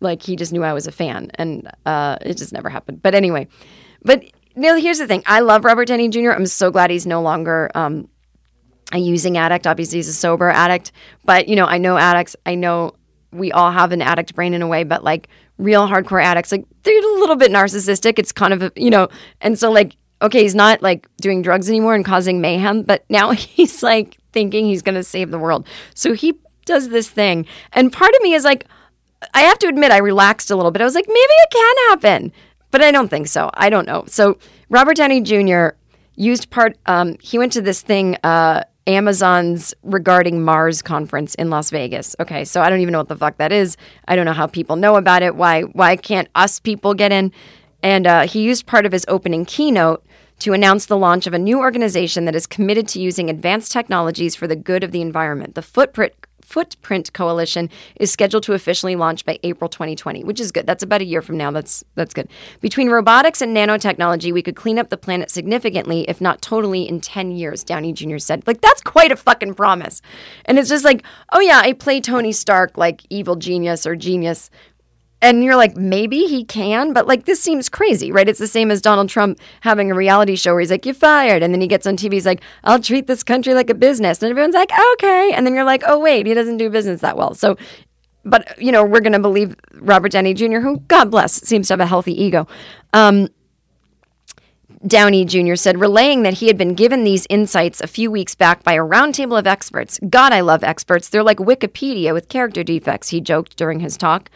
like 0.00 0.22
he 0.22 0.34
just 0.34 0.52
knew 0.52 0.64
I 0.64 0.72
was 0.72 0.86
a 0.86 0.92
fan, 0.92 1.30
and 1.34 1.70
uh, 1.84 2.16
it 2.22 2.38
just 2.38 2.52
never 2.52 2.70
happened. 2.70 3.02
But 3.02 3.14
anyway, 3.14 3.48
but 4.02 4.24
Neil, 4.56 4.76
here's 4.76 4.98
the 4.98 5.06
thing. 5.06 5.22
I 5.26 5.40
love 5.40 5.64
Robert 5.64 5.86
Downey 5.86 6.08
Jr. 6.08 6.30
I'm 6.30 6.46
so 6.46 6.70
glad 6.70 6.90
he's 6.90 7.06
no 7.06 7.22
longer 7.22 7.70
um, 7.74 8.08
a 8.92 8.98
using 8.98 9.38
addict. 9.38 9.66
Obviously, 9.66 9.98
he's 9.98 10.08
a 10.08 10.12
sober 10.12 10.50
addict. 10.50 10.92
But 11.24 11.48
you 11.48 11.56
know, 11.56 11.66
I 11.66 11.78
know 11.78 11.96
addicts. 11.96 12.36
I 12.46 12.54
know 12.54 12.94
we 13.32 13.52
all 13.52 13.70
have 13.70 13.92
an 13.92 14.02
addict 14.02 14.34
brain 14.34 14.54
in 14.54 14.62
a 14.62 14.66
way, 14.66 14.84
but 14.84 15.04
like 15.04 15.28
real 15.56 15.86
hardcore 15.86 16.22
addicts, 16.22 16.50
like 16.50 16.64
they're 16.82 16.98
a 16.98 17.20
little 17.20 17.36
bit 17.36 17.52
narcissistic. 17.52 18.18
It's 18.18 18.32
kind 18.32 18.52
of 18.52 18.62
a, 18.62 18.72
you 18.74 18.90
know, 18.90 19.08
and 19.40 19.58
so 19.58 19.70
like 19.70 19.96
okay, 20.22 20.42
he's 20.42 20.54
not 20.54 20.82
like 20.82 21.08
doing 21.20 21.42
drugs 21.42 21.68
anymore 21.68 21.94
and 21.94 22.04
causing 22.04 22.40
mayhem, 22.40 22.82
but 22.82 23.04
now 23.08 23.30
he's 23.32 23.82
like 23.82 24.18
thinking 24.32 24.66
he's 24.66 24.82
going 24.82 24.94
to 24.94 25.02
save 25.02 25.30
the 25.30 25.38
world. 25.38 25.66
So 25.94 26.12
he 26.12 26.38
does 26.66 26.90
this 26.90 27.08
thing. 27.08 27.46
And 27.72 27.92
part 27.92 28.14
of 28.14 28.22
me 28.22 28.34
is 28.34 28.44
like, 28.44 28.66
I 29.34 29.42
have 29.42 29.58
to 29.58 29.66
admit, 29.66 29.92
I 29.92 29.98
relaxed 29.98 30.50
a 30.50 30.56
little 30.56 30.70
bit. 30.70 30.82
I 30.82 30.84
was 30.84 30.94
like, 30.94 31.06
maybe 31.06 31.18
it 31.18 31.50
can 31.50 31.74
happen, 31.90 32.32
but 32.70 32.82
I 32.82 32.90
don't 32.90 33.08
think 33.08 33.28
so. 33.28 33.50
I 33.54 33.70
don't 33.70 33.86
know. 33.86 34.04
So 34.06 34.38
Robert 34.68 34.96
Downey 34.96 35.20
Jr. 35.20 35.68
used 36.16 36.50
part, 36.50 36.76
um, 36.86 37.16
he 37.20 37.38
went 37.38 37.52
to 37.52 37.60
this 37.60 37.82
thing, 37.82 38.16
uh, 38.22 38.64
Amazon's 38.86 39.74
regarding 39.82 40.42
Mars 40.42 40.82
conference 40.82 41.34
in 41.36 41.50
Las 41.50 41.70
Vegas. 41.70 42.16
Okay, 42.18 42.44
so 42.44 42.60
I 42.60 42.70
don't 42.70 42.80
even 42.80 42.92
know 42.92 42.98
what 42.98 43.08
the 43.08 43.16
fuck 43.16 43.36
that 43.36 43.52
is. 43.52 43.76
I 44.08 44.16
don't 44.16 44.24
know 44.24 44.32
how 44.32 44.46
people 44.46 44.76
know 44.76 44.96
about 44.96 45.22
it. 45.22 45.36
Why 45.36 45.62
why 45.62 45.96
can't 45.96 46.28
us 46.34 46.58
people 46.58 46.94
get 46.94 47.12
in? 47.12 47.32
And 47.82 48.06
uh, 48.06 48.26
he 48.26 48.42
used 48.42 48.66
part 48.66 48.86
of 48.86 48.92
his 48.92 49.04
opening 49.08 49.44
keynote 49.44 50.04
to 50.40 50.52
announce 50.54 50.86
the 50.86 50.96
launch 50.96 51.26
of 51.26 51.34
a 51.34 51.38
new 51.38 51.60
organization 51.60 52.24
that 52.24 52.34
is 52.34 52.46
committed 52.46 52.88
to 52.88 53.00
using 53.00 53.28
advanced 53.28 53.70
technologies 53.70 54.34
for 54.34 54.46
the 54.46 54.56
good 54.56 54.82
of 54.82 54.90
the 54.90 55.02
environment. 55.02 55.54
The 55.54 55.62
Footprint 55.62 56.14
Footprint 56.50 57.12
Coalition 57.12 57.70
is 58.00 58.10
scheduled 58.10 58.42
to 58.42 58.54
officially 58.54 58.96
launch 58.96 59.24
by 59.24 59.38
April 59.44 59.68
2020, 59.68 60.24
which 60.24 60.40
is 60.40 60.50
good. 60.50 60.66
That's 60.66 60.82
about 60.82 61.00
a 61.00 61.04
year 61.04 61.22
from 61.22 61.36
now. 61.36 61.52
That's 61.52 61.84
that's 61.94 62.12
good. 62.12 62.28
Between 62.60 62.90
robotics 62.90 63.40
and 63.40 63.56
nanotechnology, 63.56 64.32
we 64.32 64.42
could 64.42 64.56
clean 64.56 64.76
up 64.76 64.88
the 64.88 64.96
planet 64.96 65.30
significantly, 65.30 66.04
if 66.08 66.20
not 66.20 66.42
totally, 66.42 66.88
in 66.88 67.00
10 67.00 67.30
years. 67.30 67.62
Downey 67.62 67.92
Jr. 67.92 68.18
said, 68.18 68.44
"Like 68.48 68.62
that's 68.62 68.82
quite 68.82 69.12
a 69.12 69.16
fucking 69.16 69.54
promise." 69.54 70.02
And 70.44 70.58
it's 70.58 70.68
just 70.68 70.84
like, 70.84 71.04
oh 71.32 71.38
yeah, 71.38 71.60
I 71.60 71.72
play 71.72 72.00
Tony 72.00 72.32
Stark 72.32 72.76
like 72.76 73.02
evil 73.10 73.36
genius 73.36 73.86
or 73.86 73.94
genius 73.94 74.50
and 75.22 75.44
you're 75.44 75.56
like, 75.56 75.76
maybe 75.76 76.24
he 76.24 76.44
can, 76.44 76.92
but 76.92 77.06
like 77.06 77.24
this 77.26 77.40
seems 77.40 77.68
crazy, 77.68 78.10
right? 78.10 78.28
It's 78.28 78.38
the 78.38 78.46
same 78.46 78.70
as 78.70 78.80
Donald 78.80 79.08
Trump 79.08 79.38
having 79.60 79.90
a 79.90 79.94
reality 79.94 80.34
show 80.34 80.52
where 80.52 80.60
he's 80.60 80.70
like, 80.70 80.86
you're 80.86 80.94
fired. 80.94 81.42
And 81.42 81.52
then 81.52 81.60
he 81.60 81.66
gets 81.66 81.86
on 81.86 81.96
TV, 81.96 82.14
he's 82.14 82.26
like, 82.26 82.42
I'll 82.64 82.80
treat 82.80 83.06
this 83.06 83.22
country 83.22 83.52
like 83.52 83.68
a 83.68 83.74
business. 83.74 84.22
And 84.22 84.30
everyone's 84.30 84.54
like, 84.54 84.72
okay. 84.94 85.32
And 85.34 85.46
then 85.46 85.54
you're 85.54 85.64
like, 85.64 85.82
oh, 85.86 85.98
wait, 85.98 86.26
he 86.26 86.34
doesn't 86.34 86.56
do 86.56 86.70
business 86.70 87.02
that 87.02 87.16
well. 87.16 87.34
So, 87.34 87.56
but, 88.24 88.60
you 88.60 88.72
know, 88.72 88.84
we're 88.84 89.00
going 89.00 89.12
to 89.12 89.18
believe 89.18 89.56
Robert 89.74 90.12
Downey 90.12 90.34
Jr., 90.34 90.58
who, 90.58 90.78
God 90.88 91.10
bless, 91.10 91.34
seems 91.34 91.68
to 91.68 91.74
have 91.74 91.80
a 91.80 91.86
healthy 91.86 92.20
ego. 92.22 92.46
Um, 92.92 93.28
Downey 94.86 95.26
Jr. 95.26 95.56
said, 95.56 95.78
relaying 95.78 96.22
that 96.22 96.34
he 96.34 96.46
had 96.46 96.56
been 96.56 96.74
given 96.74 97.04
these 97.04 97.26
insights 97.28 97.82
a 97.82 97.86
few 97.86 98.10
weeks 98.10 98.34
back 98.34 98.62
by 98.62 98.72
a 98.72 98.78
roundtable 98.78 99.38
of 99.38 99.46
experts. 99.46 100.00
God, 100.08 100.32
I 100.32 100.40
love 100.40 100.64
experts. 100.64 101.10
They're 101.10 101.22
like 101.22 101.36
Wikipedia 101.36 102.14
with 102.14 102.30
character 102.30 102.64
defects, 102.64 103.10
he 103.10 103.20
joked 103.20 103.56
during 103.56 103.80
his 103.80 103.98
talk. 103.98 104.30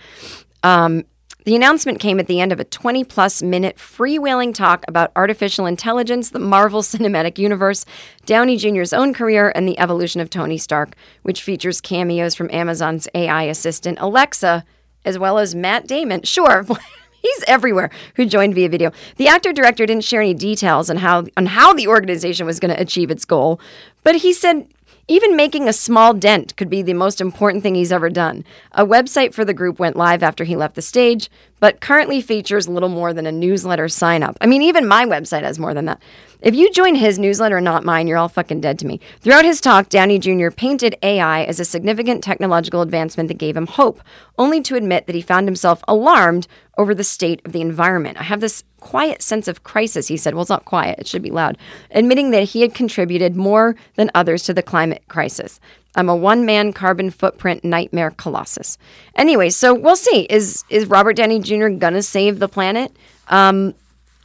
Um, 0.64 1.04
the 1.44 1.54
announcement 1.54 2.00
came 2.00 2.18
at 2.18 2.26
the 2.26 2.40
end 2.40 2.52
of 2.52 2.58
a 2.58 2.64
20 2.64 3.04
plus 3.04 3.42
minute 3.42 3.76
freewheeling 3.76 4.54
talk 4.54 4.82
about 4.88 5.12
artificial 5.14 5.66
intelligence, 5.66 6.30
the 6.30 6.38
Marvel 6.38 6.80
Cinematic 6.82 7.38
Universe, 7.38 7.84
Downey 8.24 8.56
Jr.'s 8.56 8.94
own 8.94 9.12
career, 9.12 9.52
and 9.54 9.68
the 9.68 9.78
evolution 9.78 10.22
of 10.22 10.30
Tony 10.30 10.56
Stark, 10.56 10.96
which 11.22 11.42
features 11.42 11.82
cameos 11.82 12.34
from 12.34 12.50
Amazon's 12.50 13.06
AI 13.14 13.42
assistant 13.42 13.98
Alexa, 14.00 14.64
as 15.04 15.18
well 15.18 15.38
as 15.38 15.54
Matt 15.54 15.86
Damon. 15.86 16.22
Sure. 16.22 16.64
He's 17.22 17.44
everywhere 17.46 17.90
who 18.16 18.26
joined 18.26 18.54
via 18.54 18.68
video. 18.68 18.92
The 19.16 19.28
actor 19.28 19.52
director 19.52 19.86
didn't 19.86 20.04
share 20.04 20.20
any 20.20 20.34
details 20.34 20.90
on 20.90 20.98
how 20.98 21.26
on 21.36 21.46
how 21.46 21.72
the 21.72 21.88
organization 21.88 22.46
was 22.46 22.60
going 22.60 22.74
to 22.74 22.80
achieve 22.80 23.10
its 23.10 23.24
goal, 23.24 23.60
but 24.02 24.16
he 24.16 24.32
said 24.32 24.66
even 25.06 25.36
making 25.36 25.68
a 25.68 25.72
small 25.72 26.14
dent 26.14 26.56
could 26.56 26.70
be 26.70 26.82
the 26.82 26.94
most 26.94 27.20
important 27.20 27.62
thing 27.62 27.74
he's 27.74 27.92
ever 27.92 28.08
done. 28.08 28.44
A 28.72 28.86
website 28.86 29.34
for 29.34 29.44
the 29.44 29.54
group 29.54 29.78
went 29.78 29.96
live 29.96 30.22
after 30.22 30.44
he 30.44 30.56
left 30.56 30.74
the 30.74 30.82
stage, 30.82 31.28
but 31.64 31.80
currently 31.80 32.20
features 32.20 32.68
little 32.68 32.90
more 32.90 33.14
than 33.14 33.24
a 33.24 33.32
newsletter 33.32 33.88
sign 33.88 34.22
up. 34.22 34.36
I 34.42 34.46
mean, 34.46 34.60
even 34.60 34.86
my 34.86 35.06
website 35.06 35.44
has 35.44 35.58
more 35.58 35.72
than 35.72 35.86
that. 35.86 35.98
If 36.42 36.54
you 36.54 36.70
join 36.70 36.94
his 36.94 37.18
newsletter, 37.18 37.58
not 37.58 37.86
mine, 37.86 38.06
you're 38.06 38.18
all 38.18 38.28
fucking 38.28 38.60
dead 38.60 38.78
to 38.80 38.86
me. 38.86 39.00
Throughout 39.20 39.46
his 39.46 39.62
talk, 39.62 39.88
Downey 39.88 40.18
Jr. 40.18 40.50
painted 40.50 40.94
AI 41.02 41.44
as 41.44 41.58
a 41.58 41.64
significant 41.64 42.22
technological 42.22 42.82
advancement 42.82 43.28
that 43.28 43.38
gave 43.38 43.56
him 43.56 43.66
hope, 43.66 44.02
only 44.36 44.60
to 44.60 44.76
admit 44.76 45.06
that 45.06 45.14
he 45.14 45.22
found 45.22 45.48
himself 45.48 45.82
alarmed 45.88 46.46
over 46.76 46.94
the 46.94 47.02
state 47.02 47.40
of 47.46 47.52
the 47.52 47.62
environment. 47.62 48.20
I 48.20 48.24
have 48.24 48.42
this 48.42 48.62
quiet 48.80 49.22
sense 49.22 49.48
of 49.48 49.64
crisis, 49.64 50.08
he 50.08 50.18
said. 50.18 50.34
Well, 50.34 50.42
it's 50.42 50.50
not 50.50 50.66
quiet, 50.66 50.98
it 50.98 51.06
should 51.06 51.22
be 51.22 51.30
loud. 51.30 51.56
Admitting 51.92 52.30
that 52.32 52.42
he 52.50 52.60
had 52.60 52.74
contributed 52.74 53.36
more 53.36 53.74
than 53.94 54.10
others 54.14 54.42
to 54.42 54.52
the 54.52 54.62
climate 54.62 55.02
crisis. 55.08 55.60
I'm 55.96 56.08
a 56.08 56.16
one 56.16 56.44
man 56.44 56.72
carbon 56.72 57.10
footprint 57.10 57.64
nightmare 57.64 58.10
colossus. 58.10 58.78
Anyway, 59.14 59.50
so 59.50 59.74
we'll 59.74 59.96
see. 59.96 60.22
Is 60.22 60.64
is 60.68 60.86
Robert 60.86 61.16
Downey 61.16 61.40
Jr. 61.40 61.68
gonna 61.68 62.02
save 62.02 62.38
the 62.38 62.48
planet? 62.48 62.94
Um, 63.28 63.74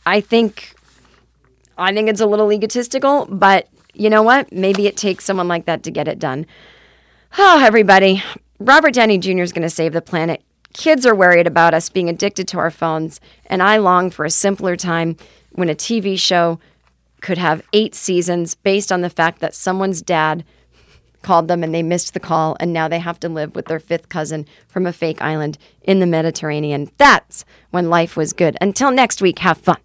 I 0.05 0.22
think 0.22 0.76
I 1.78 1.93
think 1.93 2.09
it's 2.09 2.22
a 2.22 2.26
little 2.26 2.51
egotistical, 2.51 3.26
but 3.28 3.67
you 3.93 4.09
know 4.09 4.24
what? 4.24 4.51
Maybe 4.51 4.88
it 4.88 4.97
takes 4.97 5.26
someone 5.26 5.47
like 5.47 5.65
that 5.65 5.84
to 5.84 5.91
get 5.91 6.07
it 6.07 6.20
done. 6.20 6.45
Oh, 7.38 7.61
everybody. 7.63 8.24
Robert 8.59 8.93
Downey 8.93 9.17
Jr. 9.17 9.41
is 9.41 9.51
to 9.53 9.70
save 9.70 9.93
the 9.93 10.01
planet. 10.01 10.41
Kids 10.74 11.05
are 11.05 11.15
worried 11.15 11.47
about 11.47 11.74
us 11.74 11.89
being 11.89 12.09
addicted 12.09 12.47
to 12.49 12.59
our 12.59 12.72
phones, 12.72 13.20
and 13.45 13.63
I 13.63 13.78
long 13.78 14.11
for 14.11 14.26
a 14.26 14.30
simpler 14.30 14.76
time 14.76 15.15
when 15.51 15.70
a 15.70 15.76
TV 15.76 16.20
show 16.20 16.59
could 17.22 17.38
have 17.38 17.63
eight 17.74 17.95
seasons 17.95 18.55
based 18.55 18.91
on 18.91 19.01
the 19.01 19.09
fact 19.09 19.39
that 19.39 19.55
someone's 19.55 20.01
dad 20.01 20.43
called 21.22 21.47
them 21.47 21.63
and 21.63 21.74
they 21.74 21.84
missed 21.84 22.13
the 22.13 22.20
call, 22.20 22.55
and 22.59 22.72
now 22.72 22.88
they 22.88 22.99
have 22.99 23.20
to 23.22 23.30
live 23.30 23.55
with 23.55 23.65
their 23.65 23.80
fifth 23.80 24.09
cousin 24.09 24.45
from 24.67 24.86
a 24.86 24.93
fake 24.93 25.22
island 25.22 25.57
in 25.82 25.99
the 25.99 26.05
Mediterranean. 26.05 26.89
That's 26.97 27.45
when 27.72 27.89
life 27.89 28.15
was 28.15 28.34
good. 28.34 28.57
Until 28.61 28.91
next 28.91 29.22
week, 29.22 29.39
have 29.39 29.57
fun. 29.57 29.78